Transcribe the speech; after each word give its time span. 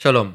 שלום, 0.00 0.32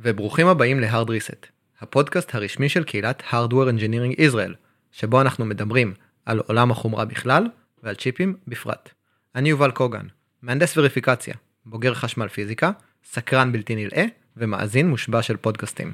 וברוכים 0.00 0.46
הבאים 0.46 0.80
ל-Hard 0.80 1.08
Reset, 1.08 1.46
הפודקאסט 1.80 2.34
הרשמי 2.34 2.68
של 2.68 2.84
קהילת 2.84 3.22
Hardware 3.30 3.70
Engineering 3.70 4.18
Israel, 4.18 4.52
שבו 4.92 5.20
אנחנו 5.20 5.44
מדברים 5.44 5.94
על 6.26 6.38
עולם 6.38 6.70
החומרה 6.70 7.04
בכלל 7.04 7.46
ועל 7.82 7.94
צ'יפים 7.94 8.36
בפרט. 8.48 8.90
אני 9.34 9.48
יובל 9.48 9.70
קוגן, 9.70 10.06
מהנדס 10.42 10.76
וריפיקציה, 10.76 11.34
בוגר 11.66 11.94
חשמל 11.94 12.28
פיזיקה, 12.28 12.70
סקרן 13.04 13.52
בלתי 13.52 13.76
נלאה 13.76 14.04
ומאזין 14.36 14.88
מושבע 14.88 15.22
של 15.22 15.36
פודקאסטים. 15.36 15.92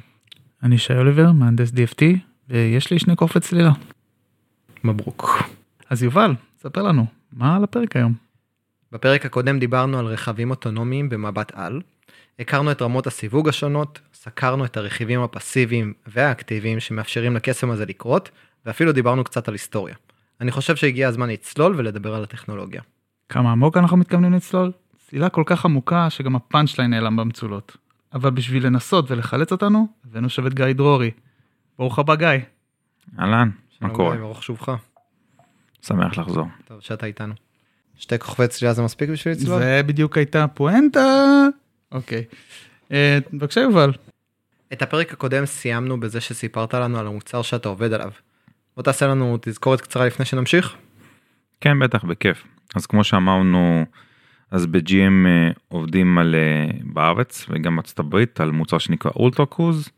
אני 0.63 0.79
שי 0.79 0.95
אוליבר, 0.95 1.33
מהנדס 1.33 1.71
DFT, 1.71 2.03
ויש 2.49 2.91
לי 2.91 2.99
שני 2.99 3.17
קורפי 3.17 3.41
צלילה. 3.41 3.73
מברוק. 4.85 5.43
אז 5.91 6.03
יובל, 6.03 6.35
ספר 6.59 6.83
לנו, 6.83 7.07
מה 7.33 7.57
על 7.57 7.65
הפרק 7.65 7.97
היום? 7.97 8.15
בפרק 8.93 9.27
הקודם 9.27 9.59
דיברנו 9.59 9.99
על 9.99 10.07
רכבים 10.07 10.51
אוטונומיים 10.51 11.09
במבט 11.09 11.53
על, 11.55 11.81
הכרנו 12.39 12.71
את 12.71 12.83
רמות 12.83 13.07
הסיווג 13.07 13.49
השונות, 13.49 14.01
סקרנו 14.15 14.65
את 14.65 14.77
הרכיבים 14.77 15.23
הפסיביים 15.23 15.93
והאקטיביים 16.07 16.81
שמאפשרים 16.81 17.37
לקסם 17.37 17.71
הזה 17.71 17.87
לקרות, 17.87 18.31
ואפילו 18.67 18.93
דיברנו 18.93 19.25
קצת 19.25 19.49
על 19.49 19.55
היסטוריה. 19.55 19.95
אני 20.41 20.51
חושב 20.51 20.77
שהגיע 20.77 21.09
הזמן 21.09 21.29
לצלול 21.29 21.75
ולדבר 21.77 22.15
על 22.15 22.23
הטכנולוגיה. 22.23 22.83
כמה 23.29 23.53
עמוק 23.53 23.77
אנחנו 23.77 23.97
מתכוונים 23.97 24.33
לצלול? 24.33 24.73
צלילה 25.09 25.29
כל 25.29 25.43
כך 25.47 25.65
עמוקה 25.65 26.11
שגם 26.11 26.37
הפאנצ' 26.37 26.79
ליין 26.79 26.91
נעלם 26.91 27.17
במצולות. 27.17 27.77
אבל 28.15 28.31
בשביל 28.31 28.67
לנסות 28.67 29.11
ולחלץ 29.11 29.53
אותנו, 29.53 29.87
הבאנו 30.05 30.29
שבת 30.29 30.55
גיא 30.55 30.73
דרורי. 30.73 31.11
ברוך 31.79 31.99
הבא 31.99 32.15
גיא. 32.15 32.29
אהלן, 33.19 33.51
שלום 33.71 33.91
מה 33.91 33.97
קורה? 33.97 34.15
גיא, 34.15 34.21
ברוך 34.21 34.43
שובך. 34.43 34.73
שמח 35.83 36.19
לחזור. 36.19 36.47
טוב 36.65 36.81
שאתה 36.81 37.07
איתנו. 37.07 37.35
שתי 37.97 38.19
כוכבי 38.19 38.49
צלילה 38.49 38.75
זה 38.75 38.83
מספיק 38.83 39.11
בשביל 39.11 39.35
לצלול? 39.35 39.59
זה 39.59 39.81
בדיוק 39.87 40.17
הייתה 40.17 40.49
פואנטה. 40.49 41.01
אוקיי. 41.95 42.25
אה, 42.93 43.19
בבקשה 43.33 43.61
יובל. 43.61 43.93
את 44.73 44.83
הפרק 44.83 45.13
הקודם 45.13 45.47
סיימנו 45.47 46.01
בזה 46.01 46.21
שסיפרת 46.21 46.75
לנו 46.75 46.99
על 46.99 47.07
המוצר 47.07 47.43
שאתה 47.43 47.69
עובד 47.69 47.93
עליו. 47.93 48.11
בוא 48.77 48.83
תעשה 48.83 49.07
לנו 49.07 49.39
תזכורת 49.41 49.81
קצרה 49.81 50.07
לפני 50.07 50.25
שנמשיך. 50.25 50.77
כן, 51.61 51.79
בטח, 51.79 52.05
בכיף. 52.05 52.45
אז 52.75 52.87
כמו 52.87 53.05
שאמרנו, 53.05 53.85
אז 54.51 54.67
ב-GM 54.67 55.27
אה, 55.27 55.51
עובדים 55.69 56.19
על, 56.19 56.35
אה, 56.35 56.79
בארץ 56.83 57.47
וגם 57.49 57.77
בארצות 57.77 57.99
הברית 57.99 58.41
על 58.41 58.51
מוצר 58.51 58.79
שנקרא 58.79 59.11
אולטרה 59.17 59.47
קרוז, 59.47 59.89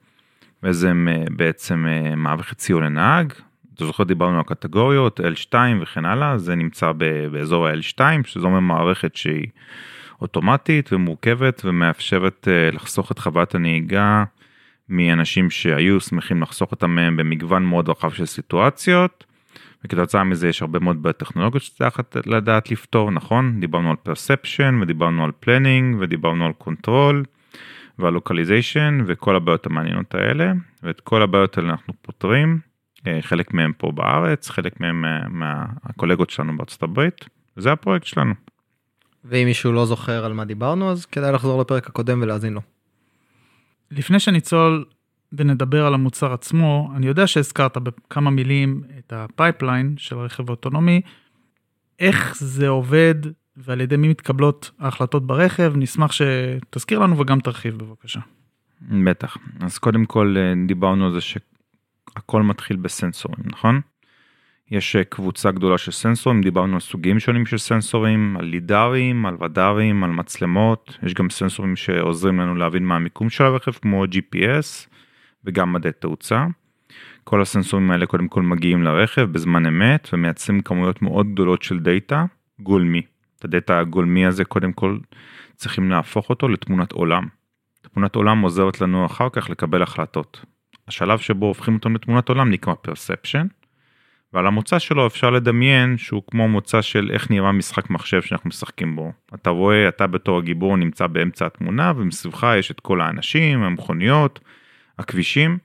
וזה 0.62 0.92
בעצם 1.30 1.86
מערכת 2.16 2.60
סיוע 2.60 2.80
לנהג. 2.80 3.32
אתה 3.74 3.86
זוכר 3.86 4.04
דיברנו 4.04 4.36
על 4.36 4.42
קטגוריות 4.42 5.20
L2 5.20 5.54
וכן 5.82 6.04
הלאה, 6.04 6.38
זה 6.38 6.54
נמצא 6.54 6.92
באזור 7.32 7.66
ה-L2, 7.66 8.00
שזה 8.24 8.46
אומר 8.46 8.60
מערכת 8.60 9.16
שהיא 9.16 9.46
אוטומטית 10.22 10.92
ומורכבת 10.92 11.62
ומאפשרת 11.64 12.48
אה, 12.50 12.70
לחסוך 12.72 13.12
את 13.12 13.18
חוויית 13.18 13.54
הנהיגה 13.54 14.24
מאנשים 14.88 15.50
שהיו 15.50 16.00
שמחים 16.00 16.42
לחסוך 16.42 16.70
אותם 16.70 16.90
מהם 16.90 17.16
במגוון 17.16 17.64
מאוד 17.64 17.88
רחב 17.88 18.10
של 18.12 18.26
סיטואציות. 18.26 19.24
וכתוצאה 19.84 20.24
מזה 20.24 20.48
יש 20.48 20.62
הרבה 20.62 20.78
מאוד 20.78 21.10
טכנולוגיות 21.16 21.62
שצריך 21.62 22.00
לדעת 22.26 22.70
לפתור 22.70 23.10
נכון 23.10 23.60
דיברנו 23.60 23.90
על 23.90 23.96
perception 24.08 24.82
ודיברנו 24.82 25.24
על 25.24 25.30
planning 25.44 25.96
ודיברנו 26.00 26.46
על 26.46 26.52
control 26.62 27.14
ועל 27.98 28.16
localization 28.16 29.02
וכל 29.06 29.36
הבעיות 29.36 29.66
המעניינות 29.66 30.14
האלה 30.14 30.52
ואת 30.82 31.00
כל 31.00 31.22
הבעיות 31.22 31.58
האלה 31.58 31.70
אנחנו 31.70 31.94
פותרים 32.02 32.58
אה, 33.06 33.18
חלק 33.20 33.54
מהם 33.54 33.72
פה 33.78 33.92
בארץ 33.92 34.50
חלק 34.50 34.80
מהם 34.80 35.00
מה- 35.00 35.26
מהקולגות 35.28 36.30
שלנו 36.30 36.56
בארצות 36.56 36.82
הברית 36.82 37.24
זה 37.56 37.72
הפרויקט 37.72 38.06
שלנו. 38.06 38.34
ואם 39.28 39.44
מישהו 39.44 39.72
לא 39.72 39.86
זוכר 39.86 40.24
על 40.24 40.32
מה 40.32 40.44
דיברנו 40.44 40.90
אז 40.90 41.06
כדאי 41.06 41.32
לחזור 41.32 41.60
לפרק 41.60 41.86
הקודם 41.86 42.22
ולהאזין 42.22 42.52
לו. 42.52 42.60
לפני 43.90 44.20
שנצלול 44.20 44.84
ונדבר 45.32 45.86
על 45.86 45.94
המוצר 45.94 46.32
עצמו, 46.32 46.92
אני 46.96 47.06
יודע 47.06 47.26
שהזכרת 47.26 47.76
בכמה 47.76 48.30
מילים 48.30 48.82
את 48.98 49.12
ה 49.12 49.21
pipeline 49.21 49.94
של 49.98 50.18
הרכב 50.18 50.48
האוטונומי, 50.50 51.00
איך 51.98 52.36
זה 52.36 52.68
עובד 52.68 53.14
ועל 53.56 53.80
ידי 53.80 53.96
מי 53.96 54.08
מתקבלות 54.08 54.70
ההחלטות 54.78 55.26
ברכב, 55.26 55.72
נשמח 55.76 56.12
שתזכיר 56.12 56.98
לנו 56.98 57.18
וגם 57.18 57.40
תרחיב 57.40 57.78
בבקשה. 57.78 58.20
בטח 59.06 59.36
אז 59.60 59.78
קודם 59.78 60.04
כל 60.04 60.34
אה, 60.38 60.52
דיברנו 60.66 61.06
על 61.06 61.12
זה 61.12 61.20
שהכל 61.20 62.42
מתחיל 62.42 62.76
בסנסורים 62.76 63.44
נכון? 63.44 63.80
יש 64.70 64.96
אה, 64.96 65.04
קבוצה 65.04 65.50
גדולה 65.50 65.78
של 65.78 65.90
סנסורים 65.90 66.40
דיברנו 66.40 66.74
על 66.74 66.80
סוגים 66.80 67.18
שונים 67.18 67.46
של 67.46 67.58
סנסורים 67.58 68.36
על 68.36 68.44
לידרים 68.44 69.26
על 69.26 69.36
ודרים 69.40 70.04
על 70.04 70.10
מצלמות 70.10 70.98
יש 71.02 71.14
גם 71.14 71.30
סנסורים 71.30 71.76
שעוזרים 71.76 72.40
לנו 72.40 72.54
להבין 72.54 72.84
מה 72.84 72.96
המיקום 72.96 73.30
של 73.30 73.44
הרכב 73.44 73.72
כמו 73.72 74.04
GPS 74.04 74.88
וגם 75.44 75.72
מדעי 75.72 75.92
תאוצה. 75.92 76.46
כל 77.24 77.42
הסנסורים 77.42 77.90
האלה 77.90 78.06
קודם 78.06 78.28
כל 78.28 78.42
מגיעים 78.42 78.82
לרכב 78.82 79.22
בזמן 79.22 79.66
אמת 79.66 80.08
ומייצרים 80.12 80.60
כמויות 80.60 81.02
מאוד 81.02 81.32
גדולות 81.32 81.62
של 81.62 81.78
דאטה 81.78 82.24
גולמי. 82.60 83.02
את 83.38 83.44
הדאטה 83.44 83.78
הגולמי 83.78 84.26
הזה 84.26 84.44
קודם 84.44 84.72
כל 84.72 84.98
צריכים 85.56 85.90
להפוך 85.90 86.30
אותו 86.30 86.48
לתמונת 86.48 86.92
עולם. 86.92 87.26
תמונת 87.82 88.14
עולם 88.14 88.40
עוזרת 88.40 88.80
לנו 88.80 89.06
אחר 89.06 89.28
כך 89.32 89.50
לקבל 89.50 89.82
החלטות. 89.82 90.44
השלב 90.88 91.18
שבו 91.18 91.46
הופכים 91.46 91.74
אותם 91.74 91.94
לתמונת 91.94 92.28
עולם 92.28 92.50
נקרא 92.50 92.74
perception, 92.86 93.46
ועל 94.36 94.46
המוצא 94.46 94.78
שלו 94.78 95.06
אפשר 95.06 95.30
לדמיין 95.30 95.96
שהוא 95.98 96.22
כמו 96.30 96.48
מוצא 96.48 96.82
של 96.82 97.10
איך 97.12 97.30
נראה 97.30 97.52
משחק 97.52 97.90
מחשב 97.90 98.22
שאנחנו 98.22 98.48
משחקים 98.48 98.96
בו. 98.96 99.12
אתה 99.34 99.50
רואה, 99.50 99.88
אתה 99.88 100.06
בתור 100.06 100.38
הגיבור 100.38 100.76
נמצא 100.76 101.06
באמצע 101.06 101.46
התמונה 101.46 101.92
ומסביבך 101.96 102.46
יש 102.58 102.70
את 102.70 102.80
כל 102.80 103.00
האנשים, 103.00 103.62
המכוניות, 103.62 104.40
הכבישים, 104.98 105.58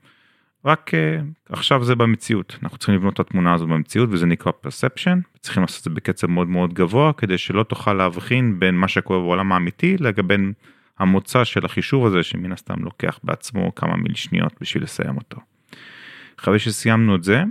רק 0.65 0.91
uh, 0.93 1.53
עכשיו 1.53 1.83
זה 1.83 1.95
במציאות. 1.95 2.57
אנחנו 2.63 2.77
צריכים 2.77 2.95
לבנות 2.95 3.13
את 3.13 3.19
התמונה 3.19 3.53
הזו 3.53 3.67
במציאות 3.67 4.09
וזה 4.11 4.25
נקרא 4.25 4.51
perception, 4.65 5.39
צריכים 5.39 5.63
לעשות 5.63 5.79
את 5.79 5.83
זה 5.83 5.89
בקצב 5.89 6.27
מאוד 6.27 6.47
מאוד 6.47 6.73
גבוה 6.73 7.13
כדי 7.13 7.37
שלא 7.37 7.63
תוכל 7.63 7.93
להבחין 7.93 8.59
בין 8.59 8.75
מה 8.75 8.87
שקורה 8.87 9.19
בעולם 9.19 9.51
האמיתי 9.51 9.97
לגבי 9.99 10.35
המוצא 10.99 11.43
של 11.43 11.65
החישוב 11.65 12.05
הזה 12.05 12.23
שמן 12.23 12.51
הסתם 12.51 12.83
לוקח 12.83 13.19
בעצמו 13.23 13.75
כמה 13.75 13.95
מיל 13.97 14.15
שניות 14.15 14.53
בשביל 14.61 14.83
לסיים 14.83 15.17
אותו. 15.17 15.37
אחרי 16.39 16.59
שסיימנו 16.59 17.15
את 17.15 17.23
זה 17.23 17.43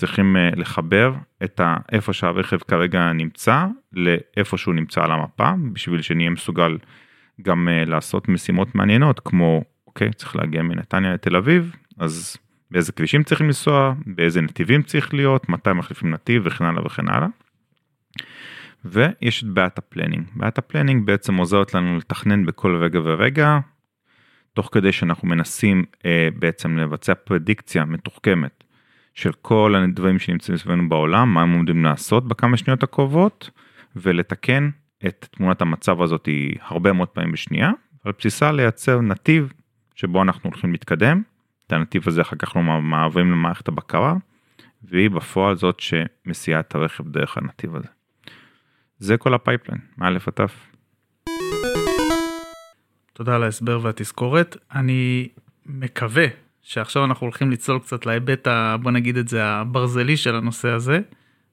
צריכים 0.00 0.36
uh, 0.36 0.60
לחבר 0.60 1.14
את 1.44 1.60
ה- 1.60 1.76
איפה 1.92 2.12
שהרכב 2.12 2.58
כרגע 2.58 3.12
נמצא 3.12 3.66
לאיפה 3.92 4.56
שהוא 4.56 4.74
נמצא 4.74 5.04
על 5.04 5.12
המפה 5.12 5.50
בשביל 5.72 6.02
שנהיה 6.02 6.30
מסוגל 6.30 6.78
גם 7.42 7.68
uh, 7.68 7.90
לעשות 7.90 8.28
משימות 8.28 8.74
מעניינות 8.74 9.20
כמו 9.20 9.62
אוקיי 9.86 10.12
צריך 10.12 10.36
להגיע 10.36 10.62
מנתניה 10.62 11.14
לתל 11.14 11.36
אביב 11.36 11.76
אז 11.98 12.36
באיזה 12.70 12.92
כבישים 12.92 13.22
צריכים 13.22 13.46
לנסוע 13.46 13.94
באיזה 14.06 14.40
נתיבים 14.40 14.82
צריך 14.82 15.14
להיות 15.14 15.48
מתי 15.48 15.72
מחליפים 15.72 16.10
נתיב 16.10 16.42
וכן 16.46 16.64
הלאה 16.64 16.86
וכן 16.86 17.08
הלאה. 17.08 17.28
ויש 18.84 19.42
את 19.44 19.48
בעיית 19.48 19.78
ה 19.78 19.83
planning 19.83 20.26
בעיית 20.34 20.58
ה 20.58 20.63
planning 20.63 21.06
בעצם 21.06 21.36
עוזרת 21.36 21.74
לנו 21.74 21.96
לתכנן 21.96 22.46
בכל 22.46 22.76
רגע 22.76 23.00
ורגע 23.04 23.58
תוך 24.54 24.68
כדי 24.72 24.92
שאנחנו 24.92 25.28
מנסים 25.28 25.84
אה, 26.04 26.28
בעצם 26.38 26.76
לבצע 26.78 27.14
פרדיקציה 27.14 27.84
מתוחכמת 27.84 28.59
של 29.14 29.32
כל 29.42 29.74
הדברים 29.74 30.18
שנמצאים 30.18 30.58
סביבנו 30.58 30.88
בעולם 30.88 31.34
מה 31.34 31.42
הם 31.42 31.52
עומדים 31.52 31.84
לעשות 31.84 32.28
בכמה 32.28 32.56
שניות 32.56 32.82
הקרובות 32.82 33.50
ולתקן 33.96 34.70
את 35.06 35.28
תמונת 35.30 35.62
המצב 35.62 36.02
הזאת 36.02 36.28
הרבה 36.60 36.92
מאוד 36.92 37.08
פעמים 37.08 37.32
בשנייה 37.32 37.70
על 38.04 38.12
בסיסה 38.18 38.52
לייצר 38.52 39.00
נתיב 39.00 39.52
שבו 39.94 40.22
אנחנו 40.22 40.50
הולכים 40.50 40.72
להתקדם 40.72 41.22
את 41.66 41.72
הנתיב 41.72 42.02
הזה 42.08 42.20
אחר 42.20 42.36
כך 42.36 42.56
אנו 42.56 42.62
מעבירים 42.62 43.32
למערכת 43.32 43.68
הבקרה 43.68 44.14
והיא 44.82 45.10
בפועל 45.10 45.56
זאת 45.56 45.80
שמסיעה 45.80 46.60
את 46.60 46.74
הרכב 46.74 47.08
דרך 47.08 47.38
הנתיב 47.38 47.76
הזה. 47.76 47.88
זה 48.98 49.16
כל 49.16 49.34
ה 49.34 49.39
pipeline, 49.39 49.80
מאלף 49.98 50.28
עד 50.28 50.34
תו. 50.34 50.70
תודה 53.12 53.34
על 53.34 53.42
ההסבר 53.42 53.80
והתזכורת. 53.82 54.56
אני 54.74 55.28
מקווה 55.66 56.26
שעכשיו 56.70 57.04
אנחנו 57.04 57.24
הולכים 57.24 57.50
לצלול 57.50 57.78
קצת 57.78 58.06
להיבט, 58.06 58.46
ה, 58.46 58.76
בוא 58.82 58.90
נגיד 58.90 59.16
את 59.16 59.28
זה, 59.28 59.44
הברזלי 59.44 60.16
של 60.16 60.34
הנושא 60.34 60.68
הזה. 60.68 61.00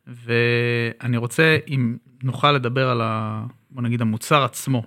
ואני 0.08 1.18
רוצה, 1.18 1.58
אם 1.68 1.98
נוכל 2.24 2.52
לדבר 2.52 2.90
על, 2.90 3.02
ה, 3.02 3.44
בוא 3.72 3.82
נגיד, 3.82 4.02
המוצר 4.02 4.44
עצמו. 4.44 4.84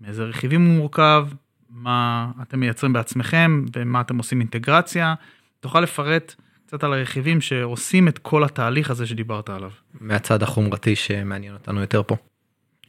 מאיזה 0.00 0.24
רכיבים 0.24 0.66
הוא 0.66 0.76
מורכב, 0.76 1.26
מה 1.70 2.30
אתם 2.42 2.60
מייצרים 2.60 2.92
בעצמכם 2.92 3.64
ומה 3.76 4.00
אתם 4.00 4.18
עושים 4.18 4.40
אינטגרציה. 4.40 5.14
תוכל 5.60 5.80
לפרט 5.80 6.34
קצת 6.66 6.84
על 6.84 6.92
הרכיבים 6.92 7.40
שעושים 7.40 8.08
את 8.08 8.18
כל 8.18 8.44
התהליך 8.44 8.90
הזה 8.90 9.06
שדיברת 9.06 9.50
עליו. 9.50 9.70
מהצד 10.00 10.42
החומרתי 10.42 10.96
שמעניין 10.96 11.54
אותנו 11.54 11.80
יותר 11.80 12.02
פה. 12.02 12.16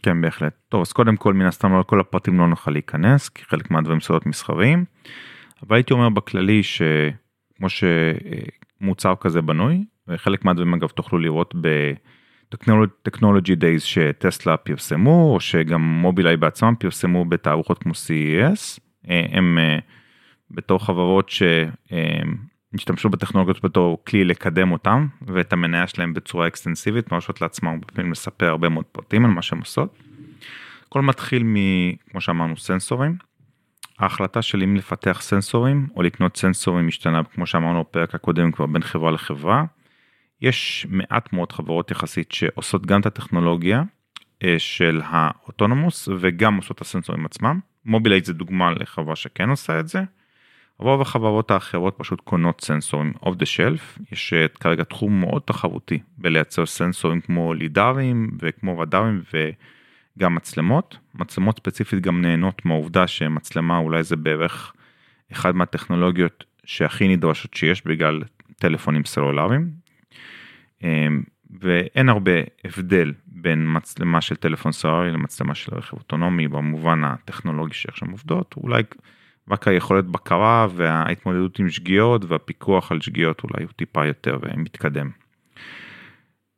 כן 0.03 0.21
בהחלט. 0.21 0.53
טוב 0.69 0.81
אז 0.81 0.91
קודם 0.91 1.15
כל 1.15 1.33
מן 1.33 1.45
הסתם 1.45 1.75
על 1.75 1.83
כל 1.83 1.99
הפרטים 1.99 2.39
לא 2.39 2.47
נוכל 2.47 2.71
להיכנס 2.71 3.29
כי 3.29 3.45
חלק 3.45 3.71
מהדברים 3.71 3.99
סודות 3.99 4.25
מסחריים. 4.25 4.85
אבל 5.67 5.75
הייתי 5.75 5.93
אומר 5.93 6.09
בכללי 6.09 6.61
שכמו 6.63 7.67
שמוצר 7.69 9.13
כזה 9.19 9.41
בנוי 9.41 9.83
וחלק 10.07 10.45
מהדברים 10.45 10.73
אגב 10.73 10.87
תוכלו 10.87 11.19
לראות 11.19 11.55
בטכנולוגי 12.51 13.55
דייז 13.55 13.83
שטסלה 13.83 14.57
פרסמו 14.57 15.33
או 15.33 15.39
שגם 15.39 15.81
מובילאיי 15.81 16.37
בעצמם 16.37 16.73
פרסמו 16.79 17.25
בתערוכות 17.25 17.83
כמו 17.83 17.91
CES 17.91 18.79
הם 19.07 19.57
בתור 20.51 20.85
חברות 20.85 21.29
שהשתמשו 21.29 23.09
בטכנולוגיות 23.09 23.65
בתור 23.65 24.03
כלי 24.07 24.25
לקדם 24.25 24.71
אותם 24.71 25.07
ואת 25.21 25.53
המניה 25.53 25.87
שלהם 25.87 26.13
בצורה 26.13 26.47
אקסטנסיבית 26.47 27.11
מרשות 27.11 27.41
לעצמם 27.41 27.79
בפעמים 27.81 28.11
לספר 28.11 28.47
הרבה 28.47 28.69
מאוד 28.69 28.85
פרטים 28.85 29.25
על 29.25 29.31
מה 29.31 29.41
שהם 29.41 29.59
עושות. 29.59 29.97
הכל 30.87 31.01
מתחיל 31.01 31.43
מכמו 31.45 32.21
שאמרנו 32.21 32.57
סנסורים. 32.57 33.15
ההחלטה 34.01 34.41
של 34.41 34.63
אם 34.63 34.75
לפתח 34.75 35.19
סנסורים 35.21 35.87
או 35.95 36.01
לקנות 36.01 36.37
סנסורים 36.37 36.87
משתנה 36.87 37.23
כמו 37.23 37.45
שאמרנו 37.45 37.81
בפרק 37.81 38.15
הקודם 38.15 38.51
כבר 38.51 38.65
בין 38.65 38.81
חברה 38.83 39.11
לחברה. 39.11 39.63
יש 40.41 40.87
מעט 40.89 41.33
מאוד 41.33 41.51
חברות 41.51 41.91
יחסית 41.91 42.31
שעושות 42.31 42.85
גם 42.85 43.01
את 43.01 43.05
הטכנולוגיה 43.05 43.83
אה, 44.43 44.55
של 44.57 45.01
ה 45.05 45.15
autonomous 45.15 46.09
וגם 46.19 46.57
עושות 46.57 46.77
את 46.77 46.81
הסנסורים 46.81 47.25
עצמם. 47.25 47.59
מובילאיי 47.85 48.25
זה 48.25 48.33
דוגמה 48.33 48.71
לחברה 48.71 49.15
שכן 49.15 49.49
עושה 49.49 49.79
את 49.79 49.87
זה. 49.87 50.03
רוב 50.77 51.01
החברות 51.01 51.51
האחרות 51.51 51.95
פשוט 51.97 52.21
קונות 52.21 52.61
סנסורים 52.61 53.13
off 53.23 53.35
the 53.35 53.45
shelf 53.45 53.97
יש 54.11 54.33
אה, 54.33 54.47
כרגע 54.47 54.83
תחום 54.83 55.19
מאוד 55.19 55.41
תחרותי 55.45 55.99
בלייצר 56.17 56.65
סנסורים 56.65 57.21
כמו 57.21 57.53
לידרים 57.53 58.29
וכמו 58.39 58.79
רדארים 58.79 59.21
וגם 60.17 60.35
מצלמות 60.35 60.97
מצלמות 61.15 61.57
ספציפית 61.57 62.01
גם 62.01 62.21
נהנות 62.21 62.65
מהעובדה 62.65 63.07
שמצלמה 63.07 63.77
אולי 63.77 64.03
זה 64.03 64.15
בערך 64.15 64.73
אחד 65.31 65.55
מהטכנולוגיות 65.55 66.43
שהכי 66.65 67.07
נדרשות 67.07 67.53
שיש 67.53 67.85
בגלל 67.85 68.23
טלפונים 68.55 69.05
סלולריים 69.05 69.71
אמ, 70.83 71.23
ואין 71.59 72.09
הרבה 72.09 72.31
הבדל 72.65 73.13
בין 73.27 73.65
מצלמה 73.67 74.21
של 74.21 74.35
טלפון 74.35 74.71
סלולרי 74.71 75.11
למצלמה 75.11 75.55
של 75.55 75.75
רכב 75.75 75.97
אוטונומי 75.97 76.47
במובן 76.47 77.03
הטכנולוגי 77.03 77.73
שאיך 77.73 77.97
שהן 77.97 78.11
עובדות 78.11 78.55
אולי 78.57 78.83
רק 79.49 79.67
היכולת 79.67 80.05
בקרה 80.05 80.67
וההתמודדות 80.75 81.59
עם 81.59 81.69
שגיאות 81.69 82.25
והפיקוח 82.27 82.91
על 82.91 83.01
שגיאות 83.01 83.43
אולי 83.43 83.63
הוא 83.63 83.71
טיפה 83.75 84.05
יותר 84.05 84.37
מתקדם. 84.57 85.09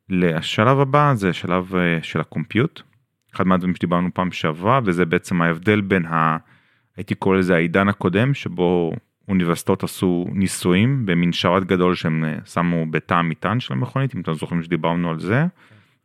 לשלב 0.08 0.80
הבא 0.80 1.12
זה 1.14 1.32
שלב 1.32 1.74
אה, 1.76 1.98
של 2.02 2.20
הקומפיוט. 2.20 2.82
אחד 3.34 3.46
מהדברים 3.46 3.74
שדיברנו 3.74 4.08
פעם 4.14 4.32
שעברה 4.32 4.80
וזה 4.84 5.06
בעצם 5.06 5.42
ההבדל 5.42 5.80
בין 5.80 6.06
ה... 6.06 6.36
הייתי 6.96 7.14
קורא 7.14 7.36
לזה 7.36 7.54
העידן 7.54 7.88
הקודם 7.88 8.34
שבו 8.34 8.92
אוניברסיטאות 9.28 9.84
עשו 9.84 10.26
ניסויים 10.32 11.06
במין 11.06 11.32
שרת 11.32 11.64
גדול 11.64 11.94
שהם 11.94 12.24
אה, 12.24 12.36
שמו 12.44 12.86
בתא 12.90 13.14
המטען 13.14 13.60
של 13.60 13.72
המכונית 13.72 14.14
אם 14.14 14.20
אתם 14.20 14.34
זוכרים 14.34 14.62
שדיברנו 14.62 15.10
על 15.10 15.18
זה. 15.18 15.46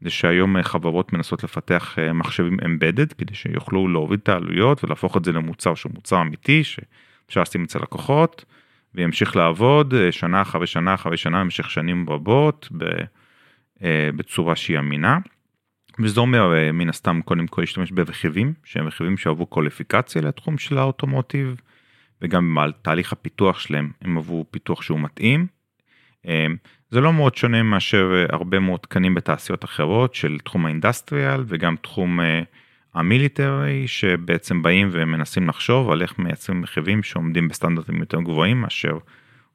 זה 0.01 0.09
שהיום 0.09 0.57
אה, 0.57 0.63
חברות 0.63 1.13
מנסות 1.13 1.43
לפתח 1.43 1.99
אה, 1.99 2.13
מחשבים 2.13 2.57
אמבדד 2.65 3.13
כדי 3.13 3.35
שיוכלו 3.35 3.87
להוריד 3.87 4.19
את 4.23 4.29
העלויות 4.29 4.83
ולהפוך 4.83 5.17
את 5.17 5.25
זה 5.25 5.31
למוצר 5.31 5.75
שהוא 5.75 5.91
מוצר 5.95 6.21
אמיתי 6.21 6.63
שאפשר 6.63 7.41
לשים 7.41 7.63
אצל 7.63 7.79
לקוחות 7.79 8.45
וימשיך 8.95 9.35
לעבוד 9.35 9.93
שנה 10.11 10.41
אחרי 10.41 10.67
שנה 10.67 10.93
אחרי 10.93 11.17
שנה 11.17 11.39
במשך 11.43 11.69
שנים 11.69 12.09
רבות 12.09 12.69
בצורה 14.15 14.55
שהיא 14.55 14.79
אמינה. 14.79 15.17
וזה 15.99 16.19
אומר 16.19 16.71
מן 16.73 16.89
הסתם 16.89 17.21
קודם 17.25 17.47
כל 17.47 17.61
להשתמש 17.61 17.91
ברכיבים 17.91 18.53
שהם 18.63 18.87
רכיבים 18.87 19.17
שעברו 19.17 19.45
קוליפיקציה 19.45 20.21
לתחום 20.21 20.57
של 20.57 20.77
האוטומוטיב. 20.77 21.55
וגם 22.21 22.57
על 22.57 22.71
תהליך 22.81 23.13
הפיתוח 23.13 23.59
שלהם 23.59 23.91
הם 24.01 24.17
עברו 24.17 24.45
פיתוח 24.51 24.81
שהוא 24.81 24.99
מתאים. 24.99 25.47
אמ, 26.25 26.55
זה 26.89 27.01
לא 27.01 27.13
מאוד 27.13 27.35
שונה 27.35 27.63
מאשר 27.63 28.11
אה, 28.13 28.35
הרבה 28.35 28.59
מאוד 28.59 28.79
תקנים 28.79 29.15
בתעשיות 29.15 29.65
אחרות 29.65 30.15
של 30.15 30.37
תחום 30.43 30.65
האינדסטריאל 30.65 31.43
וגם 31.47 31.75
תחום 31.81 32.19
אה, 32.19 32.41
המיליטרי 32.93 33.87
שבעצם 33.87 34.61
באים 34.61 34.89
ומנסים 34.91 35.47
לחשוב 35.47 35.91
על 35.91 36.01
איך 36.01 36.19
מייצרים 36.19 36.63
רכיבים 36.63 37.03
שעומדים 37.03 37.47
בסטנדרטים 37.47 37.99
יותר 37.99 38.21
גבוהים 38.21 38.61
מאשר 38.61 38.97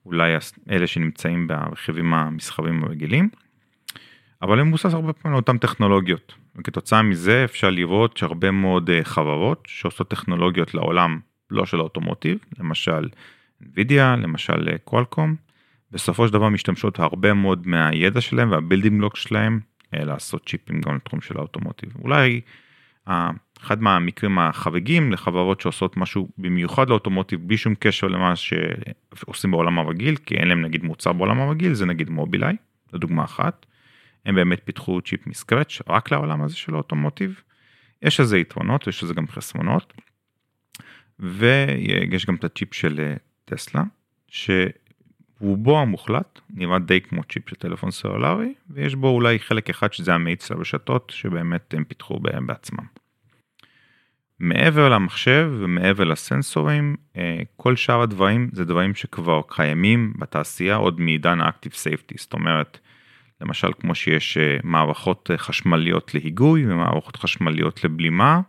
אולי 0.06 0.32
אלה 0.70 0.86
שנמצאים 0.86 1.46
ברכיבים 1.46 2.14
המסחרים 2.14 2.84
הרגילים. 2.84 3.28
אבל 4.44 4.60
הם 4.60 4.68
מבוסס 4.68 4.94
הרבה 4.94 5.12
פעמים 5.12 5.34
על 5.34 5.40
אותן 5.40 5.58
טכנולוגיות 5.58 6.34
וכתוצאה 6.56 7.02
מזה 7.02 7.44
אפשר 7.44 7.70
לראות 7.70 8.16
שהרבה 8.16 8.50
מאוד 8.50 8.90
אה, 8.90 9.00
חברות 9.04 9.64
שעושות 9.66 10.10
טכנולוגיות 10.10 10.74
לעולם 10.74 11.20
לא 11.50 11.66
של 11.66 11.78
ה 11.80 11.85
automotive, 11.85 12.38
למשל 12.58 13.08
NVIDIA, 13.62 14.16
למשל 14.22 14.76
קוואלקום, 14.84 15.34
בסופו 15.90 16.26
של 16.26 16.32
דבר 16.32 16.48
משתמשות 16.48 16.98
הרבה 16.98 17.34
מאוד 17.34 17.66
מהידע 17.66 18.20
שלהם 18.20 18.50
וה 18.50 18.60
building 18.60 18.98
block 18.98 19.16
שלהם 19.16 19.60
אה, 19.94 20.04
לעשות 20.04 20.48
צ'יפים 20.48 20.80
גם 20.80 20.96
לתחום 20.96 21.20
של 21.20 21.38
ה 21.38 21.43
automotive. 21.43 21.92
אולי 22.02 22.40
אה, 23.08 23.30
אחד 23.60 23.82
מהמקרים 23.82 24.38
החריגים 24.38 25.12
לחברות 25.12 25.60
שעושות 25.60 25.96
משהו 25.96 26.28
במיוחד 26.38 26.88
ל 26.88 26.93
automotive 26.93 27.40
בלי 27.48 27.56
שום 27.56 27.74
קשר 27.78 28.06
למה 28.06 28.34
שעושים 28.36 29.50
בעולם 29.50 29.78
הרגיל, 29.78 30.16
כי 30.16 30.34
אין 30.34 30.48
להם 30.48 30.62
נגיד 30.62 30.84
מוצר 30.84 31.12
בעולם 31.12 31.40
הרגיל, 31.40 31.74
זה 31.74 31.86
נגיד 31.86 32.10
מובילאיי, 32.10 32.56
זו 32.92 32.98
דוגמה 32.98 33.24
אחת. 33.24 33.66
הם 34.26 34.34
באמת 34.34 34.60
פיתחו 34.64 35.00
צ'יפ 35.00 35.26
מ 35.26 35.33
scratch 35.33 35.78
רק 35.88 36.12
לעולם 36.12 36.42
הזה 36.42 36.56
של 36.56 36.74
ה 36.74 36.80
automotive. 36.80 37.40
יש 38.02 38.20
לזה 38.20 38.38
יתרונות, 38.38 38.86
יש 38.86 39.02
לזה 39.02 39.14
גם 39.14 39.28
חסרונות. 39.28 39.92
ויש 41.18 42.26
גם 42.26 42.34
את 42.34 42.44
הצ'יפ 42.44 42.74
של 42.74 43.00
אה, 43.00 43.14
טסלה, 43.44 43.82
שרובו 44.28 45.80
המוחלט 45.80 46.40
נראה 46.50 46.78
די 46.78 47.00
כמו 47.00 47.24
צ'יפ 47.24 47.48
של 47.48 47.56
טלפון 47.56 47.90
סלולרי, 47.90 48.54
ויש 48.70 48.94
בו 48.94 49.08
אולי 49.08 49.38
חלק 49.38 49.70
אחד 49.70 49.92
שזה 49.92 50.14
המאיץ 50.14 50.50
לרשתות 50.50 51.12
שבאמת 51.16 51.74
הם 51.74 51.84
פיתחו 51.84 52.20
בהם 52.20 52.46
בעצמם. 52.46 52.84
מעבר 54.38 54.88
למחשב 54.88 55.50
ומעבר 55.60 56.04
לסנסורים, 56.04 56.96
אה, 57.16 57.42
כל 57.56 57.76
שאר 57.76 58.00
הדברים 58.00 58.50
זה 58.52 58.64
דברים 58.64 58.94
שכבר 58.94 59.40
קיימים 59.48 60.12
בתעשייה 60.18 60.76
עוד 60.76 61.00
מעידן 61.00 61.40
ה 61.40 61.45
active 61.45 61.72
safety, 61.72 62.14
זאת 62.18 62.32
אומרת, 62.32 62.78
למשל 63.44 63.72
כמו 63.80 63.94
שיש 63.94 64.36
אה, 64.36 64.56
מערכות 64.62 65.30
חשמליות 65.36 66.14
להיגוי 66.14 66.72
ומערכות 66.72 67.16
חשמליות 67.16 67.84
לבלימה, 67.84 68.40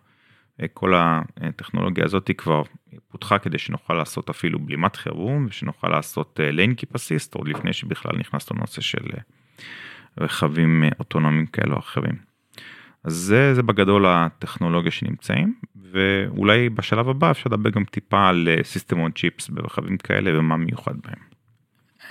כל 0.73 0.93
הטכנולוגיה 1.37 2.05
הזאת 2.05 2.31
כבר 2.37 2.63
פותחה 3.11 3.39
כדי 3.39 3.57
שנוכל 3.57 3.93
לעשות 3.93 4.29
אפילו 4.29 4.59
בלימת 4.59 4.95
חירום 4.95 5.45
ושנוכל 5.49 5.89
לעשות 5.89 6.39
lane 6.43 6.69
אה, 6.69 6.75
keep 6.75 6.99
assist 6.99 7.35
עוד 7.35 7.47
לפני 7.47 7.73
שבכלל 7.73 8.17
נכנס 8.17 8.51
לנושא 8.51 8.81
של 8.81 9.05
אה, 9.13 9.21
רכבים 10.17 10.83
אה, 10.83 10.89
אוטונומיים 10.99 11.45
כאלו 11.45 11.73
או 11.73 11.79
אחרים. 11.79 12.15
אז 13.03 13.13
זה, 13.13 13.53
זה 13.53 13.63
בגדול 13.63 14.05
הטכנולוגיה 14.05 14.91
שנמצאים 14.91 15.55
ואולי 15.91 16.69
בשלב 16.69 17.09
הבא 17.09 17.31
אפשר 17.31 17.49
לדבר 17.49 17.69
גם 17.69 17.83
טיפה 17.83 18.27
על 18.27 18.47
system 18.63 18.99
on 18.99 19.11
chips 19.11 19.49
ברכבים 19.49 19.97
כאלה 19.97 20.39
ומה 20.39 20.57
מיוחד 20.57 20.95
בהם. 21.03 21.34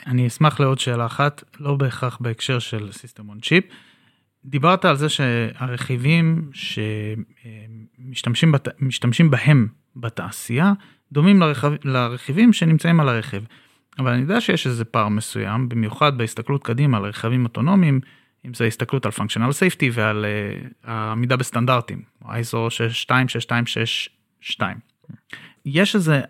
אני 0.06 0.26
אשמח 0.26 0.60
לעוד 0.60 0.78
שאלה 0.78 1.06
אחת 1.06 1.44
לא 1.60 1.76
בהכרח 1.76 2.18
בהקשר 2.20 2.58
של 2.58 2.92
סיסטם 2.92 3.28
און 3.28 3.40
צ'יפ. 3.40 3.64
דיברת 4.44 4.84
על 4.84 4.96
זה 4.96 5.08
שהרכיבים 5.08 6.50
שמשתמשים 8.02 8.52
בת... 8.52 8.68
בהם 9.30 9.68
בתעשייה 9.96 10.72
דומים 11.12 11.40
לרכב... 11.40 11.72
לרכיבים 11.84 12.52
שנמצאים 12.52 13.00
על 13.00 13.08
הרכב. 13.08 13.42
אבל 13.98 14.12
אני 14.12 14.22
יודע 14.22 14.40
שיש 14.40 14.66
איזה 14.66 14.84
פער 14.84 15.08
מסוים, 15.08 15.68
במיוחד 15.68 16.18
בהסתכלות 16.18 16.64
קדימה 16.64 16.96
על 16.96 17.04
רכבים 17.04 17.44
אוטונומיים, 17.44 18.00
אם 18.46 18.54
זה 18.54 18.64
הסתכלות 18.64 19.06
על 19.06 19.12
functional 19.12 19.50
safety 19.50 19.86
ועל 19.92 20.24
uh, 20.24 20.28
העמידה 20.84 21.36
בסטנדרטים, 21.36 22.02
ISO 22.22 22.70
626262. 22.70 24.76
יש 25.66 25.94
איזה 25.94 26.20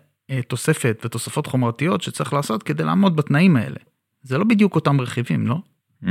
תוספת 0.47 1.01
ותוספות 1.05 1.47
חומרתיות 1.47 2.01
שצריך 2.01 2.33
לעשות 2.33 2.63
כדי 2.63 2.83
לעמוד 2.83 3.15
בתנאים 3.15 3.55
האלה. 3.55 3.77
זה 4.21 4.37
לא 4.37 4.43
בדיוק 4.43 4.75
אותם 4.75 5.01
רכיבים, 5.01 5.47
לא? 5.47 5.57
Mm, 6.03 6.07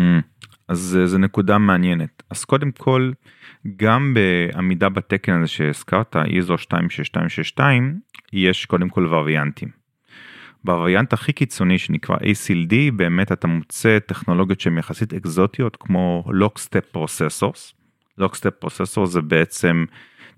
אז 0.68 0.98
זו 1.04 1.18
נקודה 1.18 1.58
מעניינת. 1.58 2.22
אז 2.30 2.44
קודם 2.44 2.70
כל, 2.70 3.12
גם 3.76 4.14
בעמידה 4.14 4.88
בתקן 4.88 5.32
הזה 5.32 5.46
שהזכרת, 5.46 6.16
איזו 6.16 6.58
26262, 6.58 8.00
יש 8.32 8.66
קודם 8.66 8.88
כל 8.88 9.06
וריאנטים. 9.06 9.68
בווריאנט 10.64 11.12
הכי 11.12 11.32
קיצוני 11.32 11.78
שנקרא 11.78 12.16
ACLD, 12.16 12.74
באמת 12.96 13.32
אתה 13.32 13.46
מוצא 13.46 13.98
טכנולוגיות 13.98 14.60
שהן 14.60 14.78
יחסית 14.78 15.14
אקזוטיות 15.14 15.76
כמו 15.80 16.24
Lockstep 16.28 16.96
Processors. 16.96 17.74
Lockstep 18.20 18.64
Processor 18.64 19.06
זה 19.06 19.22
בעצם 19.22 19.84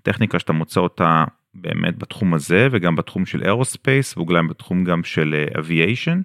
טכניקה 0.01 0.39
שאתה 0.39 0.53
מוצא 0.53 0.79
אותה 0.79 1.25
באמת 1.61 1.97
בתחום 1.97 2.33
הזה 2.33 2.67
וגם 2.71 2.95
בתחום 2.95 3.25
של 3.25 3.43
aerospace 3.43 4.17
וגם 4.17 4.47
בתחום 4.47 4.83
גם 4.83 5.03
של 5.03 5.45
aviation, 5.59 6.21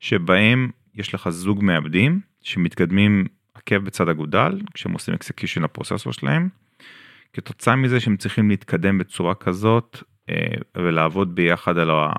שבהם 0.00 0.70
יש 0.94 1.14
לך 1.14 1.28
זוג 1.28 1.64
מעבדים 1.64 2.20
שמתקדמים 2.42 3.24
עקב 3.54 3.76
בצד 3.76 4.08
אגודל 4.08 4.60
כשהם 4.74 4.92
עושים 4.92 5.14
execution 5.14 5.62
ל 5.62 5.67
processor 5.67 6.12
שלהם. 6.12 6.48
כתוצאה 7.32 7.76
מזה 7.76 8.00
שהם 8.00 8.16
צריכים 8.16 8.50
להתקדם 8.50 8.98
בצורה 8.98 9.34
כזאת 9.34 10.02
אה, 10.30 10.34
ולעבוד 10.76 11.34
ביחד 11.34 11.78
על, 11.78 11.90
ה, 11.90 12.12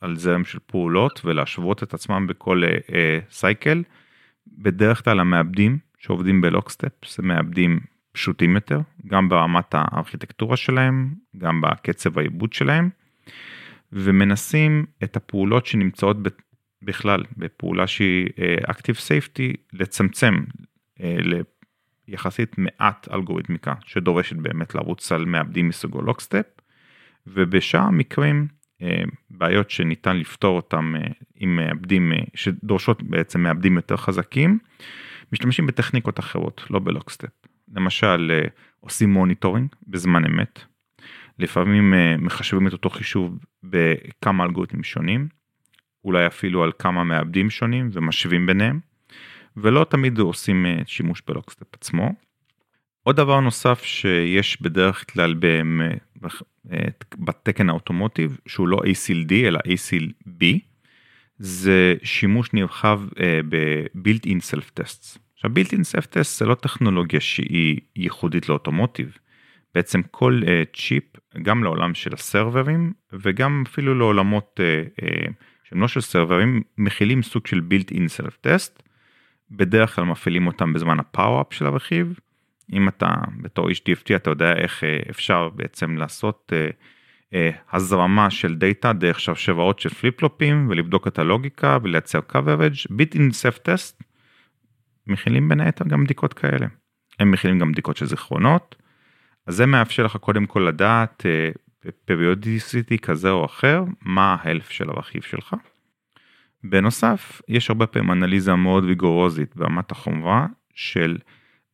על 0.00 0.16
זרם 0.16 0.44
של 0.44 0.58
פעולות 0.66 1.20
ולהשוות 1.24 1.82
את 1.82 1.94
עצמם 1.94 2.26
בכל 2.26 2.62
אה, 2.64 3.18
cycle. 3.30 3.82
בדרך 4.58 5.04
כלל 5.04 5.20
המעבדים 5.20 5.78
שעובדים 5.98 6.40
ב 6.40 6.48
lockstep 6.48 7.08
זה 7.16 7.22
מעבדים 7.22 7.80
פשוטים 8.12 8.54
יותר 8.54 8.80
גם 9.06 9.28
ברמת 9.28 9.74
הארכיטקטורה 9.74 10.56
שלהם 10.56 11.14
גם 11.38 11.60
בקצב 11.60 12.18
העיבוד 12.18 12.52
שלהם. 12.52 12.90
ומנסים 13.92 14.86
את 15.04 15.16
הפעולות 15.16 15.66
שנמצאות 15.66 16.16
בכלל 16.82 17.24
בפעולה 17.36 17.86
שהיא 17.86 18.26
Active 18.68 18.98
Safety 18.98 19.56
לצמצם 19.72 20.34
ליחסית 22.08 22.58
מעט 22.58 23.08
אלגוריתמיקה 23.12 23.74
שדורשת 23.84 24.36
באמת 24.36 24.74
לרוץ 24.74 25.12
על 25.12 25.24
מעבדים 25.24 25.68
מסוגו 25.68 26.02
לוקסטפ 26.02 26.46
ובשאר 27.26 27.80
המקרים 27.80 28.48
בעיות 29.30 29.70
שניתן 29.70 30.16
לפתור 30.16 30.56
אותם 30.56 30.94
עם 31.34 31.56
מעבדים 31.56 32.12
שדורשות 32.34 33.02
בעצם 33.02 33.42
מעבדים 33.42 33.76
יותר 33.76 33.96
חזקים 33.96 34.58
משתמשים 35.32 35.66
בטכניקות 35.66 36.18
אחרות 36.18 36.64
לא 36.70 36.78
ב 36.78 36.85
lockstep 36.85 37.39
למשל 37.74 38.30
עושים 38.80 39.10
monitoring 39.12 39.68
בזמן 39.86 40.24
אמת 40.24 40.64
לפעמים 41.38 41.94
מחשבים 42.18 42.66
את 42.66 42.72
אותו 42.72 42.90
חישוב 42.90 43.38
בכמה 43.62 44.44
אלגוריתמים 44.44 44.84
שונים 44.84 45.28
אולי 46.04 46.26
אפילו 46.26 46.64
על 46.64 46.72
כמה 46.78 47.04
מעבדים 47.04 47.50
שונים 47.50 47.90
ומשווים 47.92 48.46
ביניהם 48.46 48.80
ולא 49.56 49.86
תמיד 49.90 50.18
עושים 50.18 50.66
שימוש 50.86 51.22
ב 51.26 51.31
lockstep 51.31 51.74
עצמו. 51.74 52.12
עוד 53.02 53.16
דבר 53.16 53.40
נוסף 53.40 53.82
שיש 53.82 54.62
בדרך 54.62 55.12
כלל 55.12 55.34
בתקן 57.18 57.70
ה 57.70 57.76
automotive 57.76 58.38
שהוא 58.46 58.68
לא 58.68 58.76
ASIL 58.76 59.21
D 59.21 59.32
אלא 59.32 59.58
ASIL 59.58 60.27
B 60.27 60.44
זה 61.38 61.94
שימוש 62.02 62.52
נרחב 62.52 63.00
ב-built 63.48 64.26
in 64.26 64.54
self 64.54 64.80
tests. 64.80 65.18
עכשיו 65.42 65.50
built 65.54 65.68
in 65.68 65.96
self 65.96 66.06
tests 66.06 66.38
זה 66.38 66.46
לא 66.46 66.54
טכנולוגיה 66.54 67.20
שהיא 67.20 67.80
ייחודית 67.96 68.48
לאוטומוטיב. 68.48 69.16
בעצם 69.74 70.00
כל 70.10 70.40
צ'יפ 70.76 71.04
גם 71.42 71.64
לעולם 71.64 71.94
של 71.94 72.14
הסרברים 72.14 72.92
וגם 73.12 73.64
אפילו 73.66 73.94
לעולמות 73.94 74.60
שהם 75.64 75.80
לא 75.80 75.88
של 75.88 76.00
סרברים 76.00 76.62
מכילים 76.78 77.22
סוג 77.22 77.46
של 77.46 77.60
built 77.70 77.94
in 77.94 78.00
self 78.20 78.46
test. 78.46 78.82
בדרך 79.50 79.96
כלל 79.96 80.04
מפעילים 80.04 80.46
אותם 80.46 80.72
בזמן 80.72 81.00
הפאוואפ 81.00 81.52
של 81.52 81.66
הרכיב. 81.66 82.18
אם 82.72 82.88
אתה 82.88 83.08
בתור 83.42 83.68
איש 83.68 83.82
DFT 83.88 84.16
אתה 84.16 84.30
יודע 84.30 84.52
איך 84.56 84.84
אפשר 85.10 85.48
בעצם 85.48 85.96
לעשות 85.96 86.52
הזרמה 87.72 88.30
של 88.30 88.54
דאטה 88.54 88.92
דרך 88.92 89.20
שרשראות 89.20 89.78
של 89.78 89.88
פליפ 89.88 90.18
פלופים 90.18 90.66
ולבדוק 90.70 91.06
את 91.06 91.18
הלוגיקה 91.18 91.78
ולייצר 91.82 92.20
coverage. 92.32 92.92
built 92.92 93.14
in 93.14 93.18
self 93.18 93.58
test 93.68 94.09
מכילים 95.10 95.48
בין 95.48 95.60
היתר 95.60 95.84
גם 95.84 96.04
בדיקות 96.04 96.34
כאלה. 96.34 96.66
הם 97.18 97.30
מכילים 97.30 97.58
גם 97.58 97.72
בדיקות 97.72 97.96
של 97.96 98.06
זיכרונות. 98.06 98.76
אז 99.46 99.54
זה 99.54 99.66
מאפשר 99.66 100.02
לך 100.02 100.16
קודם 100.16 100.46
כל 100.46 100.60
לדעת 100.60 101.26
ב 101.84 101.93
periodicity 101.93 102.98
כזה 102.98 103.30
או 103.30 103.44
אחר 103.44 103.84
מה 104.02 104.36
ה 104.40 104.44
health 104.44 104.70
של 104.70 104.90
הרכיב 104.90 105.22
שלך. 105.22 105.56
בנוסף 106.64 107.42
יש 107.48 107.70
הרבה 107.70 107.86
פעמים 107.86 108.10
אנליזה 108.10 108.54
מאוד 108.54 108.84
ריגורוזית 108.84 109.56
ברמת 109.56 109.90
החומרה 109.90 110.46
של 110.74 111.18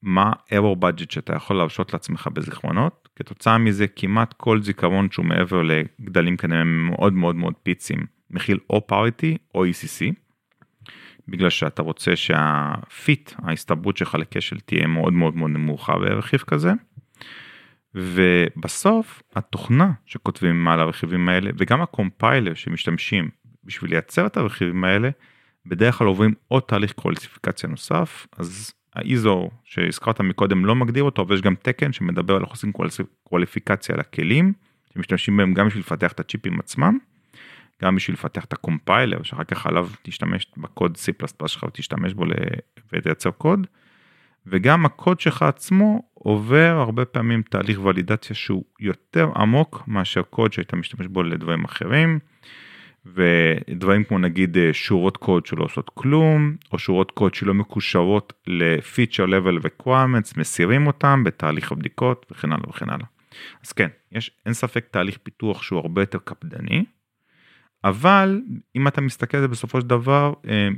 מה 0.02 0.32
error 0.50 0.84
budget 0.84 1.12
שאתה 1.12 1.34
יכול 1.36 1.56
להרשות 1.56 1.92
לעצמך 1.92 2.28
בזיכרונות 2.32 3.08
כתוצאה 3.16 3.58
מזה 3.58 3.86
כמעט 3.86 4.32
כל 4.32 4.62
זיכרון 4.62 5.10
שהוא 5.10 5.26
מעבר 5.26 5.62
לגדלים 5.62 6.36
כנראה 6.36 6.64
מאוד 6.64 7.12
מאוד 7.12 7.36
מאוד 7.36 7.54
פיציים 7.62 8.06
מכיל 8.30 8.58
או 8.70 8.86
parity 8.86 9.36
או 9.54 9.64
ECC. 9.64 10.25
בגלל 11.28 11.50
שאתה 11.50 11.82
רוצה 11.82 12.16
שהפיט 12.16 13.32
ההסתברות 13.38 13.96
שלך 13.96 14.14
לכשל 14.14 14.60
תהיה 14.60 14.86
מאוד 14.86 15.12
מאוד 15.12 15.36
מאוד 15.36 15.50
נמוכה 15.50 15.98
ברכיב 15.98 16.40
כזה. 16.40 16.72
ובסוף 17.94 19.22
התוכנה 19.36 19.92
שכותבים 20.06 20.68
על 20.68 20.80
הרכיבים 20.80 21.28
האלה 21.28 21.50
וגם 21.58 21.82
הקומפיילר 21.82 22.54
שמשתמשים 22.54 23.30
בשביל 23.64 23.90
לייצר 23.90 24.26
את 24.26 24.36
הרכיבים 24.36 24.84
האלה 24.84 25.10
בדרך 25.66 25.94
כלל 25.94 26.06
עוברים 26.06 26.34
עוד 26.48 26.62
תהליך 26.62 26.92
קואליפיקציה 26.92 27.68
נוסף 27.68 28.26
אז 28.38 28.72
האיזו 28.94 29.50
שהזכרת 29.64 30.20
מקודם 30.20 30.64
לא 30.64 30.74
מגדיר 30.74 31.02
אותו 31.02 31.28
ויש 31.28 31.40
גם 31.40 31.54
תקן 31.62 31.92
שמדבר 31.92 32.36
על 32.36 32.42
עושים 32.42 32.72
קואליפיקציה 33.24 33.96
לכלים 33.96 34.52
שמשתמשים 34.94 35.36
בהם 35.36 35.54
גם 35.54 35.66
בשביל 35.66 35.80
לפתח 35.80 36.12
את 36.12 36.20
הצ'יפים 36.20 36.60
עצמם. 36.60 36.98
גם 37.82 37.96
בשביל 37.96 38.14
לפתח 38.14 38.44
את 38.44 38.52
הקומפיילר 38.52 39.22
שאחר 39.22 39.44
כך 39.44 39.66
עליו 39.66 39.88
תשתמש 40.02 40.46
בקוד 40.56 40.96
C++ 40.96 41.46
שלך 41.46 41.62
ותשתמש 41.62 42.14
בו 42.14 42.24
ותייצר 42.92 43.30
קוד. 43.30 43.66
וגם 44.46 44.86
הקוד 44.86 45.20
שלך 45.20 45.42
עצמו 45.42 46.02
עובר 46.14 46.76
הרבה 46.80 47.04
פעמים 47.04 47.42
תהליך 47.42 47.80
ולידציה 47.84 48.36
שהוא 48.36 48.64
יותר 48.80 49.30
עמוק 49.36 49.82
מאשר 49.86 50.22
קוד 50.22 50.52
שהיית 50.52 50.74
משתמש 50.74 51.06
בו 51.06 51.22
לדברים 51.22 51.64
אחרים. 51.64 52.18
ודברים 53.14 54.04
כמו 54.04 54.18
נגיד 54.18 54.56
שורות 54.72 55.16
קוד 55.16 55.46
שלא 55.46 55.64
עושות 55.64 55.90
כלום 55.94 56.56
או 56.72 56.78
שורות 56.78 57.10
קוד 57.10 57.34
שלא 57.34 57.54
מקושרות 57.54 58.32
לפיצ'ר 58.46 59.24
level 59.24 59.66
requirements 59.66 60.32
מסירים 60.36 60.86
אותם 60.86 61.24
בתהליך 61.24 61.72
הבדיקות 61.72 62.26
וכן 62.30 62.52
הלאה 62.52 62.68
וכן 62.68 62.90
הלאה. 62.90 63.06
אז 63.64 63.72
כן 63.72 63.88
יש 64.12 64.30
אין 64.46 64.54
ספק 64.54 64.86
תהליך 64.90 65.18
פיתוח 65.22 65.62
שהוא 65.62 65.78
הרבה 65.78 66.02
יותר 66.02 66.18
קפדני. 66.24 66.84
אבל 67.86 68.40
אם 68.76 68.88
אתה 68.88 69.00
מסתכל 69.00 69.36
על 69.36 69.42
זה 69.42 69.48
בסופו 69.48 69.80
של 69.80 69.86
דבר 69.86 70.32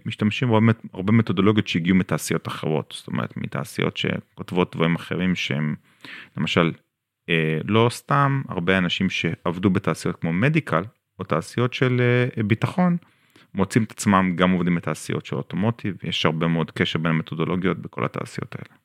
משתמשים 0.07 0.53
הרבה, 0.53 0.73
הרבה 0.93 1.13
מתודולוגיות 1.13 1.69
שהגיעו 1.69 1.97
מתעשיות 1.97 2.49
אחרות 2.49 2.95
זאת 2.97 3.09
אומרת 3.09 3.37
מתעשיות 3.37 3.97
שכותבות 3.97 4.77
דברים 4.77 4.95
אחרים 4.95 5.35
שהם 5.35 5.75
למשל 6.37 6.73
לא 7.65 7.89
סתם 7.91 8.43
הרבה 8.49 8.79
אנשים 8.79 9.11
שעבדו 9.11 9.71
בתעשיות 9.71 10.17
כמו 10.17 10.33
מדיקל 10.33 10.83
או 11.19 11.25
תעשיות 11.25 11.75
של 11.75 12.01
ביטחון 12.47 12.97
מוצאים 13.55 13.85
את 13.85 13.91
עצמם 13.91 14.33
גם 14.37 14.51
עובדים 14.51 14.75
בתעשיות 14.75 15.27
של 15.27 15.37
אוטומוטיב 15.37 15.97
יש 16.03 16.27
הרבה 16.27 16.47
מאוד 16.47 16.71
קשר 16.71 16.99
בין 16.99 17.13
המתודולוגיות 17.13 17.79
בכל 17.79 18.05
התעשיות 18.05 18.55
האלה. 18.55 18.79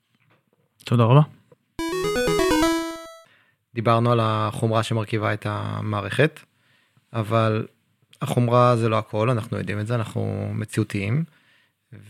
תודה 0.85 1.03
רבה. 1.03 1.21
דיברנו 3.75 4.11
על 4.11 4.19
החומרה 4.23 4.83
שמרכיבה 4.83 5.33
את 5.33 5.45
המערכת 5.49 6.39
אבל 7.13 7.67
החומרה 8.23 8.75
זה 8.75 8.89
לא 8.89 8.97
הכל 8.97 9.29
אנחנו 9.29 9.57
יודעים 9.57 9.79
את 9.79 9.87
זה 9.87 9.95
אנחנו 9.95 10.51
מציאותיים. 10.53 11.23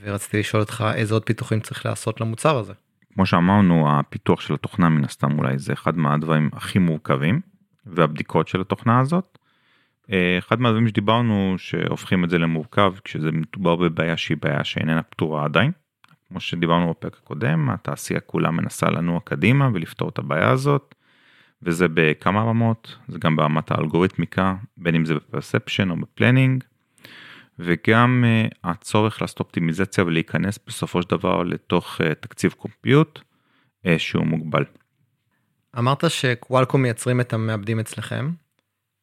ורציתי 0.02 0.40
לשאול 0.40 0.62
אותך 0.62 0.86
איזה 0.96 1.14
עוד 1.14 1.24
פיתוחים 1.24 1.60
צריך 1.60 1.86
לעשות 1.86 2.22
למוצר 2.22 2.58
הזה. 2.58 2.74
כמו 3.14 3.26
שאמרנו 3.26 3.92
הפיתוח 3.92 4.42
של 4.42 4.54
התוכנה 4.54 4.90
מן 4.90 5.06
הסתם 5.06 5.40
אולי 5.40 5.60
זה 5.60 5.74
אחד 5.74 5.98
מהדברים 5.98 6.50
הכי 6.54 6.80
מורכבים 6.80 7.42
והבדיקות 7.86 8.48
של 8.48 8.62
התוכנה 8.62 9.00
הזאת. 9.00 9.38
אחד 10.40 10.62
מהדברים 10.62 10.88
שדיברנו 10.88 11.56
שהופכים 11.58 12.24
את 12.24 12.30
זה 12.30 12.38
למורכב 12.38 12.94
כשזה 13.04 13.32
מדובר 13.32 13.76
בבעיה 13.76 14.18
שהיא 14.18 14.38
בעיה 14.42 14.64
שאיננה 14.64 15.04
פתורה 15.04 15.46
עדיין. 15.46 15.72
כמו 16.30 16.40
שדיברנו 16.40 16.90
בפרק 16.90 17.18
הקודם 17.24 17.70
התעשייה 17.70 18.20
כולה 18.20 18.52
מנסה 18.52 18.90
לנוע 18.90 19.20
קדימה 19.24 19.70
ולפתור 19.74 20.10
את 20.10 20.20
הבעיה 20.20 20.50
הזאת. 20.50 20.96
וזה 21.66 21.86
בכמה 21.94 22.42
רמות 22.42 22.96
זה 23.08 23.20
גם 23.20 23.36
ברמת 23.36 23.72
האלגוריתמיקה 23.72 24.56
בין 24.78 24.96
אם 24.96 25.06
זה 25.06 25.14
ב 25.14 25.21
perception 25.21 25.90
או 25.90 25.96
ב 25.96 26.02
planning. 26.02 26.64
וגם 27.60 28.24
אה, 28.24 28.56
הצורך 28.64 29.22
לעשות 29.22 29.40
אופטימיזציה 29.40 30.04
ולהיכנס 30.04 30.60
בסופו 30.68 31.02
של 31.02 31.10
דבר 31.10 31.44
לתוך 31.44 32.02
אה, 32.02 32.14
תקציב 32.14 32.52
compute 32.52 33.20
אה, 33.20 33.90
שהוא 33.98 34.26
מוגבל. 34.26 34.64
אמרת 35.78 36.04
שקוואלקום 36.10 36.82
מייצרים 36.82 37.22
את 37.22 37.34
המעבדים 37.34 37.80
אצלכם 37.80 38.32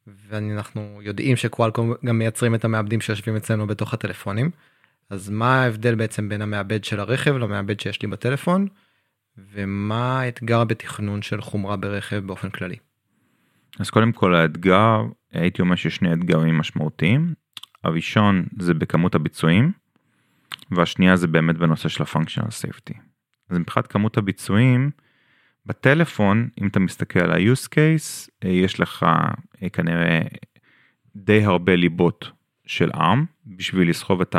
ואנחנו 0.07 1.01
יודעים 1.03 1.37
שקוואלקום 1.37 1.95
גם 2.07 2.19
מייצרים 2.19 2.55
את 2.55 2.65
המעבדים 2.65 3.01
שיושבים 3.01 3.37
אצלנו 3.37 3.67
בתוך 3.67 3.95
הטלפונים 3.95 4.51
אז 5.11 5.31
מה 5.31 5.63
ההבדל 5.63 5.95
בעצם 5.95 6.29
בין 6.29 6.43
המעבד 6.43 6.85
של 6.85 7.01
הרכב 7.01 7.37
למעבד 7.37 7.81
שיש 7.81 8.03
לי 8.03 8.09
בטלפון 8.09 8.67
ומה 9.39 10.21
האתגר 10.21 10.65
בתכנון 10.65 11.23
של 11.23 11.41
חומרה 11.41 11.77
ברכב 11.77 12.17
באופן 12.17 12.51
כללי. 12.51 12.77
אז 13.79 13.91
קודם 13.91 14.13
כל 14.13 14.35
האתגר 14.35 15.03
הייתי 15.33 15.63
אומר 15.63 15.77
שיש 15.77 15.97
שני 15.97 16.13
אתגרים 16.13 16.59
משמעותיים 16.59 17.35
הראשון 17.85 18.47
זה 18.59 18.75
בכמות 18.75 19.15
הביצועים 19.15 19.73
והשנייה 20.71 21.17
זה 21.17 21.27
באמת 21.27 21.57
בנושא 21.57 21.89
של 21.89 22.03
הפונקשיונל 22.03 22.51
סייפטי. 22.51 22.95
אז 23.51 23.59
מבחינת 23.59 23.87
כמות 23.87 24.17
הביצועים 24.17 24.91
בטלפון 25.67 26.49
אם 26.61 26.67
אתה 26.67 26.81
מסתכל 26.81 27.21
על 27.21 27.33
ה-use 27.33 27.69
case 27.69 28.31
יש 28.45 28.81
לך 28.81 29.07
אה, 29.63 29.69
כנראה 29.69 30.21
די 31.17 31.45
הרבה 31.45 31.77
ליבות 31.77 32.31
של 32.67 32.91
ARM 32.91 33.19
בשביל 33.47 33.91
לסחוב 33.91 34.21
את 34.21 34.37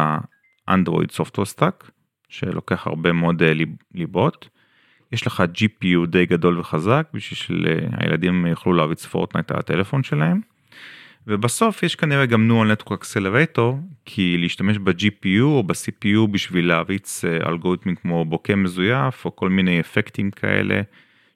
האנדרואיד 0.68 1.12
software 1.12 1.46
stack 1.46 1.92
שלוקח 2.30 2.88
הרבה 2.88 3.12
מאוד 3.12 3.42
אה, 3.42 3.54
ליבות. 3.94 4.50
יש 5.12 5.28
לך 5.28 5.44
GPU 5.56 6.06
די 6.08 6.26
גדול 6.26 6.60
וחזק 6.60 7.08
בשביל 7.14 7.38
שהילדים 7.38 8.46
יוכלו 8.46 8.74
להריץ 8.74 9.06
פורטנייט 9.06 9.52
על 9.52 9.60
הטלפון 9.60 10.04
שלהם. 10.04 10.42
ובסוף 11.28 11.84
יש 11.84 11.96
כנראה 11.96 12.26
גם 12.26 12.52
Neural 12.52 12.78
Network 12.78 12.92
Accelerator 12.92 13.74
כי 14.06 14.38
להשתמש 14.38 14.78
ב-GPU 14.78 15.42
או 15.42 15.64
ב-CPU 15.64 16.28
בשביל 16.32 16.68
להריץ 16.68 17.26
אה, 17.26 17.50
אלגוריתמים 17.50 17.96
כמו 17.96 18.26
bokeh 18.26 18.56
מזויף 18.56 19.26
או 19.26 19.36
כל 19.36 19.50
מיני 19.50 19.80
אפקטים 19.80 20.32
כאלה 20.32 20.82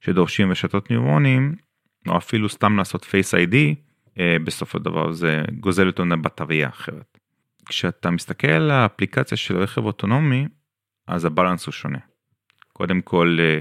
שדורשים 0.01 0.51
רשתות 0.51 0.91
ניורונים 0.91 1.55
או 2.07 2.17
אפילו 2.17 2.49
סתם 2.49 2.77
לעשות 2.77 3.03
Face 3.03 3.33
ID 3.33 3.55
אה, 4.19 4.37
בסופו 4.43 4.77
של 4.77 4.83
דבר 4.83 5.11
זה 5.11 5.43
גוזל 5.59 5.87
אותו 5.87 6.05
לבטריה 6.05 6.69
אחרת. 6.69 7.17
כשאתה 7.65 8.11
מסתכל 8.11 8.47
על 8.47 8.71
האפליקציה 8.71 9.37
של 9.37 9.57
רכב 9.57 9.85
אוטונומי 9.85 10.47
אז 11.07 11.25
הבלנס 11.25 11.65
הוא 11.65 11.71
שונה. 11.71 11.99
קודם 12.77 13.01
כל 13.01 13.37
אה, 13.39 13.59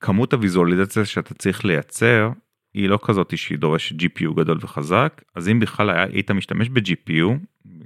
כמות 0.00 0.32
הוויזואליזציה 0.32 1.04
שאתה 1.04 1.34
צריך 1.34 1.64
לייצר 1.64 2.30
היא 2.74 2.88
לא 2.88 2.98
כזאת 3.02 3.38
שהיא 3.38 3.58
דורשת 3.58 3.96
GPU 4.02 4.34
גדול 4.36 4.58
וחזק. 4.60 5.22
אז 5.34 5.48
אם 5.48 5.60
בכלל 5.60 5.90
היה, 5.90 6.04
היית 6.04 6.30
משתמש 6.30 6.68
ב-GPU 6.68 7.32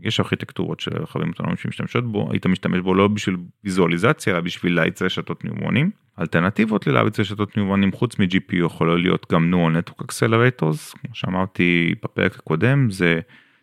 יש 0.03 0.21
ארכיטקטורות 0.21 0.81
של 0.81 0.91
רכבים 1.03 1.29
אוטונומיים 1.29 1.57
שמשתמשות 1.57 2.13
בו 2.13 2.29
היית 2.31 2.47
משתמש 2.47 2.81
בו 2.81 2.95
לא 2.95 3.09
בשביל 3.09 3.37
ויזואליזציה 3.65 4.33
אלא 4.33 4.41
בשביל 4.41 4.75
להאיץ 4.75 5.03
רשתות 5.03 5.45
ניומונים. 5.45 5.91
אלטרנטיבות 6.21 6.87
ללהריץ 6.87 7.21
רשתות 7.21 7.57
ניומונים 7.57 7.93
חוץ 7.93 8.19
מ-GPU 8.19 8.57
יכולה 8.67 8.97
להיות 8.97 9.27
גם 9.33 9.55
Neural 9.55 9.91
Network 9.91 10.05
Accelerators 10.05 10.99
כמו 11.01 11.15
שאמרתי 11.15 11.95
בפרק 12.03 12.35
הקודם 12.39 12.91
זה 12.91 13.21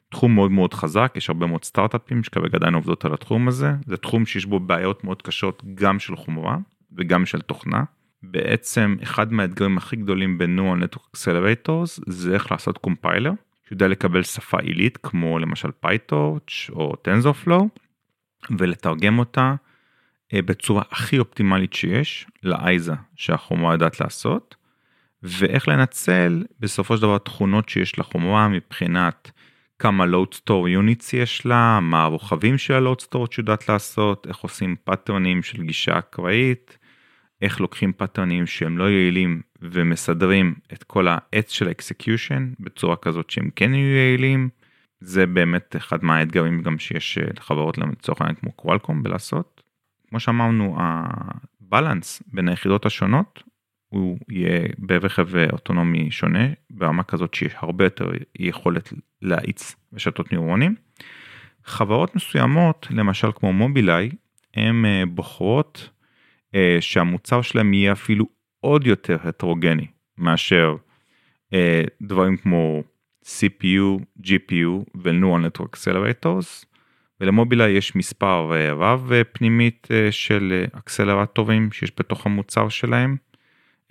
תחום 0.10 0.36
מאוד 0.36 0.52
מאוד 0.52 0.74
חזק 0.74 1.14
יש 1.16 1.30
הרבה 1.30 1.48
מאוד 1.48 1.64
סטארט-אפים 1.64 2.24
שכרגע 2.24 2.58
עדיין 2.58 2.74
עובדות 2.74 3.06
על 3.06 3.14
התחום 3.14 3.48
הזה. 3.48 3.72
זה 3.86 3.98
תחום 3.98 4.26
שיש 4.26 4.46
בו 4.46 4.60
בעיות 4.60 5.04
מאוד 5.04 5.22
קשות 5.22 5.64
גם 5.76 6.00
של 6.00 6.16
חומרה 6.16 6.58
וגם 6.98 7.26
של 7.26 7.42
תוכנה. 7.42 7.84
בעצם 8.24 8.96
אחד 9.04 9.34
מהאתגרים 9.34 9.78
הכי 9.78 9.96
גדולים 9.96 10.38
ב-Neural 10.38 10.84
Network 10.84 11.18
Accelerators 11.18 12.02
זה 12.08 12.34
איך 12.34 12.52
לעשות 12.52 12.78
קומפיילר 12.78 13.32
שיודע 13.68 13.88
לקבל 13.88 14.24
שפה 14.24 14.60
עילית 14.60 14.98
כמו 14.98 15.40
למשל 15.40 15.70
PyTorch 15.86 16.74
או 16.74 16.94
TensorFlow 17.08 17.64
ולתרגם 18.58 19.20
אותה 19.20 19.56
אה, 20.34 20.42
בצורה 20.42 20.84
הכי 20.92 21.20
אופטימלית 21.20 21.74
שיש 21.74 22.26
ל 22.44 22.56
ISA 22.56 22.94
שהחומרה 23.16 23.74
יודעת 23.74 24.00
לעשות 24.00 24.56
ואיך 25.24 25.68
לנצל 25.68 26.44
בסופו 26.60 26.96
של 26.96 27.02
דבר 27.02 27.18
תכונות 27.18 27.70
שיש 27.70 28.00
לחומרה 28.00 28.48
מבחינת 28.48 29.32
כמה 29.80 30.06
load 30.06 30.36
store 30.36 30.68
units 30.82 31.10
יש 31.14 31.46
לה, 31.46 31.80
מה 31.82 32.04
הרוחבים 32.04 32.58
של 32.58 32.74
ה-load 32.74 33.02
store 33.02 33.28
שיודעת 33.32 33.70
לעשות, 33.70 34.28
איך 34.28 34.38
עושים 34.38 34.76
פאטרנים 34.84 35.44
של 35.44 35.64
גישה 35.64 36.00
אקראית, 36.00 36.77
איך 37.42 37.62
לוקחים 37.62 37.94
פאטרנים 37.94 38.48
שהם 38.48 38.78
לא 38.78 38.90
יעילים 38.90 39.42
ומסדרים 39.62 40.56
את 40.74 40.84
כל 40.84 41.08
העץ 41.08 41.52
של 41.52 41.68
ה 41.68 41.76
execution 41.76 42.52
בצורה 42.60 42.96
כזאת 42.96 43.30
שהם 43.30 43.50
כן 43.56 43.74
יהיו 43.74 43.96
יעילים. 43.96 44.50
זה 45.00 45.26
באמת 45.26 45.76
אחד 45.76 46.04
מהאתגרים 46.04 46.62
גם 46.62 46.80
שיש 46.80 47.18
אה, 47.18 47.24
לחברות 47.38 47.78
לצורך 47.78 48.22
העניין 48.22 48.36
כמו 48.36 48.52
קוואלקום 48.52 49.04
בלעשות. 49.04 49.62
כמו 50.10 50.20
שאמרנו 50.20 50.78
הבלנס 50.80 52.24
בין 52.28 52.50
היחידות 52.50 52.86
השונות 52.86 53.44
הוא 53.90 54.18
יהיה 54.30 54.68
ברכב 54.78 55.28
אוטונומי 55.52 56.12
שונה 56.12 56.48
ברמה 56.70 57.04
כזאת 57.04 57.34
שיש 57.34 57.54
הרבה 57.58 57.84
יותר 57.84 58.10
יכולת 58.40 58.94
להאיץ 59.22 59.76
רשתות 59.94 60.32
ניורונים. 60.32 60.76
חברות 61.66 62.16
מסוימות 62.16 62.88
למשל 62.90 63.28
כמו 63.36 63.54
מובילאיי 63.54 64.10
הן 64.54 64.86
אה, 64.86 65.04
בוחרות 65.06 65.90
אה, 65.90 65.97
שהמוצר 66.80 67.42
שלהם 67.42 67.74
יהיה 67.74 67.92
אפילו 67.92 68.26
עוד 68.60 68.88
יותר 68.88 69.18
הטרוגני 69.24 69.88
מאשר 70.18 70.76
אה, 71.54 71.82
דברים 72.02 72.38
כמו 72.38 72.84
CPU, 73.24 74.02
GPU 74.24 74.86
ו-Neural 74.96 75.60
Network 75.60 75.76
Accelerators 75.76 76.66
ולמובילאיי 77.22 77.72
יש 77.72 77.96
מספר 77.96 78.52
רב 78.76 79.12
פנימית 79.32 79.88
של 80.12 80.66
אקסלרטורים 80.72 81.72
שיש 81.72 81.92
בתוך 82.00 82.26
המוצר 82.26 82.70
שלהם. 82.70 83.16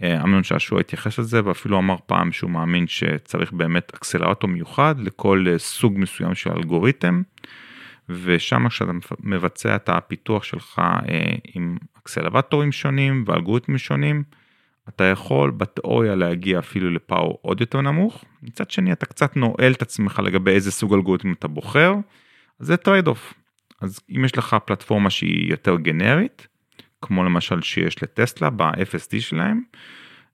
אמנון 0.02 0.42
שעשוע 0.42 0.80
התייחס 0.80 1.18
לזה 1.18 1.44
ואפילו 1.44 1.78
אמר 1.78 1.96
פעם 2.06 2.32
שהוא 2.32 2.50
מאמין 2.50 2.86
שצריך 2.86 3.52
באמת 3.52 3.92
אקסלרטור 3.94 4.50
מיוחד 4.50 4.94
לכל 4.98 5.46
סוג 5.58 5.98
מסוים 5.98 6.34
של 6.34 6.50
אלגוריתם. 6.52 7.22
ושם 8.08 8.68
כשאתה 8.68 8.92
מבצע 9.20 9.76
את 9.76 9.88
הפיתוח 9.88 10.42
שלך 10.42 10.78
אה, 10.78 11.34
עם 11.54 11.78
אקסלרטורים 11.98 12.72
שונים 12.72 13.24
ואלגוריתמים 13.26 13.78
שונים, 13.78 14.22
אתה 14.88 15.04
יכול 15.04 15.50
בתיאוריה 15.50 16.14
להגיע 16.14 16.58
אפילו 16.58 16.90
ל 16.90 16.98
power 16.98 17.38
עוד 17.42 17.60
יותר 17.60 17.80
נמוך. 17.80 18.24
מצד 18.42 18.70
שני 18.70 18.92
אתה 18.92 19.06
קצת 19.06 19.36
נועל 19.36 19.72
את 19.72 19.82
עצמך 19.82 20.20
לגבי 20.24 20.50
איזה 20.50 20.72
סוג 20.72 20.94
אלגוריתם 20.94 21.32
אתה 21.32 21.48
בוחר, 21.48 21.94
אז 22.60 22.66
זה 22.66 22.76
trade 22.76 23.06
off. 23.06 23.34
אז 23.80 24.00
אם 24.16 24.24
יש 24.24 24.38
לך 24.38 24.56
פלטפורמה 24.64 25.10
שהיא 25.10 25.50
יותר 25.50 25.76
גנרית, 25.76 26.46
כמו 27.02 27.24
למשל 27.24 27.62
שיש 27.62 28.02
לטסלה 28.02 28.50
ב-FSD 28.50 29.20
שלהם, 29.20 29.60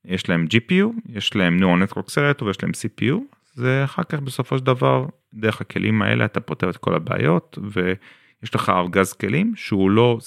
יש 0.04 0.28
להם 0.28 0.46
GPU, 0.50 0.86
יש 1.08 1.36
להם 1.36 1.58
Neural 1.58 1.88
Network 1.88 2.06
Accelerator 2.06 2.44
ויש 2.44 2.62
להם 2.62 2.70
CPU, 2.70 3.14
זה 3.54 3.84
אחר 3.84 4.02
כך 4.02 4.20
בסופו 4.20 4.58
של 4.58 4.64
דבר 4.64 5.06
דרך 5.34 5.60
הכלים 5.60 6.02
האלה 6.02 6.24
אתה 6.24 6.40
פותר 6.40 6.70
את 6.70 6.76
כל 6.76 6.94
הבעיות 6.94 7.58
ויש 7.70 8.54
לך 8.54 8.68
ארגז 8.68 9.12
כלים 9.12 9.52
שהוא 9.56 9.90
לא 9.90 10.18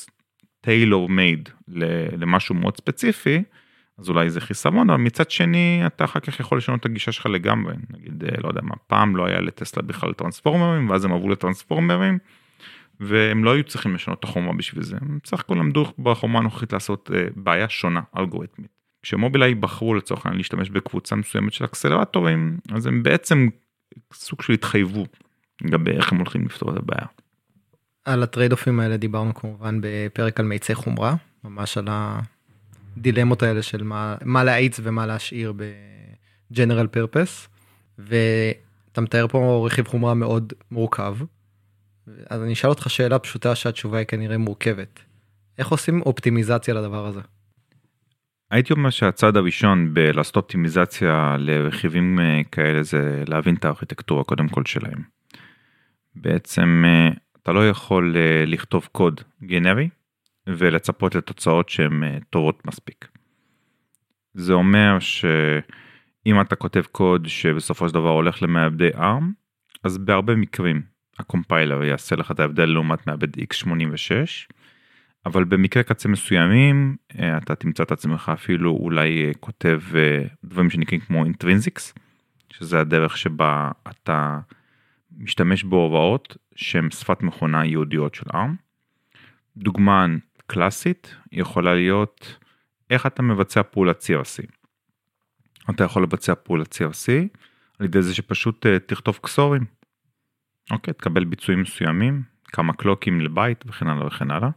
טיילור 0.62 1.10
מייד 1.10 1.50
למשהו 2.18 2.56
מאוד 2.56 2.78
ספציפי 2.78 3.44
אז 3.98 4.10
אולי 4.10 4.30
זה 4.30 4.42
חיסרון 4.42 4.90
אבל 4.90 5.00
מצד 5.00 5.32
שני 5.32 5.84
אתה 5.86 6.04
אחר 6.04 6.20
כך 6.20 6.40
יכול 6.40 6.58
לשנות 6.58 6.80
את 6.80 6.86
הגישה 6.86 7.12
שלך 7.12 7.26
לגמרי 7.26 7.74
נגיד 7.90 8.24
אה, 8.24 8.42
לא 8.44 8.48
יודע 8.48 8.62
מה 8.64 8.76
פעם 8.88 9.16
לא 9.16 9.26
היה 9.26 9.42
לטסלה 9.42 9.84
בכלל 9.84 10.14
טרנספורמרים 10.14 10.90
ואז 10.90 11.06
הם 11.06 11.12
עברו 11.12 11.30
לטרנספורמרים 11.30 12.18
והם 13.00 13.44
לא 13.44 13.54
היו 13.54 13.64
צריכים 13.64 13.96
לשנות 13.96 14.20
את 14.20 14.24
החומה 14.24 14.54
בשביל 14.54 14.84
זה 14.84 14.98
הם 15.02 15.20
בסך 15.24 15.40
הכל 15.40 15.56
למדו 15.56 15.86
בחומה 16.00 16.40
הנוכחית 16.40 16.74
לעשות 16.74 17.12
אה, 17.14 17.28
בעיה 17.36 17.70
שונה 17.70 18.02
אלגוריתמית. 18.18 18.72
כשמובילאיי 19.02 19.56
בחרו 19.56 19.96
לצורך 19.96 20.26
העניין 20.26 20.38
להשתמש 20.38 20.70
בקבוצה 20.70 21.16
מסוימת 21.16 21.54
של 21.54 21.66
אקסלרטורים 21.66 22.58
אז 22.72 22.86
הם 22.86 23.04
בעצם 23.04 23.48
סוג 24.14 24.42
של 24.42 24.54
התחייבו 24.54 25.06
לגבי 25.62 25.92
איך 25.92 26.12
הם 26.12 26.18
הולכים 26.18 26.46
לפתור 26.46 26.74
את 26.74 26.78
הבעיה. 26.78 27.06
על 28.06 28.24
הטרייד 28.24 28.52
אופים 28.52 28.80
האלה 28.80 28.98
דיברנו 28.98 29.34
כמובן 29.34 29.80
בפרק 29.82 30.40
על 30.40 30.46
מאיצי 30.46 30.76
חומרה 30.76 31.16
ממש 31.44 31.78
על 31.78 31.88
הדילמות 32.98 33.44
האלה 33.44 33.62
של 33.62 33.84
מה, 33.84 34.16
מה 34.26 34.44
להאיץ 34.44 34.80
ומה 34.84 35.06
להשאיר 35.06 35.54
ב 36.52 36.56
general 36.56 36.88
purpose 36.88 37.48
ואתה 37.98 39.02
מתאר 39.02 39.28
פה 39.28 39.64
רכיב 39.66 39.88
חומרה 39.88 40.14
מאוד 40.14 40.54
מורכב. 40.72 41.18
אז 42.30 42.42
אני 42.42 42.54
אשאל 42.54 42.70
אותך 42.70 42.90
שאלה 42.90 43.20
פשוטה 43.20 43.56
שהתשובה 43.56 43.98
היא 43.98 44.08
כנראה 44.08 44.38
מורכבת. 44.38 45.00
איך 45.58 45.68
עושים 45.68 46.02
אופטימיזציה 46.02 46.74
לדבר 46.74 47.06
הזה? 47.06 47.22
הייתי 48.52 48.74
אומר 48.74 48.90
שהצעד 48.90 49.38
הראשון 49.38 49.94
בלעשות 49.94 50.36
אופטימיזציה 50.36 51.36
לרכיבים 51.40 52.20
אה, 52.20 52.42
כאלה 52.52 52.84
זה 52.84 53.24
להבין 53.28 53.56
את 53.56 53.66
הארכיטקטורה 53.66 54.24
קודם 54.24 54.48
כל 54.48 54.66
שלהם. 54.66 55.04
בעצם 56.16 56.84
אה, 56.86 57.10
אתה 57.42 57.52
לא 57.52 57.70
יכול 57.70 58.16
אה, 58.18 58.44
לכתוב 58.48 58.88
קוד 58.92 59.22
גנרי 59.44 59.90
ולצפות 60.48 61.16
לתוצאות 61.16 61.70
שהן 61.70 62.20
טובות 62.30 62.66
מספיק. 62.66 63.08
זה 64.34 64.54
אומר 64.54 64.98
שאם 65.00 66.42
אתה 66.42 66.56
כותב 66.56 66.84
קוד 66.92 67.28
שבסופו 67.28 67.88
של 67.88 67.94
דבר 67.94 68.10
הולך 68.10 68.44
למעבדי 68.44 68.90
ARM 68.90 69.24
אז 69.84 69.98
בהרבה 69.98 70.36
מקרים 70.36 70.82
הקומפיילר 71.20 71.84
יעשה 71.84 72.16
לך 72.16 72.32
את 72.32 72.40
ההבדל 72.40 72.66
לעומת 72.66 73.08
מעבד 73.08 73.38
x86 73.38 74.55
אבל 75.26 75.44
במקרה 75.44 75.84
קצה 75.84 76.10
מסוימים 76.10 76.96
אה, 77.20 77.38
אתה 77.38 77.56
תמצא 77.56 77.84
את 77.84 77.92
עצמך 77.92 78.32
אפילו 78.34 78.72
אולי 78.72 79.26
אה, 79.26 79.32
כותב 79.40 79.82
אה, 79.96 80.24
דברים 80.44 80.70
שנקראים 80.70 81.02
כמו 81.02 81.24
אינטרינזיקס, 81.24 81.94
שזה 82.54 82.80
הדרך 82.80 83.18
שבה 83.18 83.72
אתה 83.90 84.40
משתמש 85.18 85.64
בהוראות 85.64 86.38
שהן 86.56 86.92
שפת 86.92 87.22
מכונה 87.22 87.66
יהודיות 87.66 88.16
של 88.16 88.26
ARM. 88.34 88.56
דוגמה 89.58 90.06
קלאסית 90.48 91.16
יכולה 91.32 91.76
להיות 91.76 92.38
איך 92.90 93.06
אתה 93.06 93.22
מבצע 93.22 93.64
פעולת 93.64 94.04
CRC. 94.04 94.52
אתה 95.70 95.84
יכול 95.84 96.04
לבצע 96.04 96.34
פעולת 96.36 96.74
CRC 96.76 97.12
על 97.80 97.86
ידי 97.86 98.02
זה 98.02 98.16
שפשוט 98.16 98.66
תכתוב 98.86 99.20
קסורים. 99.22 99.66
אוקיי, 100.72 100.94
תקבל 100.94 101.26
ביצועים 101.26 101.62
מסוימים, 101.62 102.24
כמה 102.44 102.74
קלוקים 102.74 103.22
לבית 103.22 103.64
וכן 103.68 103.88
הלאה 103.88 104.08
וכן 104.08 104.32
הלאה. 104.32 104.50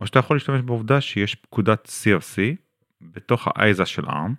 או 0.00 0.06
שאתה 0.06 0.18
יכול 0.18 0.36
להשתמש 0.36 0.60
בעובדה 0.60 1.00
שיש 1.00 1.34
פקודת 1.34 1.86
CRC 1.86 2.56
בתוך 3.00 3.48
ה 3.50 3.59
ISA 3.59 3.86
של 3.86 4.04
ARM. 4.04 4.32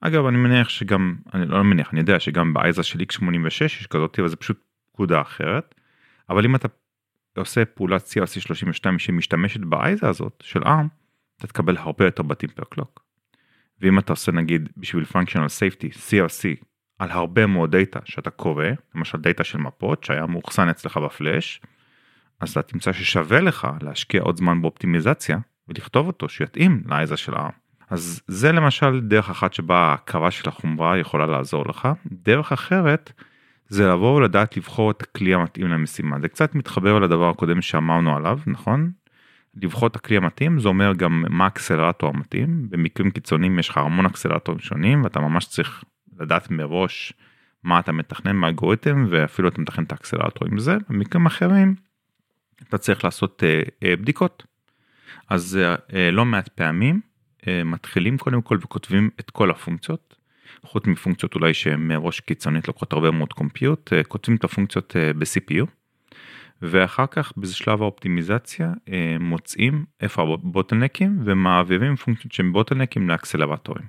אגב 0.00 0.26
אני 0.26 0.36
מניח 0.36 0.68
שגם 0.68 1.16
אני 1.34 1.46
לא 1.46 1.64
מניח 1.64 1.90
אני 1.92 2.00
יודע 2.00 2.20
שגם 2.20 2.54
ב 2.54 2.61
ISA 2.61 2.82
של 2.82 2.98
x86 3.00 3.64
יש 3.64 3.86
כזאת 3.86 4.18
אבל 4.18 4.28
זה 4.28 4.36
פשוט 4.36 4.60
פקודה 4.92 5.20
אחרת. 5.20 5.74
אבל 6.28 6.44
אם 6.44 6.54
אתה 6.54 6.68
עושה 7.36 7.64
פעולת 7.64 8.02
CRC 8.02 8.40
32 8.40 8.98
שמשתמשת 8.98 9.60
ב 9.60 9.72
ISA 9.72 10.08
הזאת 10.08 10.42
של 10.42 10.62
ARM 10.62 10.88
אתה 11.38 11.46
תקבל 11.46 11.76
הרבה 11.76 12.04
יותר 12.04 12.22
בתים 12.22 12.50
per 12.54 12.64
clock. 12.64 13.04
ואם 13.80 13.98
אתה 13.98 14.12
עושה 14.12 14.32
נגיד 14.32 14.68
בשביל 14.76 15.04
functional 15.04 15.48
safety 15.48 15.92
CRC 15.92 16.64
על 16.98 17.10
הרבה 17.10 17.46
מאוד 17.46 17.76
data 17.76 18.00
שאתה 18.04 18.30
קורא 18.30 18.64
למשל 18.94 19.18
data 19.18 19.44
של 19.44 19.58
מפות 19.58 20.04
שהיה 20.04 20.26
מאוחסן 20.26 20.68
אצלך 20.68 20.96
בפלאש 20.96 21.60
אז 22.40 22.50
אתה 22.50 22.62
תמצא 22.62 22.92
ששווה 22.92 23.40
לך 23.40 23.68
להשקיע 23.82 24.22
עוד 24.22 24.36
זמן 24.36 24.62
באופטימיזציה 24.62 25.38
ולכתוב 25.68 26.06
אותו 26.06 26.28
שיתאים 26.28 26.82
לאייזה 26.86 27.16
של 27.16 27.34
ARM. 27.34 27.52
אז 27.90 28.22
זה 28.28 28.52
למשל 28.52 29.00
דרך 29.00 29.30
אחת 29.30 29.52
שבה 29.52 29.76
ההכרה 29.76 30.30
של 30.30 30.48
החומרה 30.48 30.98
יכולה 30.98 31.26
לעזור 31.26 31.64
לך. 31.68 31.88
דרך 32.06 32.52
אחרת 32.52 33.12
זה 33.68 33.88
לבוא 33.88 34.16
ולדעת 34.16 34.56
לבחור 34.56 34.90
את 34.90 35.02
הכלי 35.02 35.34
המתאים 35.34 35.68
למשימה. 35.68 36.20
זה 36.20 36.28
קצת 36.28 36.54
מתחבר 36.54 36.98
לדבר 36.98 37.28
הקודם 37.28 37.62
שאמרנו 37.62 38.16
עליו, 38.16 38.38
נכון? 38.46 38.90
לבחור 39.54 39.88
את 39.88 39.96
הכלי 39.96 40.16
המתאים 40.16 40.58
זה 40.58 40.68
אומר 40.68 40.92
גם 40.94 41.24
מה 41.28 41.44
האקסלרטור 41.44 42.10
המתאים 42.14 42.66
במקרים 42.70 43.10
קיצוניים 43.10 43.58
יש 43.58 43.68
לך 43.68 43.76
המון 43.76 44.06
אקסלרטורים 44.06 44.60
שונים 44.60 45.04
ואתה 45.04 45.20
ממש 45.20 45.46
צריך 45.46 45.84
לדעת 46.20 46.50
מראש 46.50 47.12
מה 47.64 47.78
אתה 47.78 47.92
מתכנן 47.92 48.40
באלגוריתם 48.40 49.06
ואפילו 49.10 49.48
אתה 49.48 49.60
מתכנן 49.60 49.84
את 49.84 49.92
האקסלרטור 49.92 50.48
עם 50.48 50.58
זה 50.58 50.76
במקרים 50.88 51.26
אחרים 51.26 51.74
אתה 52.68 52.78
צריך 52.78 53.04
לעשות 53.04 53.42
אה, 53.46 53.62
אה, 53.82 53.96
בדיקות. 53.96 54.46
אז 55.28 55.58
אה, 55.92 56.10
לא 56.10 56.24
מעט 56.24 56.48
פעמים 56.48 57.00
מתחילים 57.64 58.18
קודם 58.18 58.42
כל 58.42 58.58
וכותבים 58.60 59.10
את 59.20 59.30
כל 59.30 59.50
הפונקציות 59.50 60.16
חוץ 60.62 60.86
מפונקציות 60.86 61.34
אולי 61.34 61.54
שהן 61.54 61.88
מראש 61.88 62.20
קיצונית 62.20 62.68
לוקחות 62.68 62.92
הרבה 62.92 63.10
מאוד 63.10 63.32
קומפיוט 63.32 63.92
כותבים 64.08 64.36
את 64.36 64.44
הפונקציות 64.44 64.96
ב-CPU. 65.18 65.66
ואחר 66.62 67.06
כך 67.10 67.32
בשלב 67.36 67.82
האופטימיזציה 67.82 68.72
מוצאים 69.20 69.84
איפה 70.00 70.22
הבוטלנקים 70.22 71.18
ומעבירים 71.24 71.96
פונקציות 71.96 72.32
שהם 72.32 72.52
בוטלנקים 72.52 73.08
לאקסלרטורים. 73.08 73.84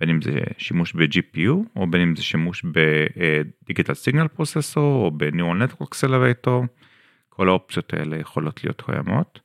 בין 0.00 0.10
אם 0.10 0.22
זה 0.22 0.40
שימוש 0.58 0.92
ב-GPU 0.92 1.52
או 1.76 1.86
בין 1.86 2.00
אם 2.00 2.16
זה 2.16 2.22
שימוש 2.22 2.64
בדיגיטל 2.64 3.94
סיגנל 3.94 4.28
פרוססור 4.28 5.04
או 5.04 5.10
בניורל 5.10 5.64
נטוורק 5.64 5.88
אקסלרטור. 5.88 6.64
כל 7.38 7.48
האופציות 7.48 7.94
האלה 7.94 8.16
יכולות 8.16 8.64
להיות 8.64 8.82
קיימות. 8.86 9.40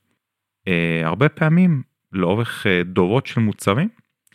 הרבה 1.04 1.28
פעמים 1.28 1.82
לאורך 2.12 2.66
דורות 2.84 3.26
של 3.26 3.40
מוצרים 3.40 3.88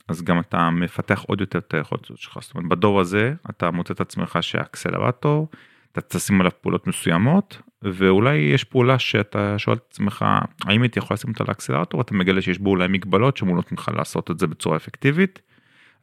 אז 0.07 0.21
גם 0.21 0.39
אתה 0.39 0.69
מפתח 0.69 1.25
עוד 1.27 1.41
יותר 1.41 1.59
את 1.59 1.73
היכולת 1.73 2.05
שלך. 2.15 2.37
זאת 2.41 2.55
אומרת 2.55 2.69
בדור 2.69 2.99
הזה 2.99 3.33
אתה 3.49 3.71
מוצא 3.71 3.93
את 3.93 4.01
עצמך 4.01 4.37
שהאקסלרטור 4.41 5.49
אתה 5.91 6.01
תשים 6.01 6.41
עליו 6.41 6.51
פעולות 6.61 6.87
מסוימות 6.87 7.61
ואולי 7.81 8.35
יש 8.35 8.63
פעולה 8.63 8.99
שאתה 8.99 9.59
שואל 9.59 9.75
את 9.75 9.85
עצמך 9.89 10.25
האם 10.65 10.81
הייתי 10.81 10.99
יכול 10.99 11.13
לשים 11.13 11.29
אותה 11.29 11.43
לאקסלרטור 11.47 12.01
אתה 12.01 12.13
מגלה 12.13 12.41
שיש 12.41 12.59
בו 12.59 12.69
אולי 12.69 12.87
מגבלות 12.87 13.37
שמולות 13.37 13.71
ממך 13.71 13.91
לעשות 13.95 14.31
את 14.31 14.39
זה 14.39 14.47
בצורה 14.47 14.77
אפקטיבית. 14.77 15.41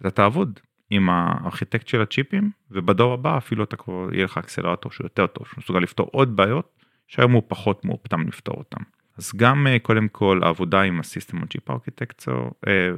אתה 0.01 0.11
תעבוד 0.11 0.61
עם 0.91 1.11
הארכיטקט 1.11 1.89
של 1.89 2.03
הצ'יפים 2.03 2.51
ובדור 2.71 3.13
הבא 3.13 3.39
אפילו 3.39 3.65
אתה 3.65 3.77
כבר 3.77 4.09
יהיה 4.13 4.25
לך 4.25 4.39
אקסלרטור 4.39 4.93
שהוא 4.93 5.05
יותר 5.05 5.27
טוב 5.27 5.47
שמסוגל 5.55 5.81
לפתור 5.81 6.09
עוד 6.13 6.37
בעיות 6.37 6.76
שהיום 7.09 7.33
הוא 7.33 7.43
פחות 7.49 7.85
מאופטם 7.85 8.29
לפתור 8.29 8.55
אותם. 8.55 8.83
אז 9.19 9.33
גם 9.37 9.67
אה, 9.67 9.79
קודם 9.79 10.09
כל 10.09 10.41
העבודה 10.43 10.83
עם 10.83 11.01
הסיסטם 11.01 11.47
צ'יפ 11.47 11.71
ארכיטקצור 11.71 12.51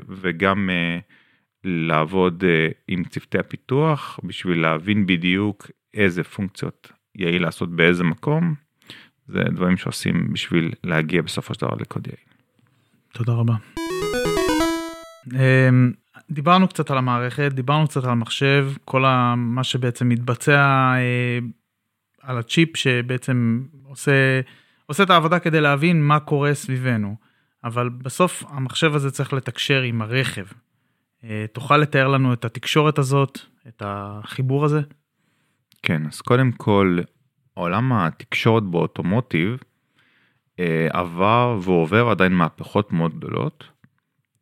וגם 0.08 0.70
אה, 0.70 0.98
לעבוד 1.64 2.44
אה, 2.46 2.68
עם 2.88 3.04
צוותי 3.04 3.38
הפיתוח 3.38 4.20
בשביל 4.24 4.60
להבין 4.60 5.06
בדיוק 5.06 5.70
איזה 5.94 6.24
פונקציות 6.24 6.92
יעיל 7.14 7.42
לעשות 7.42 7.76
באיזה 7.76 8.04
מקום. 8.04 8.54
זה 9.26 9.42
דברים 9.50 9.76
שעושים 9.76 10.32
בשביל 10.32 10.72
להגיע 10.84 11.22
בסופו 11.22 11.54
של 11.54 11.60
דבר 11.60 11.74
לקוד 11.80 12.06
יעיל. 12.06 12.18
תודה 13.12 13.32
רבה. 13.32 13.54
אמ, 15.34 15.92
דיברנו 16.30 16.68
קצת 16.68 16.90
על 16.90 16.98
המערכת, 16.98 17.52
דיברנו 17.52 17.88
קצת 17.88 18.04
על 18.04 18.10
המחשב, 18.10 18.70
כל 18.84 19.04
מה 19.36 19.64
שבעצם 19.64 20.08
מתבצע 20.08 20.94
על 22.22 22.38
הצ'יפ 22.38 22.76
שבעצם 22.76 23.62
עושה, 23.84 24.40
עושה 24.86 25.02
את 25.02 25.10
העבודה 25.10 25.38
כדי 25.38 25.60
להבין 25.60 26.02
מה 26.02 26.20
קורה 26.20 26.54
סביבנו. 26.54 27.16
אבל 27.64 27.88
בסוף 27.88 28.44
המחשב 28.48 28.94
הזה 28.94 29.10
צריך 29.10 29.32
לתקשר 29.32 29.82
עם 29.82 30.02
הרכב. 30.02 30.44
אה, 31.24 31.44
תוכל 31.52 31.76
לתאר 31.76 32.08
לנו 32.08 32.32
את 32.32 32.44
התקשורת 32.44 32.98
הזאת, 32.98 33.38
את 33.68 33.82
החיבור 33.86 34.64
הזה? 34.64 34.80
כן, 35.82 36.06
אז 36.06 36.20
קודם 36.20 36.52
כל, 36.52 36.98
עולם 37.54 37.92
התקשורת 37.92 38.62
באוטומוטיב 38.62 39.56
אה, 40.58 40.88
עבר 40.90 41.58
ועובר 41.62 42.08
עדיין 42.08 42.32
מהפכות 42.32 42.92
מאוד 42.92 43.16
גדולות. 43.16 43.64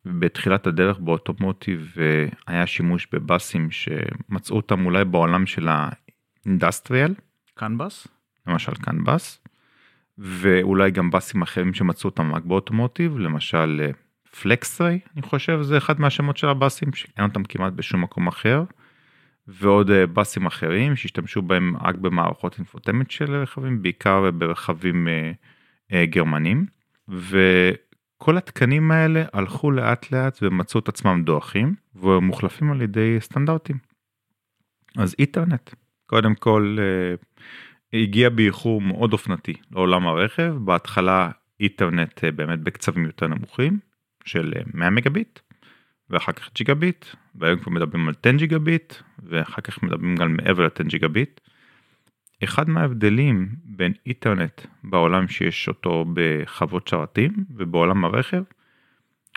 בתחילת 0.05 0.67
הדרך 0.67 0.99
באוטומוטיב 0.99 1.93
אה, 1.97 2.27
היה 2.47 2.67
שימוש 2.67 3.07
בבאסים 3.11 3.71
שמצאו 3.71 4.55
אותם 4.55 4.85
אולי 4.85 5.05
בעולם 5.05 5.45
של 5.45 5.67
האינדסטריאל. 5.67 7.13
קנבאס? 7.57 8.07
למשל 8.47 8.73
קנבאס. 8.75 9.39
ואולי 10.17 10.91
גם 10.91 11.11
באסים 11.11 11.41
אחרים 11.41 11.73
שמצאו 11.73 12.09
אותם 12.09 12.35
רק 12.35 12.43
באוטומוטיב, 12.43 13.17
למשל 13.17 13.81
אה, 13.83 13.91
אני 15.15 15.21
חושב, 15.21 15.61
זה 15.61 15.77
אחד 15.77 15.99
מהשמות 15.99 16.37
של 16.37 16.49
הבאסים 16.49 16.93
שאין 16.93 17.25
אותם 17.25 17.43
כמעט 17.43 17.73
בשום 17.73 18.01
מקום 18.01 18.27
אחר. 18.27 18.63
ועוד 19.47 19.91
אה, 19.91 20.07
באסים 20.07 20.45
אחרים 20.45 20.95
שהשתמשו 20.95 21.41
בהם 21.41 21.77
רק 21.81 21.95
במערכות 21.95 22.57
אינפוטמנט 22.57 23.11
של 23.11 23.35
רכבים 23.35 23.81
בעיקר 23.81 24.31
ברכבים 24.31 25.07
אה, 25.07 25.31
אה, 25.93 26.05
גרמנים 26.05 26.65
וכל 27.07 28.37
התקנים 28.37 28.91
האלה 28.91 29.23
הלכו 29.33 29.71
לאט 29.71 30.11
לאט 30.11 30.39
ומצאו 30.41 30.79
את 30.79 30.89
עצמם 30.89 31.23
דועכים 31.25 31.75
ומוחלפים 31.95 32.71
על 32.71 32.81
ידי 32.81 33.17
סטנדרטים. 33.19 33.77
אז 34.97 35.15
איתרנט 35.19 35.69
קודם 36.07 36.35
כל 36.35 36.77
הגיע 37.93 38.29
באיחור 38.29 38.81
מאוד 38.81 39.13
אופנתי 39.13 39.53
לעולם 39.71 40.07
הרכב 40.07 40.55
בהתחלה 40.65 41.29
איתרנט 41.59 42.23
באמת 42.23 42.59
בקצבים 42.59 43.05
יותר 43.05 43.27
נמוכים 43.27 43.79
של 44.25 44.53
100 44.73 44.89
מגביט 44.89 45.39
ואחר 46.09 46.31
כך 46.31 46.49
ג'יגה 46.55 46.75
ביט 46.75 47.05
והיום 47.35 47.59
כבר 47.59 47.71
מדברים 47.71 48.07
על 48.07 48.13
10 48.23 48.31
ג'יגה 48.31 48.59
ביט 48.59 48.93
ואחר 49.23 49.61
כך 49.61 49.83
מדברים 49.83 50.15
גם 50.15 50.35
מעבר 50.35 50.63
ל-10 50.63 50.83
ג'יגה 50.83 51.07
ביט. 51.07 51.39
אחד 52.43 52.69
מההבדלים 52.69 53.49
בין 53.63 53.93
איתרנט 54.05 54.61
בעולם 54.83 55.27
שיש 55.27 55.67
אותו 55.67 56.05
בחוות 56.13 56.87
שרתים 56.87 57.31
ובעולם 57.49 58.05
הרכב 58.05 58.43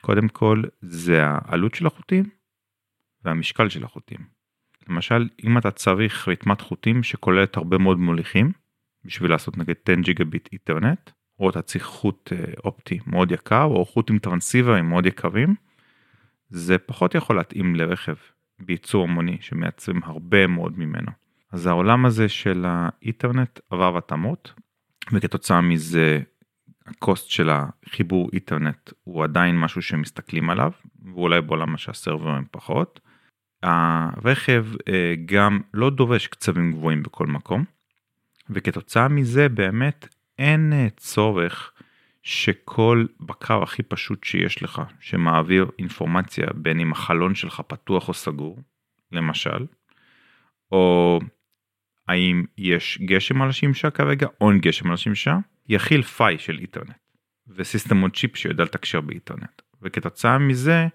קודם 0.00 0.28
כל 0.28 0.62
זה 0.80 1.22
העלות 1.26 1.74
של 1.74 1.86
החוטים 1.86 2.24
והמשקל 3.24 3.68
של 3.68 3.84
החוטים. 3.84 4.39
למשל 4.88 5.28
אם 5.44 5.58
אתה 5.58 5.70
צריך 5.70 6.28
רתמת 6.28 6.60
חוטים 6.60 7.02
שכוללת 7.02 7.56
הרבה 7.56 7.78
מאוד 7.78 7.98
מוליכים 7.98 8.52
בשביל 9.04 9.30
לעשות 9.30 9.58
נגיד 9.58 9.76
10 9.84 10.00
ג'יגה 10.00 10.24
ביט 10.24 10.48
איתרנט 10.52 11.10
או 11.40 11.50
אתה 11.50 11.62
צריך 11.62 11.84
חוט 11.84 12.32
אה, 12.32 12.52
אופטי 12.64 12.98
מאוד 13.06 13.32
יקר 13.32 13.64
או 13.64 13.84
חוט 13.84 14.10
עם 14.10 14.18
טרנסיברים 14.18 14.88
מאוד 14.88 15.06
יקרים 15.06 15.54
זה 16.48 16.78
פחות 16.78 17.14
יכול 17.14 17.36
להתאים 17.36 17.76
לרכב 17.76 18.14
בייצור 18.58 19.04
המוני 19.04 19.36
שמייצרים 19.40 20.00
הרבה 20.04 20.46
מאוד 20.46 20.78
ממנו. 20.78 21.10
אז 21.52 21.66
העולם 21.66 22.06
הזה 22.06 22.28
של 22.28 22.64
האינטרנט 22.68 23.60
עבר 23.70 23.98
התאמות 23.98 24.52
וכתוצאה 25.12 25.60
מזה 25.60 26.20
הקוסט 26.86 27.30
של 27.30 27.50
החיבור 27.50 28.28
אינטרנט 28.32 28.90
הוא 29.04 29.24
עדיין 29.24 29.60
משהו 29.60 29.82
שמסתכלים 29.82 30.50
עליו 30.50 30.70
ואולי 31.14 31.40
בעולם 31.40 31.76
שהסרברים 31.76 32.44
פחות. 32.50 33.00
הרכב 33.62 34.66
אה, 34.88 35.14
גם 35.26 35.60
לא 35.74 35.90
דורש 35.90 36.26
קצבים 36.26 36.72
גבוהים 36.72 37.02
בכל 37.02 37.26
מקום 37.26 37.64
וכתוצאה 38.50 39.08
מזה 39.08 39.48
באמת 39.48 40.08
אין 40.38 40.72
אה, 40.72 40.88
צורך 40.96 41.72
שכל 42.22 43.06
בקר 43.20 43.62
הכי 43.62 43.82
פשוט 43.82 44.24
שיש 44.24 44.62
לך 44.62 44.82
שמעביר 45.00 45.70
אינפורמציה 45.78 46.46
בין 46.54 46.80
אם 46.80 46.92
החלון 46.92 47.34
שלך 47.34 47.62
פתוח 47.66 48.08
או 48.08 48.14
סגור 48.14 48.58
למשל 49.12 49.66
או 50.72 51.18
האם 52.08 52.44
יש 52.58 52.98
גשם 53.02 53.42
על 53.42 53.48
השמשה 53.48 53.90
כרגע 53.90 54.26
או 54.40 54.50
אין 54.50 54.58
גשם 54.58 54.86
על 54.86 54.94
השמשה 54.94 55.38
יכיל 55.68 56.02
פאי 56.02 56.38
של 56.38 56.58
אינטרנט 56.58 56.96
וסיסטם 57.48 58.00
עוד 58.00 58.16
צ'יפ 58.16 58.36
שיודע 58.36 58.64
לתקשר 58.64 59.00
באינטרנט 59.00 59.62
וכתוצאה 59.82 60.38
מזה 60.38 60.86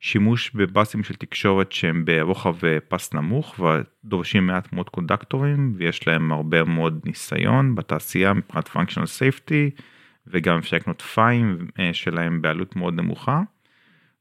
שימוש 0.00 0.50
בבאסים 0.54 1.04
של 1.04 1.14
תקשורת 1.14 1.72
שהם 1.72 2.04
ברוחב 2.04 2.56
פס 2.88 3.14
נמוך 3.14 3.60
ודורשים 3.60 4.46
מעט 4.46 4.72
מאוד 4.72 4.88
קונדקטורים 4.88 5.74
ויש 5.76 6.08
להם 6.08 6.32
הרבה 6.32 6.64
מאוד 6.64 7.00
ניסיון 7.04 7.74
בתעשייה 7.74 8.32
מבחינת 8.32 8.68
functional 8.68 9.06
safety 9.18 9.80
וגם 10.26 10.58
אפשר 10.58 10.76
לקנות 10.76 11.02
פיים 11.02 11.68
אה, 11.78 11.90
שלהם 11.92 12.42
בעלות 12.42 12.76
מאוד 12.76 12.94
נמוכה, 12.94 13.40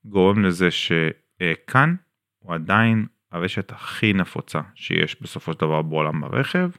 גורם 0.05 0.45
לזה 0.45 0.69
ש 0.71 1.21
CAN 1.21 1.95
הוא 2.39 2.53
עדיין 2.53 3.05
הרשת 3.31 3.71
הכי 3.71 4.13
נפוצה 4.13 4.61
שיש 4.75 5.21
בסופו 5.21 5.53
של 5.53 5.59
דבר 5.59 5.81
בעולם 5.81 6.23
הרכב. 6.23 6.69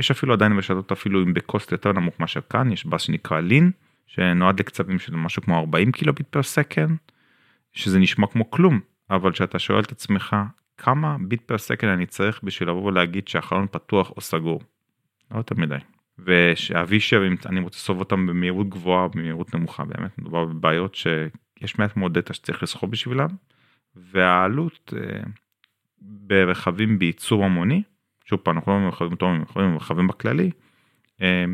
יש 0.00 0.10
אפילו 0.10 0.32
עדיין 0.32 0.58
רשתות 0.58 0.92
אפילו 0.92 1.22
עם 1.22 1.34
ב 1.34 1.42
cost 1.42 1.72
יותר 1.72 1.92
נמוך 1.92 2.20
מאשר 2.20 2.40
CAN, 2.50 2.72
יש 2.72 2.86
bus 2.86 3.00
שנקרא 3.00 3.40
LIN, 3.40 3.70
שנועד 4.06 4.60
לקצבים 4.60 4.98
של 4.98 5.16
משהו 5.16 5.42
כמו 5.42 5.58
40 5.58 5.92
קילוביט 5.92 6.26
per 6.30 6.42
second, 6.42 6.96
שזה 7.72 7.98
נשמע 7.98 8.26
כמו 8.26 8.50
כלום, 8.50 8.80
אבל 9.10 9.32
כשאתה 9.32 9.58
שואל 9.58 9.80
את 9.80 9.92
עצמך 9.92 10.36
כמה 10.76 11.16
bit 11.20 11.42
per 11.42 11.58
second 11.58 11.90
אני 11.90 12.06
צריך 12.06 12.40
בשביל 12.42 12.68
לבוא 12.68 12.82
ולהגיד 12.82 13.28
שהחלון 13.28 13.66
פתוח 13.70 14.10
או 14.16 14.20
סגור. 14.20 14.60
לא 15.30 15.36
יותר 15.36 15.54
מדי. 15.58 15.76
ושהווישרים 16.18 17.36
אני 17.46 17.60
רוצה 17.60 17.76
לסוב 17.76 17.98
אותם 18.00 18.26
במהירות 18.26 18.68
גבוהה 18.68 19.08
במהירות 19.08 19.54
נמוכה 19.54 19.84
באמת 19.84 20.18
מדובר 20.18 20.44
בבעיות 20.44 20.94
שיש 20.94 21.78
מעט 21.78 21.96
מאוד 21.96 22.14
data 22.14 22.34
שצריך 22.34 22.62
לסחוב 22.62 22.90
בשבילם 22.90 23.28
והעלות 23.96 24.94
אה, 24.96 25.22
ברכבים 26.00 26.98
בייצור 26.98 27.44
המוני 27.44 27.82
שוב 28.24 28.40
פעם 28.40 28.56
אנחנו 28.56 28.72
לא 28.72 28.78
מרחבים 28.78 29.12
אותו 29.12 29.28
מרחבים 29.56 30.08
בכללי, 30.08 30.50
אה, 31.22 31.44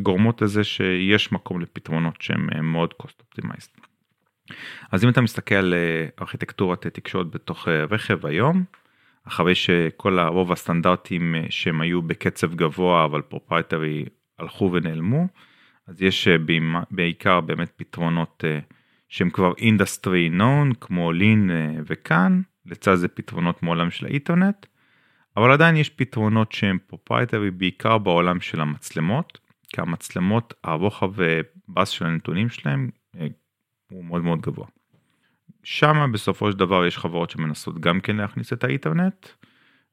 גורמות 0.00 0.42
לזה 0.42 0.64
שיש 0.64 1.32
מקום 1.32 1.60
לפתרונות 1.60 2.22
שהם 2.22 2.48
אה, 2.54 2.62
מאוד 2.62 2.94
cost 3.02 3.22
optimized. 3.22 3.80
אז 4.92 5.04
אם 5.04 5.08
אתה 5.08 5.20
מסתכל 5.20 5.54
על 5.54 5.74
ארכיטקטורת 6.20 6.86
תקשורת 6.86 7.30
בתוך 7.30 7.68
רכב 7.68 8.26
היום, 8.26 8.64
אחרי 9.24 9.54
שכל 9.54 10.18
הרוב 10.18 10.52
הסטנדרטים 10.52 11.34
שהם 11.50 11.80
היו 11.80 12.02
בקצב 12.02 12.54
גבוה 12.54 13.04
אבל 13.04 13.22
proprietary 13.22 14.04
הלכו 14.38 14.70
ונעלמו, 14.72 15.28
אז 15.86 16.02
יש 16.02 16.28
בעיקר 16.90 17.40
באמת 17.40 17.72
פתרונות 17.76 18.44
שהם 19.08 19.30
כבר 19.30 19.52
industry 19.58 20.28
known 20.28 20.72
כמו 20.80 21.12
LIN 21.12 21.50
ו 21.86 21.97
CAN, 21.97 22.40
לצד 22.66 22.94
זה 22.94 23.08
פתרונות 23.08 23.62
מעולם 23.62 23.90
של 23.90 24.06
האינטרנט, 24.06 24.66
אבל 25.36 25.52
עדיין 25.52 25.76
יש 25.76 25.90
פתרונות 25.90 26.52
שהם 26.52 26.78
proprietary 26.86 27.50
בעיקר 27.50 27.98
בעולם 27.98 28.40
של 28.40 28.60
המצלמות, 28.60 29.38
כי 29.68 29.80
המצלמות 29.80 30.54
הרוחב 30.64 31.10
פס 31.14 31.88
של 31.88 32.06
הנתונים 32.06 32.48
שלהם 32.48 32.90
אה, 33.20 33.26
הוא 33.90 34.04
מאוד 34.04 34.24
מאוד 34.24 34.40
גבוה. 34.40 34.66
שם 35.62 36.10
בסופו 36.12 36.52
של 36.52 36.58
דבר 36.58 36.86
יש 36.86 36.98
חברות 36.98 37.30
שמנסות 37.30 37.80
גם 37.80 38.00
כן 38.00 38.16
להכניס 38.16 38.52
את 38.52 38.64
האינטרנט 38.64 39.26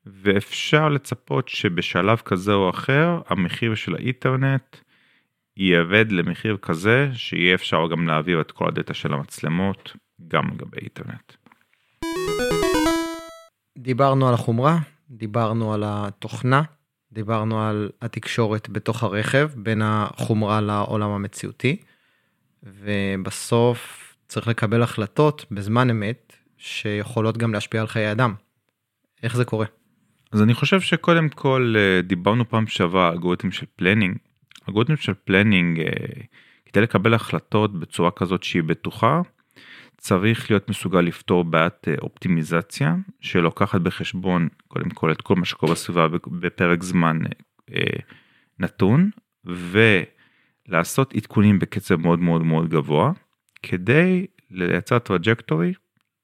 ואפשר 0.06 0.90
לצפות 0.90 1.48
שבשלב 1.48 2.18
כזה 2.18 2.54
או 2.54 2.70
אחר 2.70 3.22
המחיר 3.28 3.76
של 3.76 3.96
האינטרנט 3.96 4.78
יאבד 5.58 6.12
למחיר 6.12 6.58
כזה 6.62 7.10
שיהיה 7.14 7.56
אפשר 7.56 7.88
גם 7.92 8.08
להעביר 8.08 8.42
את 8.42 8.52
כל 8.52 8.68
הדאטה 8.68 8.94
של 8.94 9.14
המצלמות 9.14 9.94
גם 10.28 10.48
לגבי 10.48 10.78
אינטרנט. 10.82 11.34
דיברנו 13.78 14.28
על 14.28 14.34
החומרה, 14.34 14.78
דיברנו 15.10 15.74
על 15.74 15.84
התוכנה, 15.86 16.62
דיברנו 17.12 17.62
על 17.62 17.90
התקשורת 18.02 18.70
בתוך 18.70 19.04
הרכב 19.04 19.50
בין 19.56 19.82
החומרה 19.84 20.62
לעולם 20.62 21.10
המציאותי, 21.10 21.78
ובסוף 22.64 24.06
צריך 24.28 24.48
לקבל 24.48 24.84
החלטות 24.84 25.46
בזמן 25.52 25.90
אמת 25.90 26.36
שיכולות 26.58 27.38
גם 27.38 27.54
להשפיע 27.54 27.82
על 27.82 27.88
חיי 27.88 28.12
אדם. 28.12 28.34
איך 29.24 29.36
זה 29.36 29.46
קורה? 29.46 29.66
אז 30.32 30.42
אני 30.42 30.54
חושב 30.54 30.82
שקודם 30.82 31.30
כל 31.30 31.74
אה, 31.78 32.02
דיברנו 32.02 32.50
פעם 32.50 32.68
שעברה 32.68 33.08
על 33.08 33.14
אלגוריתם 33.14 33.52
של 33.52 33.66
planning. 33.76 34.18
אלגוריתם 34.70 34.96
של 34.96 35.14
planning 35.26 35.80
אה, 35.80 35.86
כדי 36.66 36.82
לקבל 36.82 37.14
החלטות 37.14 37.80
בצורה 37.80 38.12
כזאת 38.12 38.44
שהיא 38.44 38.64
בטוחה 38.64 39.22
צריך 39.98 40.52
להיות 40.52 40.70
מסוגל 40.70 41.02
לפתור 41.02 41.44
בעיית 41.44 41.88
אה, 41.88 41.96
אופטימיזציה 42.02 42.96
שלוקחת 43.22 43.82
בחשבון 43.82 44.48
קודם 44.68 44.90
כל 44.90 45.12
את 45.12 45.22
כל 45.22 45.36
מה 45.36 45.46
שקורה 45.46 45.72
בסביבה 45.72 46.08
בפרק 46.28 46.84
זמן 46.84 47.20
נתון 48.60 49.10
ולעשות 50.70 51.14
עדכונים 51.16 51.60
בקצב 51.60 51.96
מאוד 51.96 52.20
מאוד 52.20 52.44
מאוד 52.44 52.70
גבוה 52.70 53.12
כדי 53.64 54.26
לייצר 54.50 55.00
trajectory 55.00 55.74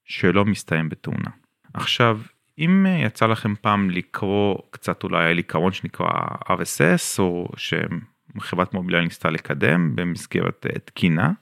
שלא 0.04 0.44
מסתיים 0.44 0.88
בתאונה. 0.88 1.30
עכשיו 1.74 2.20
אם 2.58 2.86
אה, 2.86 2.98
יצא 3.06 3.26
לכם 3.26 3.54
פעם 3.60 3.90
לקרוא 3.90 4.58
קצת 4.70 5.04
אולי 5.04 5.30
על 5.30 5.36
עיקרון 5.36 5.72
שנקרא 5.72 6.08
RSS 6.44 7.18
או 7.18 7.48
שחברת 7.56 8.74
מוביליה 8.74 9.00
ניסתה 9.00 9.30
לקדם 9.30 9.96
במסגרת 9.96 10.66
תקינה. 10.84 11.32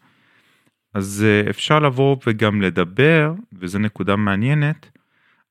אז 0.94 1.26
אה, 1.28 1.50
אפשר 1.50 1.78
לבוא 1.78 2.16
וגם 2.26 2.62
לדבר, 2.62 3.34
וזו 3.52 3.78
נקודה 3.78 4.16
מעניינת, 4.16 4.90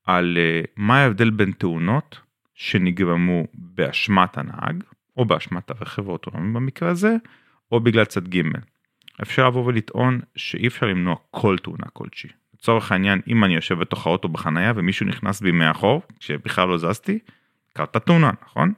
על 0.06 0.38
אה, 0.38 0.62
מה 0.76 1.00
ההבדל 1.00 1.30
בין 1.30 1.52
תאונות 1.52 2.20
שנגרמו 2.56 3.44
באשמת 3.54 4.38
הנהג, 4.38 4.84
או 5.20 5.26
באשמת 5.26 5.70
הרכב 5.70 6.10
האוטונומי 6.10 6.54
במקרה 6.54 6.90
הזה, 6.90 7.16
או 7.72 7.80
בגלל 7.80 8.06
צד 8.06 8.28
ג'. 8.28 8.42
אפשר 9.22 9.48
לבוא 9.48 9.66
ולטעון 9.66 10.20
שאי 10.36 10.68
אפשר 10.68 10.86
למנוע 10.86 11.16
כל 11.32 11.58
תאונה 11.58 11.86
כלשהי. 11.94 12.30
לצורך 12.54 12.92
העניין, 12.92 13.22
אם 13.28 13.44
אני 13.44 13.56
יושב 13.56 13.80
בתוך 13.80 14.08
האוטו 14.08 14.30
בחנייה 14.30 14.74
ומישהו 14.76 15.06
נכנס 15.06 15.42
בי 15.42 15.52
מאחור, 15.52 16.02
שבכלל 16.20 16.68
לא 16.68 16.78
זזתי, 16.78 17.20
קרתה 17.74 18.00
תאונה, 18.00 18.32
נכון? 18.46 18.74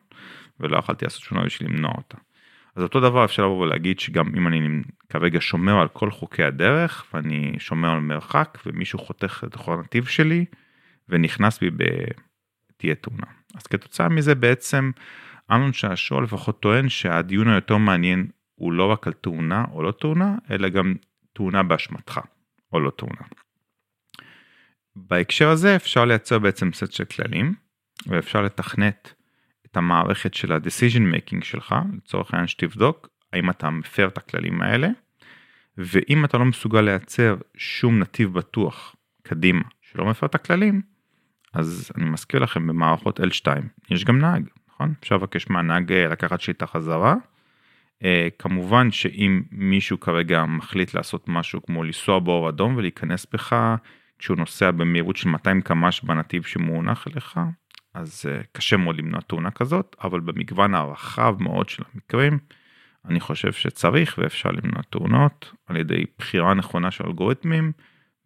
ולא 0.59 0.77
יכלתי 0.77 1.05
לעשות 1.05 1.21
שום 1.21 1.37
דבר 1.37 1.45
בשביל 1.45 1.69
למנוע 1.69 1.91
אותה. 1.97 2.17
אז 2.75 2.83
אותו 2.83 2.99
דבר 2.99 3.25
אפשר 3.25 3.45
לבוא 3.45 3.57
ולהגיד 3.57 3.99
שגם 3.99 4.31
אם 4.37 4.47
אני 4.47 4.81
כרגע 5.09 5.39
שומר 5.41 5.81
על 5.81 5.87
כל 5.87 6.11
חוקי 6.11 6.43
הדרך 6.43 7.05
ואני 7.13 7.55
שומר 7.59 7.89
על 7.91 7.99
מרחק 7.99 8.57
ומישהו 8.65 8.99
חותך 8.99 9.43
את 9.47 9.67
הנתיב 9.67 10.05
שלי 10.05 10.45
ונכנס 11.09 11.59
בי 11.59 11.69
בתהיה 11.69 12.95
תאונה. 12.95 13.27
אז 13.55 13.67
כתוצאה 13.67 14.09
מזה 14.09 14.35
בעצם 14.35 14.91
אמנון 15.53 15.73
שעשוע 15.73 16.21
לפחות 16.21 16.59
טוען 16.59 16.89
שהדיון 16.89 17.47
היותר 17.47 17.77
מעניין 17.77 18.27
הוא 18.55 18.73
לא 18.73 18.85
רק 18.91 19.07
על 19.07 19.13
תאונה 19.13 19.65
או 19.71 19.83
לא 19.83 19.91
תאונה 19.91 20.35
אלא 20.51 20.69
גם 20.69 20.95
תאונה 21.33 21.63
באשמתך 21.63 22.19
או 22.73 22.79
לא 22.79 22.91
תאונה. 22.97 23.21
בהקשר 24.95 25.49
הזה 25.49 25.75
אפשר 25.75 26.05
לייצר 26.05 26.39
בעצם 26.39 26.73
סט 26.73 26.91
של 26.91 27.05
כללים 27.05 27.53
ואפשר 28.07 28.41
לתכנת 28.41 29.13
את 29.65 29.77
המערכת 29.77 30.33
של 30.33 30.51
ה-decision 30.51 31.15
making 31.15 31.43
שלך, 31.43 31.75
לצורך 31.97 32.33
העניין 32.33 32.47
שתבדוק 32.47 33.07
האם 33.33 33.49
אתה 33.49 33.69
מפר 33.69 34.07
את 34.07 34.17
הכללים 34.17 34.61
האלה, 34.61 34.89
ואם 35.77 36.25
אתה 36.25 36.37
לא 36.37 36.45
מסוגל 36.45 36.81
לייצר 36.81 37.35
שום 37.57 37.99
נתיב 37.99 38.33
בטוח 38.33 38.95
קדימה 39.23 39.63
שלא 39.81 40.05
מפר 40.05 40.25
את 40.25 40.35
הכללים, 40.35 40.81
אז 41.53 41.91
אני 41.97 42.05
מזכיר 42.05 42.39
לכם 42.39 42.67
במערכות 42.67 43.19
L2 43.19 43.47
יש 43.89 44.05
גם 44.05 44.19
נהג, 44.19 44.49
נכון? 44.81 44.93
אפשר 44.99 45.15
לבקש 45.15 45.49
מהנהג 45.49 45.91
אה, 45.91 46.07
לקחת 46.07 46.41
שיטה 46.41 46.67
חזרה. 46.67 47.15
Uh, 47.99 48.03
כמובן 48.39 48.91
שאם 48.91 49.41
מישהו 49.51 49.99
כרגע 49.99 50.45
מחליט 50.45 50.93
לעשות 50.93 51.25
משהו 51.27 51.61
כמו 51.63 51.83
לנסוע 51.83 52.19
באור 52.19 52.49
אדום 52.49 52.75
ולהיכנס 52.75 53.25
בך 53.33 53.75
כשהוא 54.19 54.37
נוסע 54.37 54.71
במהירות 54.71 55.15
של 55.15 55.29
200 55.29 55.61
קמ"ש 55.61 56.01
בנתיב 56.01 56.43
שמונח 56.43 57.07
אליך, 57.07 57.39
אז 57.93 58.25
uh, 58.25 58.47
קשה 58.51 58.77
מאוד 58.77 58.97
למנוע 58.97 59.21
תאונה 59.21 59.51
כזאת, 59.51 59.95
אבל 60.03 60.19
במגוון 60.19 60.75
הרחב 60.75 61.35
מאוד 61.39 61.69
של 61.69 61.83
המקרים, 61.93 62.39
אני 63.05 63.19
חושב 63.19 63.53
שצריך 63.53 64.15
ואפשר 64.17 64.49
למנוע 64.49 64.81
תאונות 64.89 65.53
על 65.67 65.77
ידי 65.77 66.03
בחירה 66.17 66.53
נכונה 66.53 66.91
של 66.91 67.03
אלגוריתמים, 67.07 67.71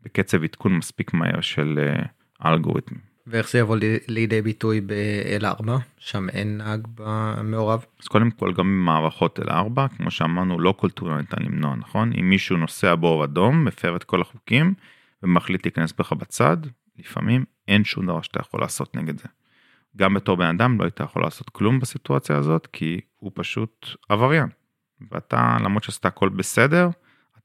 בקצב 0.02 0.44
עדכון 0.44 0.78
מספיק 0.78 1.14
מהר 1.14 1.42
של 1.42 1.80
uh, 2.02 2.08
האלגוריתמים. 2.40 3.00
ואיך 3.28 3.50
זה 3.50 3.60
יבוא 3.60 3.78
לידי 4.08 4.42
ביטוי 4.42 4.82
ב-L4, 4.82 5.70
שם 5.98 6.30
אין 6.30 6.58
נהג 6.58 6.88
במעורב? 6.96 7.86
אז 8.02 8.08
קודם 8.08 8.32
כל 8.32 8.54
גם 8.54 8.66
במערכות 8.66 9.40
L4, 9.40 9.98
כמו 9.98 10.12
שאמרנו, 10.12 10.60
לא 10.60 10.74
כל 10.78 10.90
תאונה 10.90 11.18
ניתן 11.18 11.44
למנוע, 11.44 11.76
נכון? 11.76 12.12
אם 12.20 12.30
מישהו 12.30 12.58
נוסע 12.58 12.96
באור 12.96 13.24
אדום, 13.24 13.66
מפר 13.66 13.96
את 13.96 14.04
כל 14.04 14.22
החוקים, 14.22 14.74
ומחליט 15.24 15.66
להיכנס 15.66 15.94
בך 16.00 16.14
בצד, 16.14 16.58
לפעמים 17.00 17.46
אין 17.68 17.84
שום 17.84 18.06
דבר 18.06 18.22
שאתה 18.22 18.40
יכול 18.40 18.62
לעשות 18.62 18.96
נגד 18.96 19.20
זה. 19.20 19.28
גם 19.98 20.14
בתור 20.14 20.38
בן 20.38 20.46
אדם 20.46 20.80
לא 20.80 20.84
היית 20.84 21.00
יכול 21.00 21.22
לעשות 21.24 21.50
כלום 21.50 21.80
בסיטואציה 21.80 22.38
הזאת 22.38 22.68
כי 22.74 23.02
הוא 23.20 23.32
פשוט 23.36 23.88
עבריין. 24.10 24.48
ואתה 25.12 25.58
למרות 25.64 25.84
שעשית 25.84 26.06
הכל 26.06 26.30
בסדר 26.30 26.90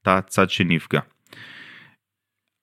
אתה 0.01 0.17
הצד 0.17 0.49
שנפגע. 0.49 0.99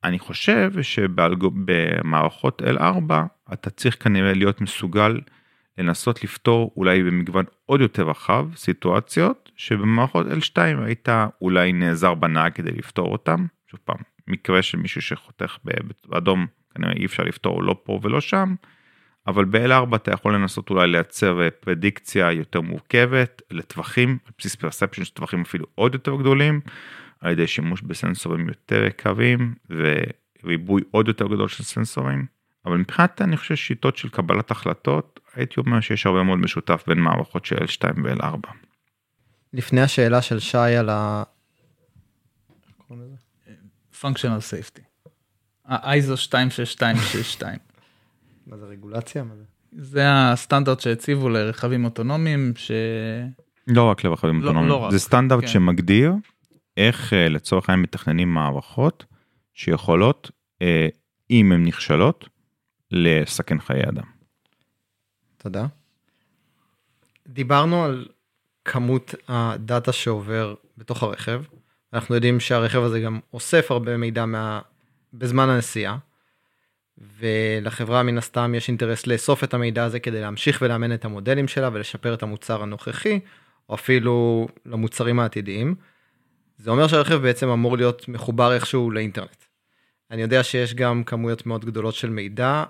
אני 0.04 0.18
חושב 0.18 0.72
שבמערכות 0.82 2.62
L4 2.62 3.12
אתה 3.52 3.70
צריך 3.70 4.04
כנראה 4.04 4.32
להיות 4.32 4.60
מסוגל 4.60 5.20
לנסות 5.78 6.24
לפתור 6.24 6.72
אולי 6.76 7.02
במגוון 7.02 7.44
עוד 7.66 7.80
יותר 7.80 8.08
רחב 8.08 8.48
סיטואציות 8.56 9.50
שבמערכות 9.56 10.26
L2 10.26 10.58
היית 10.84 11.08
אולי 11.42 11.72
נעזר 11.72 12.14
בנהג 12.14 12.52
כדי 12.52 12.70
לפתור 12.70 13.12
אותם. 13.12 13.46
שוב 13.70 13.80
פעם 13.84 13.98
מקרה 14.26 14.62
של 14.62 14.78
מישהו 14.78 15.02
שחותך 15.02 15.56
באדום 16.06 16.46
כנראה 16.74 16.92
אי 16.92 17.06
אפשר 17.06 17.22
לפתור 17.22 17.62
לא 17.62 17.76
פה 17.84 18.00
ולא 18.02 18.20
שם. 18.20 18.54
אבל 19.26 19.44
ב-L4 19.44 19.96
אתה 19.96 20.12
יכול 20.12 20.34
לנסות 20.34 20.70
אולי 20.70 20.88
לייצר 20.88 21.42
אה, 21.42 21.50
פרדיקציה 21.50 22.32
יותר 22.32 22.60
מורכבת 22.60 23.42
לטווחים, 23.50 24.18
על 24.26 24.32
בסיס 24.38 24.54
פרספשן 24.54 25.04
של 25.04 25.14
טווחים 25.14 25.40
אפילו 25.40 25.66
עוד 25.74 25.94
יותר 25.94 26.16
גדולים, 26.16 26.60
על 27.20 27.32
ידי 27.32 27.46
שימוש 27.46 27.82
בסנסורים 27.82 28.48
יותר 28.48 28.84
יקרים 28.84 29.54
וריבוי 29.70 30.82
עוד 30.90 31.08
יותר 31.08 31.26
גדול 31.26 31.48
של 31.48 31.64
סנסורים. 31.64 32.26
אבל 32.66 32.76
מבחינת 32.76 33.22
אני 33.22 33.36
חושב 33.36 33.56
שיטות 33.56 33.96
של 33.96 34.08
קבלת 34.08 34.50
החלטות, 34.50 35.20
הייתי 35.34 35.60
אומר 35.60 35.80
שיש 35.80 36.06
הרבה 36.06 36.22
מאוד 36.22 36.38
משותף 36.38 36.84
בין 36.86 36.98
מערכות 36.98 37.44
של 37.44 37.56
L2 37.56 38.00
ו-L4. 38.04 38.48
לפני 39.52 39.80
השאלה 39.80 40.22
של 40.22 40.38
שי 40.38 40.58
על 40.58 40.88
ה... 40.88 41.22
functional 44.00 44.40
safety. 44.50 45.08
ה-ISO 45.64 46.16
26262. 46.16 47.58
מה 48.46 48.56
זה 48.56 48.66
רגולציה? 48.66 49.22
מה 49.22 49.34
זה? 49.36 49.44
זה 49.72 50.02
הסטנדרט 50.06 50.80
שהציבו 50.80 51.28
לרכבים 51.28 51.84
אוטונומיים 51.84 52.52
ש... 52.56 52.70
לא 53.66 53.82
רק 53.82 54.04
לרכבים 54.04 54.40
לא, 54.40 54.48
אוטונומיים, 54.48 54.82
לא 54.82 54.88
זה 54.90 54.98
סטנדרט 54.98 55.40
כן. 55.40 55.46
שמגדיר 55.46 56.12
איך 56.78 57.12
אה, 57.12 57.28
לצורך 57.28 57.68
העניין 57.68 57.82
מתכננים 57.82 58.34
מערכות 58.34 59.04
שיכולות, 59.54 60.30
אה, 60.62 60.88
אם 61.30 61.52
הן 61.52 61.64
נכשלות, 61.64 62.28
לסכן 62.90 63.60
חיי 63.60 63.82
אדם. 63.88 64.04
תודה. 65.36 65.66
דיברנו 67.26 67.84
על 67.84 68.06
כמות 68.64 69.14
הדאטה 69.28 69.92
שעובר 69.92 70.54
בתוך 70.76 71.02
הרכב. 71.02 71.42
אנחנו 71.92 72.14
יודעים 72.14 72.40
שהרכב 72.40 72.82
הזה 72.82 73.00
גם 73.00 73.20
אוסף 73.32 73.70
הרבה 73.70 73.96
מידע 73.96 74.26
מה... 74.26 74.60
בזמן 75.12 75.48
הנסיעה. 75.48 75.98
ולחברה 77.18 78.02
מן 78.02 78.18
הסתם 78.18 78.54
יש 78.54 78.68
אינטרס 78.68 79.06
לאסוף 79.06 79.44
את 79.44 79.54
המידע 79.54 79.84
הזה 79.84 80.00
כדי 80.00 80.20
להמשיך 80.20 80.58
ולאמן 80.62 80.94
את 80.94 81.04
המודלים 81.04 81.48
שלה 81.48 81.70
ולשפר 81.72 82.14
את 82.14 82.22
המוצר 82.22 82.62
הנוכחי, 82.62 83.20
או 83.68 83.74
אפילו 83.74 84.48
למוצרים 84.66 85.20
העתידיים. 85.20 85.74
זה 86.58 86.70
אומר 86.70 86.88
שהרכב 86.88 87.14
בעצם 87.14 87.48
אמור 87.48 87.76
להיות 87.76 88.08
מחובר 88.08 88.54
איכשהו 88.54 88.90
לאינטרנט. 88.90 89.44
אני 90.10 90.22
יודע 90.22 90.42
שיש 90.42 90.74
גם 90.74 91.04
כמויות 91.04 91.46
מאוד 91.46 91.64
גדולות 91.64 91.94
של 91.94 92.10
מידע. 92.10 92.64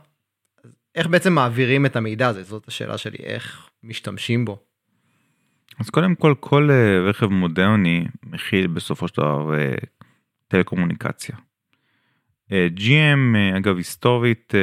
איך 0.94 1.06
בעצם 1.06 1.32
מעבירים 1.32 1.86
את 1.86 1.96
המידע 1.96 2.28
הזה? 2.28 2.42
זאת 2.42 2.68
השאלה 2.68 2.98
שלי, 2.98 3.18
איך 3.18 3.68
משתמשים 3.82 4.44
בו? 4.44 4.58
אז 5.78 5.90
קודם 5.90 6.14
כל, 6.14 6.34
כל 6.40 6.70
אה, 6.70 7.00
רכב 7.08 7.26
מודרני 7.26 8.04
מכיל 8.22 8.66
בסופו 8.66 9.08
של 9.08 9.14
דבר 9.16 9.54
אה, 9.54 9.74
טלקומוניקציה. 10.48 11.36
אה, 12.52 12.68
GM 12.76 13.56
אגב 13.56 13.76
היסטורית 13.76 14.54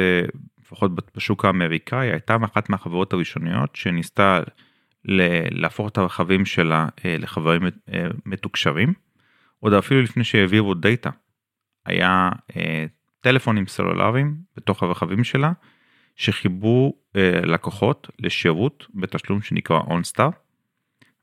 לפחות 0.60 0.90
בשוק 1.16 1.44
האמריקאי 1.44 2.10
הייתה 2.10 2.36
אחת 2.44 2.70
מהחברות 2.70 3.12
הראשוניות 3.12 3.76
שניסתה 3.76 4.40
להפוך 5.50 5.88
את 5.88 5.98
הרכבים 5.98 6.46
שלה 6.46 6.88
לחברים 7.04 7.62
מתוקשרים 8.26 8.92
עוד 9.60 9.72
אפילו 9.72 10.02
לפני 10.02 10.24
שהעבירו 10.24 10.74
דאטה 10.74 11.10
היה 11.86 12.30
טלפונים 13.20 13.66
סלולריים 13.66 14.36
בתוך 14.56 14.82
הרכבים 14.82 15.24
שלה 15.24 15.52
שחיברו 16.16 16.94
לקוחות 17.44 18.10
לשירות 18.18 18.86
בתשלום 18.94 19.42
שנקרא 19.42 19.80
OnStar 19.80 20.30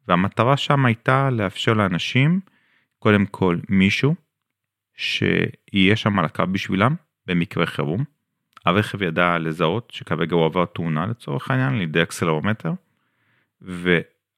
והמטרה 0.08 0.58
שם 0.58 0.86
הייתה 0.86 1.30
לאפשר 1.30 1.74
לאנשים 1.74 2.39
קודם 3.00 3.26
כל 3.26 3.58
מישהו 3.69 4.15
שיהיה 4.96 5.96
שם 5.96 6.19
על 6.19 6.26
הקו 6.26 6.43
בשבילם 6.52 6.96
במקרה 7.28 7.65
חירום. 7.65 8.04
הרכב 8.65 9.02
ידע 9.02 9.38
לזהות 9.38 9.91
שכרגע 9.91 10.36
הוא 10.36 10.46
עבר 10.46 10.65
תאונה 10.65 11.06
לצורך 11.06 11.52
העניין 11.52 11.74
על 11.74 11.82
ידי 11.82 12.04
אקסלרומטר 12.04 12.74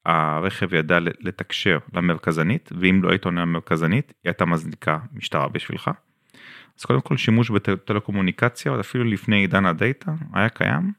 והרכב 0.06 0.74
ידע 0.74 0.98
לתקשר 1.00 1.78
למרכזנית 1.94 2.70
ואם 2.80 3.00
לא 3.02 3.10
היית 3.10 3.24
עונה 3.24 3.42
למרכזנית 3.42 4.08
היא 4.08 4.30
הייתה 4.30 4.44
מזניקה 4.44 4.98
משטרה 5.12 5.48
בשבילך. 5.48 5.90
אז 6.78 6.84
קודם 6.84 7.00
כל 7.00 7.16
שימוש 7.16 7.50
בטלקומוניקציה 7.50 8.80
אפילו 8.80 9.04
לפני 9.04 9.36
עידן 9.36 9.66
הדאטה 9.66 10.12
היה 10.32 10.48
קיים 10.48 10.92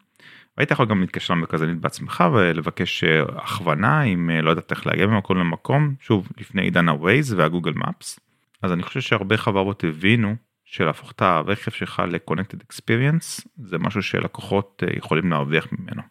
היית 0.58 0.72
יכול 0.72 0.86
גם 0.86 1.02
להתקשר 1.02 1.34
למרכזנית 1.34 1.78
בעצמך 1.78 2.24
ולבקש 2.34 3.04
אה, 3.04 3.22
הכוונה 3.36 4.04
אם 4.04 4.30
אה, 4.30 4.42
לא 4.42 4.50
יודעת 4.50 4.72
איך 4.72 4.88
להגיע 4.88 5.08
ממקום 5.08 5.38
למקום 5.38 5.96
שוב 6.00 6.28
לפני 6.38 6.62
עידן 6.62 6.90
הווייז 6.90 7.34
והגוגל 7.34 7.74
מפס 7.76 8.20
אז 8.62 8.72
אני 8.72 8.84
חושב 8.84 9.02
שהרבה 9.02 9.38
חברות 9.38 9.84
הבינו 9.84 10.36
שלהפוך 10.66 11.12
את 11.12 11.22
הרכב 11.22 11.72
שלך 11.72 12.02
ל-connected 12.08 12.74
experience 12.74 13.48
זה 13.58 13.78
משהו 13.78 14.04
שלקוחות 14.04 14.84
אה, 14.88 14.98
יכולים 14.98 15.32
להרוויח 15.32 15.68
ממנו. 15.72 16.02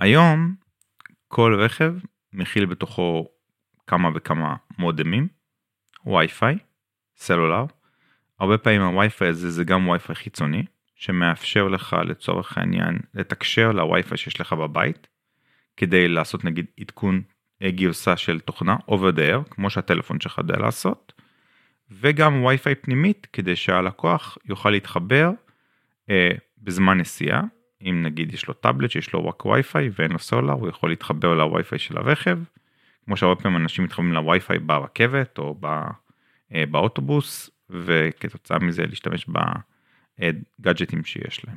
היום 0.00 0.54
כל 1.34 1.54
רכב 1.58 1.94
מכיל 2.32 2.66
בתוכו 2.66 3.28
כמה 3.86 4.08
וכמה 4.14 4.56
מודמים 4.78 5.28
וי-פיי 6.06 6.58
סלולר. 7.16 7.64
הרבה 8.40 8.58
פעמים 8.58 8.82
הווי-פיי 8.82 9.28
הזה 9.28 9.50
זה 9.50 9.64
גם 9.64 9.88
וי-פיי 9.88 10.14
חיצוני 10.14 10.64
שמאפשר 10.94 11.68
לך 11.68 11.96
לצורך 12.04 12.58
העניין 12.58 12.98
לתקשר 13.14 13.72
לווי-פיי 13.72 14.18
שיש 14.18 14.40
לך 14.40 14.52
בבית 14.52 15.06
כדי 15.76 16.08
לעשות 16.08 16.44
נגיד 16.44 16.66
עדכון 16.80 17.22
אה, 17.62 17.70
גרסה 17.70 18.16
של 18.16 18.40
תוכנה 18.40 18.76
over 18.88 19.16
the 19.16 19.18
air 19.18 19.50
כמו 19.50 19.70
שהטלפון 19.70 20.20
שלך 20.20 20.38
יודע 20.38 20.56
לעשות 20.56 21.12
וגם 21.90 22.44
וי-פיי 22.44 22.74
פנימית 22.74 23.26
כדי 23.32 23.56
שהלקוח 23.56 24.38
יוכל 24.44 24.70
להתחבר 24.70 25.30
אה, 26.10 26.30
בזמן 26.58 26.98
נסיעה 26.98 27.42
אם 27.84 28.02
נגיד 28.02 28.34
יש 28.34 28.48
לו 28.48 28.54
טאבלט 28.54 28.90
שיש 28.90 29.12
לו 29.12 29.28
רק 29.28 29.46
וי-פיי 29.46 29.90
ואין 29.98 30.12
לו 30.12 30.18
סולר 30.18 30.52
הוא 30.52 30.68
יכול 30.68 30.90
להתחבר 30.90 31.34
לווי-פיי 31.34 31.78
של 31.78 31.98
הרכב 31.98 32.38
כמו 33.04 33.16
שהרבה 33.16 33.42
פעמים 33.42 33.62
אנשים 33.62 33.84
מתחברים 33.84 34.12
לווי-פיי 34.12 34.58
ברכבת 34.58 35.38
או 35.38 35.54
בא, 35.54 35.90
אה, 36.54 36.64
באוטובוס 36.70 37.50
וכתוצאה 37.70 38.58
מזה 38.58 38.86
להשתמש 38.86 39.26
ב... 39.28 39.38
גאדג'טים 40.60 41.04
שיש 41.04 41.44
להם. 41.44 41.56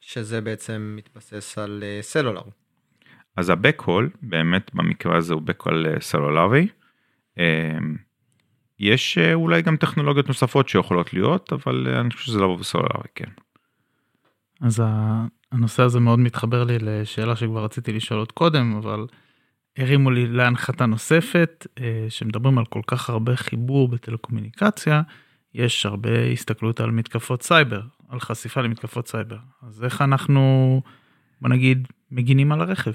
שזה 0.00 0.40
בעצם 0.40 0.94
מתבסס 0.96 1.58
על 1.58 1.82
אה, 1.82 1.98
סלולר. 2.02 2.42
אז 3.36 3.50
ה-Backhaul 3.50 4.04
באמת 4.22 4.74
במקרה 4.74 5.16
הזה 5.16 5.34
הוא 5.34 5.42
Backhaul 5.42 5.86
אה, 5.86 6.00
סלולרי. 6.00 6.68
אה, 7.38 7.78
יש 8.78 9.18
אולי 9.34 9.62
גם 9.62 9.76
טכנולוגיות 9.76 10.28
נוספות 10.28 10.68
שיכולות 10.68 11.12
להיות 11.14 11.52
אבל 11.52 11.88
אני 12.00 12.10
חושב 12.10 12.26
שזה 12.26 12.38
לא 12.38 12.56
בסלולרי 12.56 13.08
כן. 13.14 13.30
אז 14.60 14.82
הנושא 15.52 15.82
הזה 15.82 16.00
מאוד 16.00 16.18
מתחבר 16.18 16.64
לי 16.64 16.78
לשאלה 16.78 17.36
שכבר 17.36 17.64
רציתי 17.64 17.92
לשאול 17.92 18.18
עוד 18.18 18.32
קודם 18.32 18.76
אבל 18.76 19.06
הרימו 19.78 20.10
לי 20.10 20.26
להנחתה 20.26 20.86
נוספת 20.86 21.66
שמדברים 22.08 22.58
על 22.58 22.64
כל 22.64 22.80
כך 22.86 23.10
הרבה 23.10 23.36
חיבור 23.36 23.88
וטלקומוניקציה 23.88 25.02
יש 25.54 25.86
הרבה 25.86 26.26
הסתכלות 26.32 26.80
על 26.80 26.90
מתקפות 26.90 27.42
סייבר, 27.42 27.80
על 28.08 28.20
חשיפה 28.20 28.60
למתקפות 28.60 29.08
סייבר. 29.08 29.38
אז 29.62 29.84
איך 29.84 30.02
אנחנו, 30.02 30.82
בוא 31.40 31.48
נגיד, 31.48 31.88
מגינים 32.10 32.52
על 32.52 32.60
הרכב? 32.60 32.92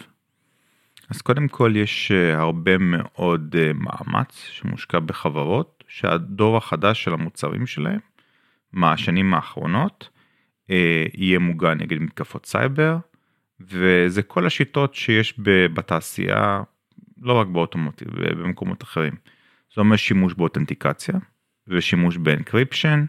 אז 1.10 1.22
קודם 1.22 1.48
כל 1.48 1.74
יש 1.76 2.12
אה, 2.12 2.42
הרבה 2.42 2.78
מאוד 2.78 3.56
אה, 3.60 3.72
מאמץ 3.74 4.48
שמושקע 4.52 5.00
בחברות 5.00 5.84
שהדור 5.88 6.58
החדש 6.58 7.04
של 7.04 7.14
המוצרים 7.14 7.68
שלהם 7.68 8.00
מהשנים 8.74 9.34
האחרונות 9.34 10.10
אה, 10.10 10.15
יהיה 11.14 11.40
מוגן 11.40 11.78
נגד 11.78 11.98
מתקפות 12.00 12.46
סייבר 12.46 12.98
וזה 13.60 14.24
כל 14.24 14.46
השיטות 14.46 14.96
שיש 14.96 15.34
בתעשייה 15.74 16.64
לא 17.22 17.34
רק 17.34 17.48
ב 17.48 17.53
automotive 17.53 18.08
במקומות 18.10 18.84
אחרים. 18.84 19.14
זה 19.76 19.82
אומר 19.82 19.96
שימוש 19.96 20.34
באותנטיקציה 20.34 21.16
ושימוש 21.68 22.18
ב 22.18 22.26
encryption 22.26 23.06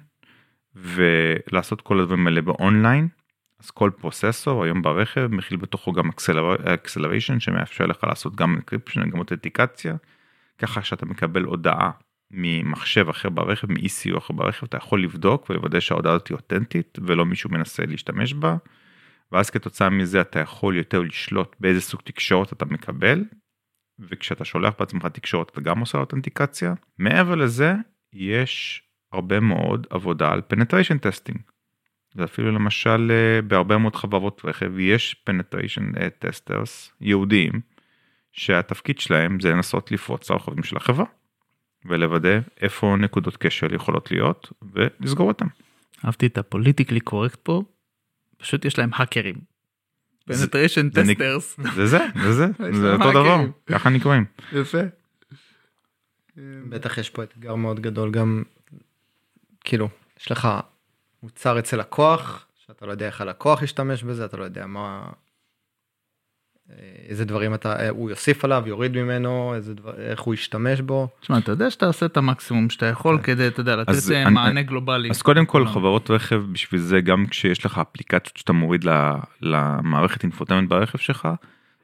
ולעשות 0.75 1.81
כל 1.81 2.01
הדברים 2.01 2.27
האלה 2.27 2.42
באונליין. 2.42 3.09
אז 3.61 3.71
כל 3.71 3.90
פרוססור 4.01 4.64
היום 4.64 4.83
ברכב 4.83 5.27
מכיל 5.27 5.57
בתוכו 5.57 5.92
גם 5.92 6.11
acceleration 6.64 7.40
שמאפשר 7.40 7.87
לך 7.87 8.05
לעשות 8.05 8.37
גם 8.37 8.55
encryption 8.55 9.11
גם 9.11 9.19
אותנטיקציה. 9.19 9.97
ככה 10.59 10.83
שאתה 10.83 11.07
מקבל 11.07 11.42
הודעה 11.42 11.90
ממחשב 12.31 13.09
אחר 13.09 13.29
ברכב 13.29 13.73
מ-ECU 13.73 14.19
אחר 14.19 14.35
ברכב 14.35 14.67
אתה 14.67 14.77
יכול 14.77 15.03
לבדוק 15.03 15.51
ולוודא 15.51 15.81
שההודעה 15.81 16.12
הזאת 16.12 16.29
היא 16.29 16.37
אותנטית 16.37 16.99
ולא 17.03 17.27
מישהו 17.27 17.51
מנסה 17.51 17.87
להשתמש 17.87 18.33
בה. 18.35 18.57
ואז 19.33 19.51
כתוצאה 19.51 19.91
מזה 19.91 20.21
אתה 20.21 20.41
יכול 20.41 20.77
יותר 20.77 21.03
לשלוט 21.03 21.57
באיזה 21.61 21.81
סוג 21.81 22.01
תקשורת 22.05 22.53
אתה 22.53 22.65
מקבל. 22.65 23.25
וכשאתה 23.99 24.45
שולח 24.45 24.75
בעצמך 24.79 25.07
תקשורת 25.07 25.51
אתה 25.51 25.61
גם 25.61 25.79
עושה 25.81 25.99
אותנטיקציה. 25.99 26.75
מעבר 26.99 27.35
לזה 27.35 27.75
יש 28.12 28.83
הרבה 29.12 29.41
מאוד 29.41 29.87
עבודה 29.91 30.33
על 30.33 30.43
penetration 30.53 30.99
testing. 30.99 31.39
ואפילו 32.17 32.53
למשל 32.53 33.11
אה, 33.11 33.43
בהרבה 33.43 33.79
מאוד 33.79 33.97
חברות 33.97 34.41
רכב 34.45 34.79
יש 34.79 35.25
אה, 35.29 36.09
testers 36.25 36.93
יהודיים 37.01 37.53
שהתפקיד 38.33 38.99
שלהם 38.99 39.41
זה 39.41 39.51
לנסות 39.51 39.93
לפרוץ 39.93 40.31
לרכבים 40.31 40.63
של 40.63 40.77
החברה 40.77 41.07
ולוודא 41.89 42.39
איפה 42.61 42.97
נקודות 42.99 43.37
כשל 43.37 43.75
יכולות 43.75 44.11
להיות 44.11 44.53
ולסגור 44.63 45.29
אותם. 45.29 45.47
אהבתי 46.05 46.27
את 46.27 46.39
הפוליטיקלי 46.39 47.01
קורקט 47.01 47.39
פה 47.43 47.63
פשוט 48.37 48.65
יש 48.65 48.79
להם 48.79 48.91
האקרים. 48.95 49.35
penetration 50.31 50.95
testers. 50.95 51.63
זה 51.75 51.87
זה 51.87 51.99
זה 52.15 52.33
זה 52.33 52.47
זה 52.81 52.93
אותו 52.93 53.11
דבר 53.11 53.45
ככה 53.67 53.91
נקראים. 53.91 54.25
יפה. 54.53 54.79
בטח 56.69 56.99
יש 56.99 57.11
פה 57.11 57.23
אתגר 57.23 57.55
מאוד 57.55 57.81
גדול 57.81 58.11
גם 58.11 58.43
כאילו 59.65 59.89
יש 60.21 60.33
לך 60.33 60.49
מוצר 61.23 61.59
אצל 61.59 61.77
לקוח 61.77 62.47
שאתה 62.67 62.87
לא 62.87 62.91
יודע 62.91 63.07
איך 63.07 63.21
הלקוח 63.21 63.63
ישתמש 63.63 64.03
בזה 64.03 64.25
אתה 64.25 64.37
לא 64.37 64.45
יודע 64.45 64.67
מה 64.67 65.11
איזה 67.08 67.25
דברים 67.25 67.54
אתה 67.54 67.88
הוא 67.88 68.10
יוסיף 68.10 68.44
עליו 68.44 68.62
יוריד 68.67 68.96
ממנו 68.96 69.54
איזה 69.54 69.75
דבר 69.75 69.94
איך 69.96 70.21
הוא 70.21 70.35
ישתמש 70.35 70.81
בו. 70.81 71.08
תשמע 71.21 71.38
אתה 71.38 71.52
יודע 71.52 71.71
שאתה 71.71 71.87
עושה 71.87 72.06
את 72.06 72.17
המקסימום 72.17 72.71
שאתה 72.71 72.87
יכול 72.87 73.17
כן. 73.19 73.23
כדי 73.23 73.48
אתה 73.48 73.60
יודע 73.60 73.77
לתת 73.77 74.12
אה, 74.12 74.31
מענה 74.31 74.62
גלובלי. 74.62 75.10
אז 75.10 75.23
קודם 75.23 75.46
כל 75.46 75.67
חברות 75.67 76.10
רכב 76.10 76.42
בשביל 76.52 76.81
זה 76.81 77.00
גם 77.00 77.27
כשיש 77.31 77.67
לך 77.67 77.79
אפליקציות 77.79 78.37
שאתה 78.37 78.52
מוריד 78.52 78.85
למערכת 79.40 80.23
infotainment 80.23 80.69
ברכב 80.69 80.98
שלך 80.98 81.29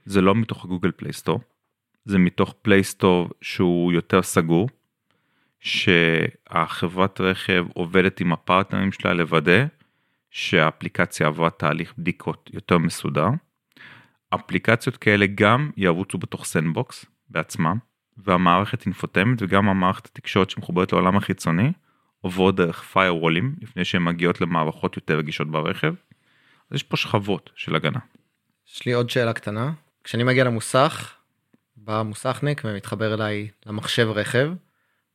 זה 0.05 0.21
לא 0.21 0.35
מתוך 0.35 0.65
ה 0.65 0.68
Google 0.68 0.91
Play 0.91 1.13
Store 1.13 1.41
זה 2.05 2.19
מתוך 2.19 2.55
Play 2.63 2.92
Store 2.92 3.29
שהוא 3.41 3.93
יותר 3.93 4.23
סגור, 4.23 4.69
שהחברת 5.61 7.21
רכב 7.21 7.67
עובדת 7.75 8.21
עם 8.21 8.33
הפרטנרים 8.33 8.93
שלה 8.93 9.13
לוודא 9.13 9.65
שהאפליקציה 10.31 11.27
עברה 11.27 11.51
תהליך 11.51 11.95
בדיקות 11.99 12.51
יותר 12.53 12.79
מסודר. 12.79 13.29
אפליקציות 14.35 14.97
כאלה 14.97 15.27
גם 15.35 15.71
ירוצו 15.77 16.19
בתוך 16.19 16.45
sandbox 16.45 17.05
בעצמם, 17.29 17.77
והמערכת 18.17 18.87
אינפוטמנט 18.87 19.43
וגם 19.43 19.69
המערכת 19.69 20.07
התקשורת 20.07 20.51
שמחוברת 20.51 20.93
לעולם 20.93 21.17
החיצוני 21.17 21.73
עוברות 22.21 22.57
דרך 22.57 22.97
firewallים 22.97 23.63
לפני 23.63 23.85
שהן 23.85 24.05
מגיעות 24.05 24.41
למערכות 24.41 24.97
יותר 24.97 25.19
רגישות 25.19 25.51
ברכב. 25.51 25.95
אז 26.71 26.77
יש 26.77 26.83
פה 26.83 26.97
שכבות 26.97 27.51
של 27.55 27.77
הגנה. 27.77 27.99
יש 28.69 28.87
לי 28.87 28.93
עוד 28.93 29.11
שאלה 29.11 29.33
קטנה. 29.33 29.73
כשאני 30.05 30.25
מגיע 30.25 30.45
למוסך, 30.45 31.15
בא 31.77 32.03
מוסכניק 32.03 32.63
ומתחבר 32.65 33.15
אליי 33.15 33.49
למחשב 33.67 34.09
רכב, 34.15 34.53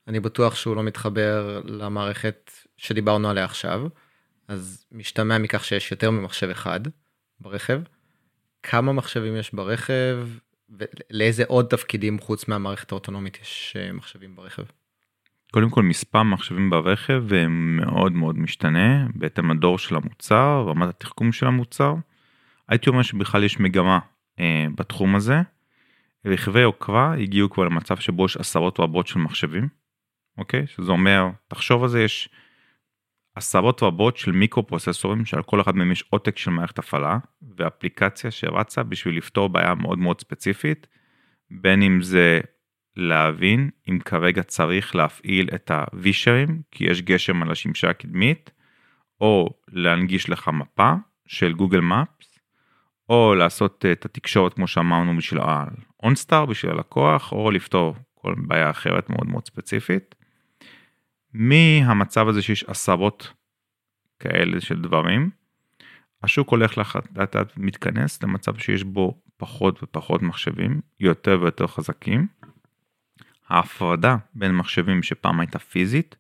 אני 0.08 0.20
בטוח 0.20 0.56
שהוא 0.56 0.76
לא 0.76 0.84
מתחבר 0.84 1.62
למערכת 1.66 2.52
שדיברנו 2.78 3.30
עליה 3.30 3.46
עכשיו, 3.46 3.88
אז 4.48 4.86
משתמע 4.92 5.38
מכך 5.38 5.66
שיש 5.66 5.92
יותר 5.92 6.12
ממחשב 6.12 6.50
אחד 6.50 6.80
ברכב. 7.40 7.82
כמה 8.70 8.94
מחשבים 8.94 9.36
יש 9.36 9.54
ברכב, 9.54 10.28
ולאיזה 10.70 11.44
עוד 11.48 11.66
תפקידים 11.66 12.20
חוץ 12.20 12.48
מהמערכת 12.48 12.92
האוטונומית 12.92 13.38
יש 13.42 13.74
אה, 13.80 13.94
מחשבים 13.94 14.36
ברכב? 14.36 14.64
קודם 15.52 15.70
כל 15.70 15.84
מספר 15.84 16.24
מחשבים 16.24 16.70
ברכב 16.70 17.24
מאוד 17.50 18.12
מאוד 18.12 18.38
משתנה 18.38 19.08
בהתאם 19.16 19.52
לדור 19.52 19.78
של 19.78 19.96
המוצר, 19.96 20.66
רמת 20.68 20.90
התחכום 20.90 21.32
של 21.32 21.48
המוצר. 21.48 21.96
הייתי 22.70 22.90
אומר 22.90 23.02
שבכלל 23.02 23.44
יש 23.44 23.60
מגמה 23.60 24.00
אה, 24.40 24.66
בתחום 24.76 25.16
הזה. 25.16 25.42
רכבי 26.26 26.60
יוקרה 26.60 27.14
הגיעו 27.14 27.50
כבר 27.50 27.64
למצב 27.64 27.98
שבו 27.98 28.26
יש 28.26 28.38
עשרות 28.38 28.80
רבות 28.80 29.08
של 29.08 29.20
מחשבים, 29.20 29.68
אוקיי? 30.38 30.68
שזה 30.68 30.92
אומר, 30.92 31.28
תחשוב 31.48 31.84
על 31.84 31.90
זה, 31.90 32.02
יש 32.04 32.30
עשרות 33.38 33.84
רבות 33.84 34.18
של 34.18 34.32
מיקרו 34.32 34.68
פרוססורים 34.68 35.26
שעל 35.26 35.44
כל 35.44 35.62
אחד 35.62 35.76
מהם 35.76 35.92
יש 35.92 36.04
עותק 36.10 36.38
של 36.38 36.52
מערכת 36.52 36.80
הפעלה 36.80 37.18
ואפליקציה 37.58 38.32
שרצה 38.32 38.84
בשביל 38.84 39.18
לפתור 39.18 39.50
בעיה 39.50 39.76
מאוד 39.76 40.00
מאוד 40.00 40.22
ספציפית, 40.22 40.88
בין 41.52 41.82
אם 41.82 42.02
זה 42.02 42.40
להבין 42.96 43.70
אם 43.90 44.00
כרגע 44.00 44.44
צריך 44.44 44.96
להפעיל 44.96 45.50
את 45.56 45.72
הווישרים 45.72 46.62
כי 46.72 46.84
יש 46.86 47.02
גשם 47.02 47.44
על 47.44 47.52
השמשה 47.52 47.90
הקדמית, 47.90 48.52
או 49.22 49.50
להנגיש 49.68 50.30
לך 50.30 50.48
מפה 50.48 50.94
של 51.28 51.54
גוגל 51.54 51.80
מפס, 51.82 52.40
או 53.10 53.36
לעשות 53.36 53.86
את 53.92 54.06
התקשורת 54.06 54.54
כמו 54.54 54.68
שאמרנו 54.68 55.18
בשביל 55.18 55.40
ה-OnStar 55.40 56.46
בשביל 56.50 56.72
הלקוח, 56.72 57.32
או 57.32 57.52
לפתור 57.52 57.96
כל 58.16 58.36
בעיה 58.38 58.70
אחרת 58.70 59.10
מאוד 59.10 59.30
מאוד 59.30 59.48
ספציפית. 59.48 60.16
מהמצב 61.34 62.28
הזה 62.28 62.42
שיש 62.42 62.64
עשרות 62.64 63.34
כאלה 64.20 64.62
של 64.62 64.82
דברים, 64.82 65.30
השוק 66.24 66.50
הולך 66.50 66.78
לאט 66.78 67.36
לאט 67.36 67.58
מתכנס 67.58 68.24
למצב 68.24 68.58
שיש 68.58 68.84
בו 68.84 69.22
פחות 69.38 69.84
ופחות 69.84 70.22
מחשבים, 70.22 70.82
יותר 71.00 71.38
ויותר 71.42 71.68
חזקים. 71.68 72.28
ההפרדה 73.50 74.18
בין 74.34 74.56
מחשבים 74.56 75.04
שפעם 75.04 75.40
הייתה 75.40 75.60
פיזית, 75.60 76.16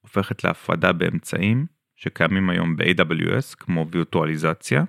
הופכת 0.00 0.44
להפרדה 0.44 0.92
באמצעים 0.92 1.66
שקיימים 1.96 2.50
היום 2.50 2.76
ב-AWS 2.76 3.56
כמו 3.58 3.86
וירטואליזציה, 3.90 4.84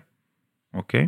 אוקיי? 0.74 1.08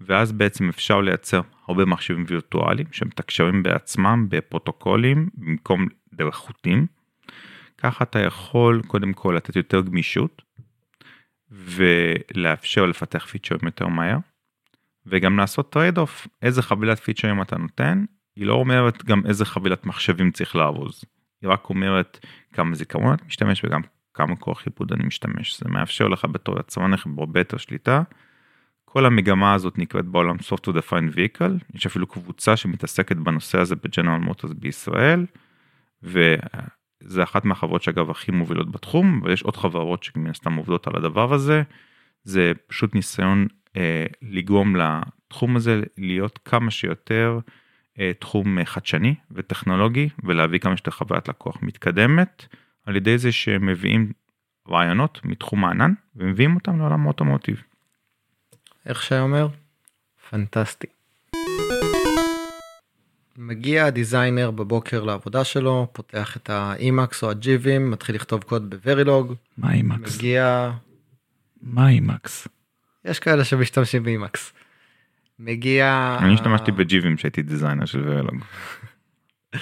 ואז 0.00 0.32
בעצם 0.32 0.68
אפשר 0.68 1.00
לייצר 1.00 1.40
הרבה 1.68 1.84
מחשבים 1.84 2.24
וירטואליים 2.28 2.86
שמתקשרים 2.92 3.62
בעצמם 3.62 4.26
בפרוטוקולים 4.28 5.28
במקום 5.34 5.86
דרך 6.14 6.34
חוטים. 6.34 6.86
ככה 7.82 8.04
אתה 8.04 8.18
יכול 8.18 8.82
קודם 8.86 9.12
כל 9.12 9.34
לתת 9.36 9.56
יותר 9.56 9.80
גמישות 9.80 10.42
ולאפשר 11.50 12.86
לפתח 12.86 13.26
פיצ'רים 13.26 13.60
יותר 13.64 13.86
מהר 13.86 14.18
וגם 15.06 15.38
לעשות 15.38 15.72
trade-off 15.72 16.26
איזה 16.42 16.62
חבילת 16.62 16.98
פיצ'רים 16.98 17.42
אתה 17.42 17.58
נותן 17.58 18.04
היא 18.36 18.46
לא 18.46 18.54
אומרת 18.54 19.04
גם 19.04 19.26
איזה 19.26 19.44
חבילת 19.44 19.86
מחשבים 19.86 20.30
צריך 20.30 20.56
לארוז 20.56 21.04
היא 21.42 21.50
רק 21.50 21.70
אומרת 21.70 22.26
כמה 22.52 22.74
זיכרון 22.74 23.14
אתה 23.14 23.24
משתמש 23.24 23.64
וגם 23.64 23.80
כמה 24.14 24.36
כוח 24.36 24.66
עיבוד 24.66 24.92
אני 24.92 25.04
משתמש 25.06 25.60
זה 25.60 25.68
מאפשר 25.68 26.08
לך 26.08 26.24
בתור 26.24 26.60
יצרן 26.60 26.92
הרבה 27.18 27.40
יותר 27.40 27.56
שליטה. 27.56 28.02
כל 28.84 29.06
המגמה 29.06 29.54
הזאת 29.54 29.78
נקראת 29.78 30.04
בעולם 30.04 30.36
software 30.36 30.72
defined 30.72 31.14
vehicle 31.14 31.74
יש 31.74 31.86
אפילו 31.86 32.06
קבוצה 32.06 32.56
שמתעסקת 32.56 33.16
בנושא 33.16 33.58
הזה 33.58 33.76
ב 33.76 33.81
General 33.81 34.18
Motors 34.18 34.52
בישראל. 34.52 35.26
זה 37.04 37.22
אחת 37.22 37.44
מהחברות 37.44 37.82
שאגב 37.82 38.10
הכי 38.10 38.32
מובילות 38.32 38.70
בתחום 38.70 39.20
אבל 39.22 39.32
יש 39.32 39.42
עוד 39.42 39.56
חברות 39.56 40.02
שמן 40.02 40.30
הסתם 40.30 40.54
עובדות 40.54 40.86
על 40.86 40.96
הדבר 40.96 41.34
הזה. 41.34 41.62
זה 42.24 42.52
פשוט 42.66 42.94
ניסיון 42.94 43.46
אה, 43.76 44.06
לגרום 44.22 44.76
לתחום 44.76 45.56
הזה 45.56 45.82
להיות 45.98 46.38
כמה 46.44 46.70
שיותר 46.70 47.38
אה, 47.98 48.12
תחום 48.18 48.58
אה, 48.58 48.64
חדשני 48.64 49.14
וטכנולוגי 49.30 50.08
ולהביא 50.24 50.58
כמה 50.58 50.76
שיותר 50.76 50.90
חוויית 50.90 51.28
לקוח 51.28 51.62
מתקדמת 51.62 52.46
על 52.86 52.96
ידי 52.96 53.18
זה 53.18 53.32
שמביאים 53.32 54.12
רעיונות 54.68 55.20
מתחום 55.24 55.64
הענן 55.64 55.92
ומביאים 56.16 56.54
אותם 56.54 56.78
לעולם 56.78 57.04
האוטומוטיב. 57.04 57.62
איך 58.86 59.02
שאומר? 59.02 59.48
פנטסטי. 60.30 60.86
מגיע 63.36 63.86
ה 63.86 63.93
designer 63.93 64.50
בבוקר 64.50 65.04
לעבודה 65.04 65.44
שלו, 65.44 65.86
פותח 65.92 66.36
את 66.36 66.50
ה 66.50 66.62
Emacs 66.62 67.22
או 67.22 67.30
ה 67.30 67.40
gvim, 67.40 67.90
מתחיל 67.90 68.14
לכתוב 68.14 68.42
קוד 68.42 68.70
ב 68.70 68.77
Verilog. 68.77 69.34
מה 69.58 69.72
Emacs? 69.72 70.16
מגיע... 70.16 70.70
מה 71.62 71.88
Emacs? 71.88 72.48
יש 73.04 73.18
כאלה 73.18 73.44
שמשתמשים 73.44 74.02
ב 74.02 74.09
Emacs. 74.09 74.52
מגיע... 75.38 76.16
אני 76.20 76.34
השתמשתי 76.34 76.72
ב 76.72 76.81
gvim 76.81 77.18
שהייתי 77.18 77.42
designer 77.42 77.84
של 77.84 78.02
Verilog. 78.08 78.44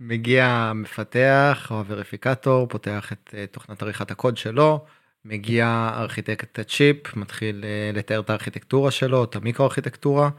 מגיע 0.00 0.46
המפתח 0.46 1.68
או 1.70 1.78
הווריפיקטור, 1.78 2.68
פותח 2.68 3.12
את 3.12 3.34
אה, 3.36 3.46
תוכנת 3.46 3.82
עריכת 3.82 4.10
הקוד 4.10 4.36
שלו, 4.36 4.84
מגיע 5.24 5.90
ארכיטקט 5.94 6.58
הצ'יפ, 6.58 7.16
מתחיל 7.16 7.64
אה, 7.64 7.90
לתאר 7.94 8.20
את 8.20 8.30
הארכיטקטורה 8.30 8.90
שלו, 8.90 9.24
את 9.24 9.36
המיקרו 9.36 9.66
ארכיטקטורה. 9.66 10.30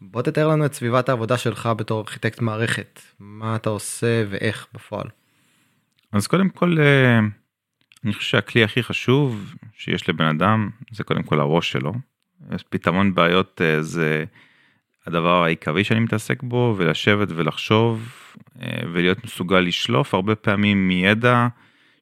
בוא 0.00 0.22
תתאר 0.22 0.48
לנו 0.48 0.66
את 0.66 0.74
סביבת 0.74 1.08
העבודה 1.08 1.38
שלך 1.38 1.68
בתור 1.76 2.00
ארכיטקט 2.00 2.40
מערכת, 2.40 3.00
מה 3.18 3.56
אתה 3.56 3.70
עושה 3.70 4.24
ואיך 4.30 4.66
בפועל. 4.74 5.06
אז 6.12 6.26
קודם 6.26 6.48
כל 6.48 6.76
אה, 6.80 7.18
אני 8.04 8.12
חושב 8.12 8.30
שהכלי 8.30 8.64
הכי 8.64 8.82
חשוב 8.82 9.54
שיש 9.72 10.08
לבן 10.08 10.24
אדם 10.24 10.70
זה 10.92 11.04
קודם 11.04 11.22
כל 11.22 11.40
הראש 11.40 11.72
שלו. 11.72 11.92
פתרון 12.68 13.14
בעיות 13.14 13.60
אה, 13.64 13.82
זה 13.82 14.24
הדבר 15.06 15.42
העיקרי 15.42 15.84
שאני 15.84 16.00
מתעסק 16.00 16.42
בו 16.42 16.74
ולשבת 16.78 17.28
ולחשוב 17.30 18.08
אה, 18.62 18.82
ולהיות 18.92 19.24
מסוגל 19.24 19.60
לשלוף 19.60 20.14
הרבה 20.14 20.34
פעמים 20.34 20.88
מידע 20.88 21.48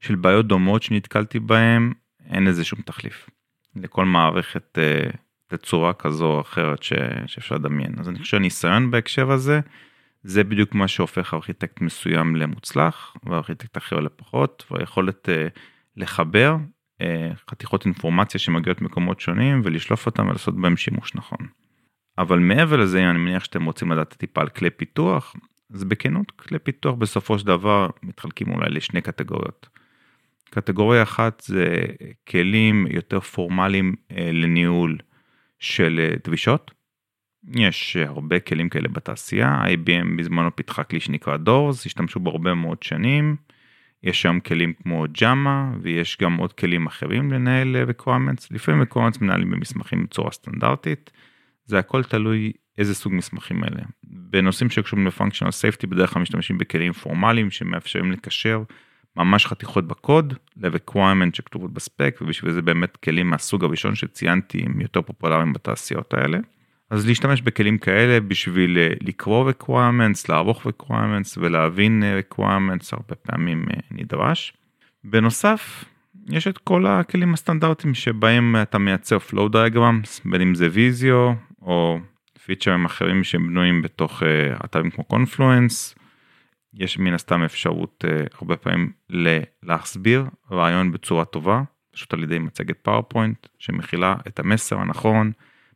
של 0.00 0.14
בעיות 0.14 0.46
דומות 0.46 0.82
שנתקלתי 0.82 1.38
בהם 1.38 1.92
אין 2.30 2.44
לזה 2.44 2.64
שום 2.64 2.80
תחליף. 2.82 3.30
לכל 3.76 4.04
מערכת 4.04 4.78
תצורה 5.56 5.92
כזו 5.92 6.26
או 6.26 6.40
אחרת 6.40 6.82
ש, 6.82 6.92
שאפשר 7.26 7.54
לדמיין. 7.54 7.94
אז 7.98 8.08
אני 8.08 8.18
חושב 8.18 8.30
שהניסיון 8.30 8.90
בהקשר 8.90 9.30
הזה, 9.30 9.60
זה 10.22 10.44
בדיוק 10.44 10.74
מה 10.74 10.88
שהופך 10.88 11.34
ארכיטקט 11.34 11.80
מסוים 11.80 12.36
למוצלח 12.36 13.16
וארכיטקט 13.24 13.76
אחר 13.76 14.00
לפחות, 14.00 14.64
והיכולת 14.70 15.28
uh, 15.28 15.60
לחבר 15.96 16.56
uh, 17.02 17.04
חתיכות 17.50 17.84
אינפורמציה 17.84 18.40
שמגיעות 18.40 18.82
ממקומות 18.82 19.20
שונים 19.20 19.60
ולשלוף 19.64 20.06
אותם 20.06 20.28
ולעשות 20.28 20.60
בהם 20.60 20.76
שימוש 20.76 21.14
נכון. 21.14 21.46
אבל 22.18 22.38
מעבר 22.38 22.76
לזה, 22.76 23.10
אני 23.10 23.18
מניח 23.18 23.44
שאתם 23.44 23.64
רוצים 23.64 23.92
לדעת 23.92 24.14
טיפה 24.14 24.40
על 24.40 24.48
כלי 24.48 24.70
פיתוח, 24.70 25.36
אז 25.74 25.84
בכנות, 25.84 26.30
כלי 26.30 26.58
פיתוח 26.58 26.94
בסופו 26.94 27.38
של 27.38 27.46
דבר 27.46 27.88
מתחלקים 28.02 28.54
אולי 28.54 28.70
לשני 28.70 29.00
קטגוריות. 29.00 29.68
קטגוריה 30.50 31.02
אחת 31.02 31.40
זה 31.46 31.86
כלים 32.28 32.86
יותר 32.90 33.20
פורמליים 33.20 33.94
אה, 34.10 34.30
לניהול 34.32 34.98
של 35.62 36.00
אה, 36.00 36.16
דבישות. 36.24 36.70
יש 37.54 37.96
הרבה 37.96 38.40
כלים 38.40 38.68
כאלה 38.68 38.88
בתעשייה, 38.88 39.62
IBM 39.64 40.18
בזמנו 40.18 40.56
פיתחה 40.56 40.84
כלי 40.84 41.00
שנקרא 41.00 41.36
דורס, 41.36 41.86
השתמשו 41.86 42.20
בו 42.20 42.30
הרבה 42.30 42.54
מאוד 42.54 42.82
שנים. 42.82 43.36
יש 44.02 44.22
שם 44.22 44.38
כלים 44.40 44.72
כמו 44.72 45.04
ג'אמה 45.12 45.72
ויש 45.82 46.18
גם 46.22 46.36
עוד 46.36 46.52
כלים 46.52 46.86
אחרים 46.86 47.32
לנהל 47.32 47.76
אה, 47.76 47.84
requirements, 47.84 48.46
לפעמים 48.50 48.82
requirements 48.82 49.18
מנהלים 49.20 49.50
במסמכים 49.50 50.04
בצורה 50.04 50.30
סטנדרטית. 50.30 51.10
זה 51.64 51.78
הכל 51.78 52.04
תלוי 52.04 52.52
איזה 52.78 52.94
סוג 52.94 53.12
מסמכים 53.14 53.64
אלה. 53.64 53.82
בנושאים 54.04 54.70
שקשורים 54.70 55.06
לפונקשיונל 55.06 55.50
סייפטי 55.50 55.86
בדרך 55.86 56.12
כלל 56.12 56.22
משתמשים 56.22 56.58
בכלים 56.58 56.92
פורמליים 56.92 57.50
שמאפשרים 57.50 58.12
לקשר 58.12 58.62
ממש 59.16 59.46
חתיכות 59.46 59.86
בקוד 59.86 60.34
ל-requirement 60.56 61.34
שכתובות 61.34 61.72
בספק 61.72 62.18
ובשביל 62.20 62.52
זה 62.52 62.62
באמת 62.62 62.96
כלים 62.96 63.30
מהסוג 63.30 63.64
הראשון 63.64 63.94
שציינתי 63.94 64.62
הם 64.66 64.80
יותר 64.80 65.02
פופולריים 65.02 65.52
בתעשיות 65.52 66.14
האלה. 66.14 66.38
אז 66.92 67.06
להשתמש 67.06 67.42
בכלים 67.42 67.78
כאלה 67.78 68.20
בשביל 68.20 68.78
אה, 68.78 68.88
לקרוא 69.00 69.50
requirements, 69.50 70.24
לערוך 70.28 70.66
requirements 70.66 71.36
ולהבין 71.36 72.02
אה, 72.02 72.20
requirements 72.20 72.88
הרבה 72.92 73.14
פעמים 73.14 73.64
אה, 73.70 73.80
נדרש. 73.90 74.52
בנוסף 75.04 75.84
יש 76.28 76.46
את 76.46 76.58
כל 76.58 76.86
הכלים 76.86 77.34
הסטנדרטיים 77.34 77.94
שבהם 77.94 78.56
אתה 78.62 78.78
מייצר 78.78 79.16
flow 79.30 79.48
diagrams 79.52 80.30
בין 80.30 80.40
אם 80.40 80.54
זה 80.54 80.68
ויזיו 80.72 81.32
או 81.62 81.98
פיצ'רים 82.44 82.84
אחרים 82.84 83.24
שהם 83.24 83.46
בנויים 83.46 83.82
בתוך 83.82 84.22
אתרים 84.64 84.90
כמו 84.90 85.04
Confluence. 85.04 85.94
יש 86.74 86.98
מן 86.98 87.14
הסתם 87.14 87.42
אפשרות 87.42 88.04
uh, 88.04 88.36
הרבה 88.38 88.56
פעמים 88.56 88.92
להסביר 89.62 90.24
רעיון 90.50 90.92
בצורה 90.92 91.24
טובה, 91.24 91.62
פשוט 91.92 92.12
על 92.12 92.22
ידי 92.22 92.38
מצגת 92.38 92.78
PowerPoint 92.82 93.46
שמכילה 93.58 94.16
את 94.28 94.38
המסר 94.38 94.78
הנכון, 94.78 95.32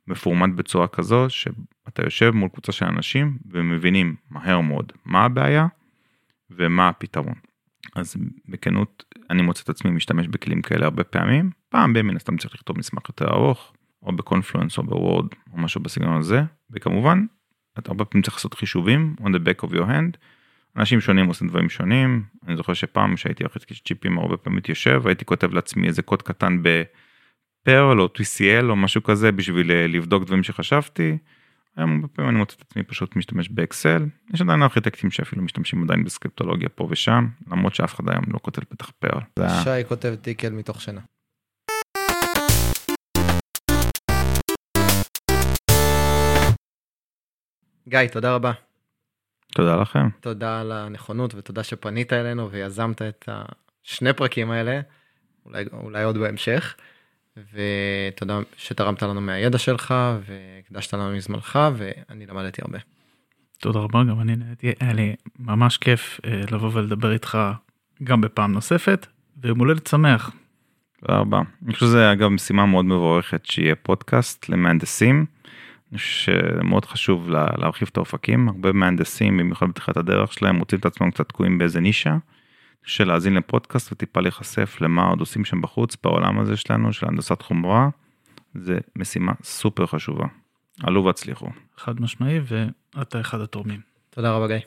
מפורמט 0.07 0.55
בצורה 0.55 0.89
כזו 0.89 1.27
שאתה 1.31 2.03
יושב 2.05 2.31
מול 2.31 2.49
קבוצה 2.49 2.73
של 2.73 2.87
אנשים 2.87 3.39
ומבינים 3.51 4.17
מהר 4.31 4.61
מאוד 4.61 4.93
מה 5.05 5.25
הבעיה 5.25 5.67
ומה 6.51 6.89
הפתרון. 6.89 7.35
אז 7.95 8.17
בכנות 8.49 9.05
אני 9.31 9.43
מוצא 9.43 9.63
את 9.63 9.69
עצמי 9.69 9.91
משתמש 9.91 10.29
בכלים 10.29 10.63
כאלה 10.63 10.85
הרבה 10.85 11.05
פעמים, 11.05 11.51
פעם 11.69 11.93
מן 11.93 12.17
הסתם 12.17 12.37
צריך 12.37 12.55
לכתוב 12.55 12.79
מסמך 12.79 13.09
יותר 13.09 13.29
ארוך, 13.29 13.73
או 14.03 14.17
בקונפלואנס 14.17 14.79
או 14.79 14.83
בוורד 14.83 15.27
או 15.53 15.59
משהו 15.59 15.81
בסגנון 15.81 16.17
הזה, 16.17 16.43
וכמובן 16.71 17.27
אתה 17.79 17.91
הרבה 17.91 18.05
פעמים 18.05 18.23
צריך 18.23 18.37
לעשות 18.37 18.55
חישובים 18.55 19.17
on 19.21 19.25
the 19.25 19.39
back 19.39 19.67
of 19.67 19.73
your 19.73 19.87
hand. 19.87 20.17
אנשים 20.77 21.01
שונים 21.01 21.27
עושים 21.27 21.49
דברים 21.49 21.69
שונים, 21.69 22.23
אני 22.47 22.57
זוכר 22.57 22.75
שפעם 22.75 23.17
שהייתי 23.17 23.45
הולך 23.45 23.57
צ'יפים 23.85 24.19
הרבה 24.19 24.37
פעמים 24.37 24.57
מתיישב, 24.57 25.07
הייתי 25.07 25.25
כותב 25.25 25.53
לעצמי 25.53 25.89
איזה 25.89 26.03
קוד 26.03 26.23
קטן 26.23 26.63
בפרל 26.63 28.01
או 28.01 28.07
TCL 28.07 28.65
או 28.71 28.77
משהו 28.77 29.03
כזה 29.03 29.33
בשביל 29.33 29.73
אה, 29.73 29.87
לבדוק 29.87 30.25
דברים 30.25 30.43
שחשבתי. 30.43 31.19
היום 31.77 31.95
הרבה 31.95 32.09
פעמים 32.09 32.31
אני 32.31 32.39
מוצא 32.39 32.57
את 32.57 32.63
עצמי 32.63 32.83
פשוט 32.83 33.17
משתמש 33.17 33.49
באקסל, 33.49 34.07
יש 34.35 34.41
עדיין 34.41 34.63
ארכיטקטים 34.63 35.11
שאפילו 35.11 35.43
משתמשים 35.43 35.83
עדיין 35.83 36.05
בסקריפטולוגיה 36.05 36.69
פה 36.69 36.89
ושם, 36.91 37.27
למרות 37.51 37.75
שאף 37.75 37.95
אחד 37.95 38.09
היום 38.09 38.25
לא 38.29 38.39
כותב 38.43 38.63
בטח 38.71 38.91
פרל. 38.91 39.21
שי 39.65 39.89
כותב 39.89 40.15
טיקל 40.23 40.51
מתוך 40.51 40.81
שינה. 40.81 41.01
גיא, 47.89 48.07
תודה 48.13 48.35
רבה. 48.35 48.66
תודה 49.57 49.77
לכם. 49.77 50.09
תודה 50.21 50.61
על 50.61 50.73
הנכונות 50.73 51.35
ותודה 51.35 51.63
שפנית 51.63 52.13
אלינו 52.13 52.51
ויזמת 52.51 53.03
את 53.03 53.29
השני 53.85 54.13
פרקים 54.13 54.51
האלה, 54.51 54.81
אולי, 55.47 55.65
אולי 55.73 56.03
עוד 56.03 56.19
בהמשך. 56.19 56.75
ותודה 57.37 58.39
שתרמת 58.57 59.03
לנו 59.03 59.21
מהידע 59.21 59.59
שלך 59.59 59.95
והקדשת 60.27 60.95
לנו 60.95 61.17
מזמנך 61.17 61.59
ואני 61.77 62.27
למדתי 62.27 62.63
הרבה. 62.65 62.79
תודה 63.59 63.79
רבה 63.79 64.05
גם 64.05 64.21
אני 64.21 64.37
נהניתי 64.37 64.73
היה 64.81 64.93
לי 64.93 65.15
ממש 65.39 65.79
כיף 65.79 66.21
אה, 66.25 66.41
לבוא 66.51 66.71
ולדבר 66.73 67.13
איתך 67.13 67.39
גם 68.05 68.21
בפעם 68.21 68.53
נוספת 68.53 69.07
ויום 69.43 69.59
הולדת 69.59 69.87
שמח. 69.87 70.31
תודה 71.01 71.19
רבה. 71.19 71.41
אני 71.65 71.75
חושב 71.75 71.87
שזה 71.87 72.13
אגב 72.13 72.29
משימה 72.29 72.67
מאוד 72.67 72.85
מבורכת 72.85 73.47
שיהיה 73.47 73.75
פודקאסט 73.75 74.49
למהנדסים. 74.49 75.27
אני 75.91 75.99
חושב 75.99 76.33
שמאוד 76.33 76.85
חשוב 76.85 77.31
להרחיב 77.31 77.89
את 77.93 77.97
האופקים 77.97 78.49
הרבה 78.49 78.73
מהנדסים 78.73 79.37
במיוחד 79.37 79.69
בתחילת 79.69 79.97
הדרך 79.97 80.33
שלהם 80.33 80.57
מוצאים 80.57 80.81
את 80.81 80.87
עצמם 80.87 81.11
קצת 81.11 81.29
תקועים 81.29 81.59
באיזה 81.59 81.81
נישה. 81.81 82.17
של 82.87 83.09
להאזין 83.09 83.35
לפודקאסט 83.35 83.93
וטיפה 83.93 84.21
להיחשף 84.21 84.81
למה 84.81 85.09
עוד 85.09 85.21
עושים 85.21 85.45
שם 85.45 85.61
בחוץ 85.61 85.97
בעולם 86.05 86.39
הזה 86.39 86.57
שלנו 86.57 86.93
של 86.93 87.07
הנדסת 87.09 87.43
חומרה. 87.43 87.89
זה 88.55 88.79
משימה 88.97 89.33
סופר 89.43 89.87
חשובה. 89.87 90.27
עלו 90.83 91.05
והצליחו. 91.05 91.49
חד 91.77 92.01
משמעי 92.01 92.41
ואתה 92.45 93.21
אחד 93.21 93.41
התורמים. 93.41 93.81
תודה 94.11 94.33
רבה 94.33 94.47
גיא. 94.47 94.67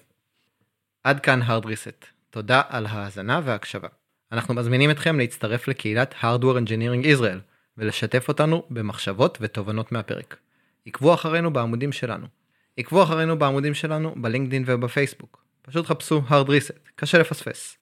עד 1.04 1.20
כאן 1.20 1.42
hard 1.42 1.66
reset. 1.66 2.06
תודה 2.30 2.62
על 2.70 2.86
ההאזנה 2.86 3.42
וההקשבה. 3.44 3.88
אנחנו 4.32 4.54
מזמינים 4.54 4.92
אתכם 4.92 5.18
להצטרף 5.18 5.68
לקהילת 5.68 6.16
Hardware 6.22 6.66
Engineering 6.66 7.18
Israel 7.18 7.40
ולשתף 7.78 8.28
אותנו 8.28 8.64
במחשבות 8.70 9.38
ותובנות 9.42 9.92
מהפרק. 9.92 10.38
עקבו 10.86 11.14
אחרינו 11.14 11.54
בעמודים 11.54 11.92
שלנו. 11.92 12.28
עקבו 12.78 13.04
אחרינו 13.04 13.40
בעמודים 13.40 13.74
שלנו 13.74 14.16
בלינקדאין 14.18 14.64
ובפייסבוק. 14.68 15.44
פשוט 15.62 15.86
חפשו 15.86 16.22
hard 16.30 16.48
reset, 16.48 16.90
קשה 16.96 17.20
לפספס. 17.20 17.78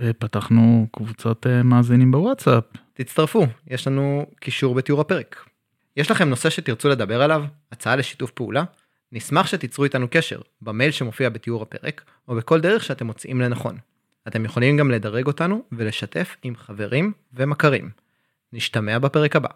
אה, 0.00 0.12
פתחנו 0.12 0.86
קבוצות 0.92 1.46
אה, 1.46 1.62
מאזינים 1.62 2.12
בוואטסאפ. 2.12 2.64
תצטרפו, 2.94 3.46
יש 3.66 3.86
לנו 3.86 4.26
קישור 4.40 4.74
בתיאור 4.74 5.00
הפרק. 5.00 5.46
יש 5.96 6.10
לכם 6.10 6.28
נושא 6.28 6.50
שתרצו 6.50 6.88
לדבר 6.88 7.22
עליו? 7.22 7.44
הצעה 7.72 7.96
לשיתוף 7.96 8.30
פעולה? 8.30 8.64
נשמח 9.12 9.46
שתיצרו 9.46 9.84
איתנו 9.84 10.06
קשר, 10.10 10.40
במייל 10.62 10.90
שמופיע 10.90 11.28
בתיאור 11.28 11.62
הפרק, 11.62 12.04
או 12.28 12.36
בכל 12.36 12.60
דרך 12.60 12.84
שאתם 12.84 13.06
מוצאים 13.06 13.40
לנכון. 13.40 13.76
אתם 14.28 14.44
יכולים 14.44 14.76
גם 14.76 14.90
לדרג 14.90 15.26
אותנו 15.26 15.62
ולשתף 15.72 16.36
עם 16.42 16.56
חברים 16.56 17.12
ומכרים. 17.34 17.90
נשתמע 18.52 18.98
בפרק 18.98 19.36
הבא. 19.36 19.48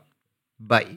ביי. 0.60 0.96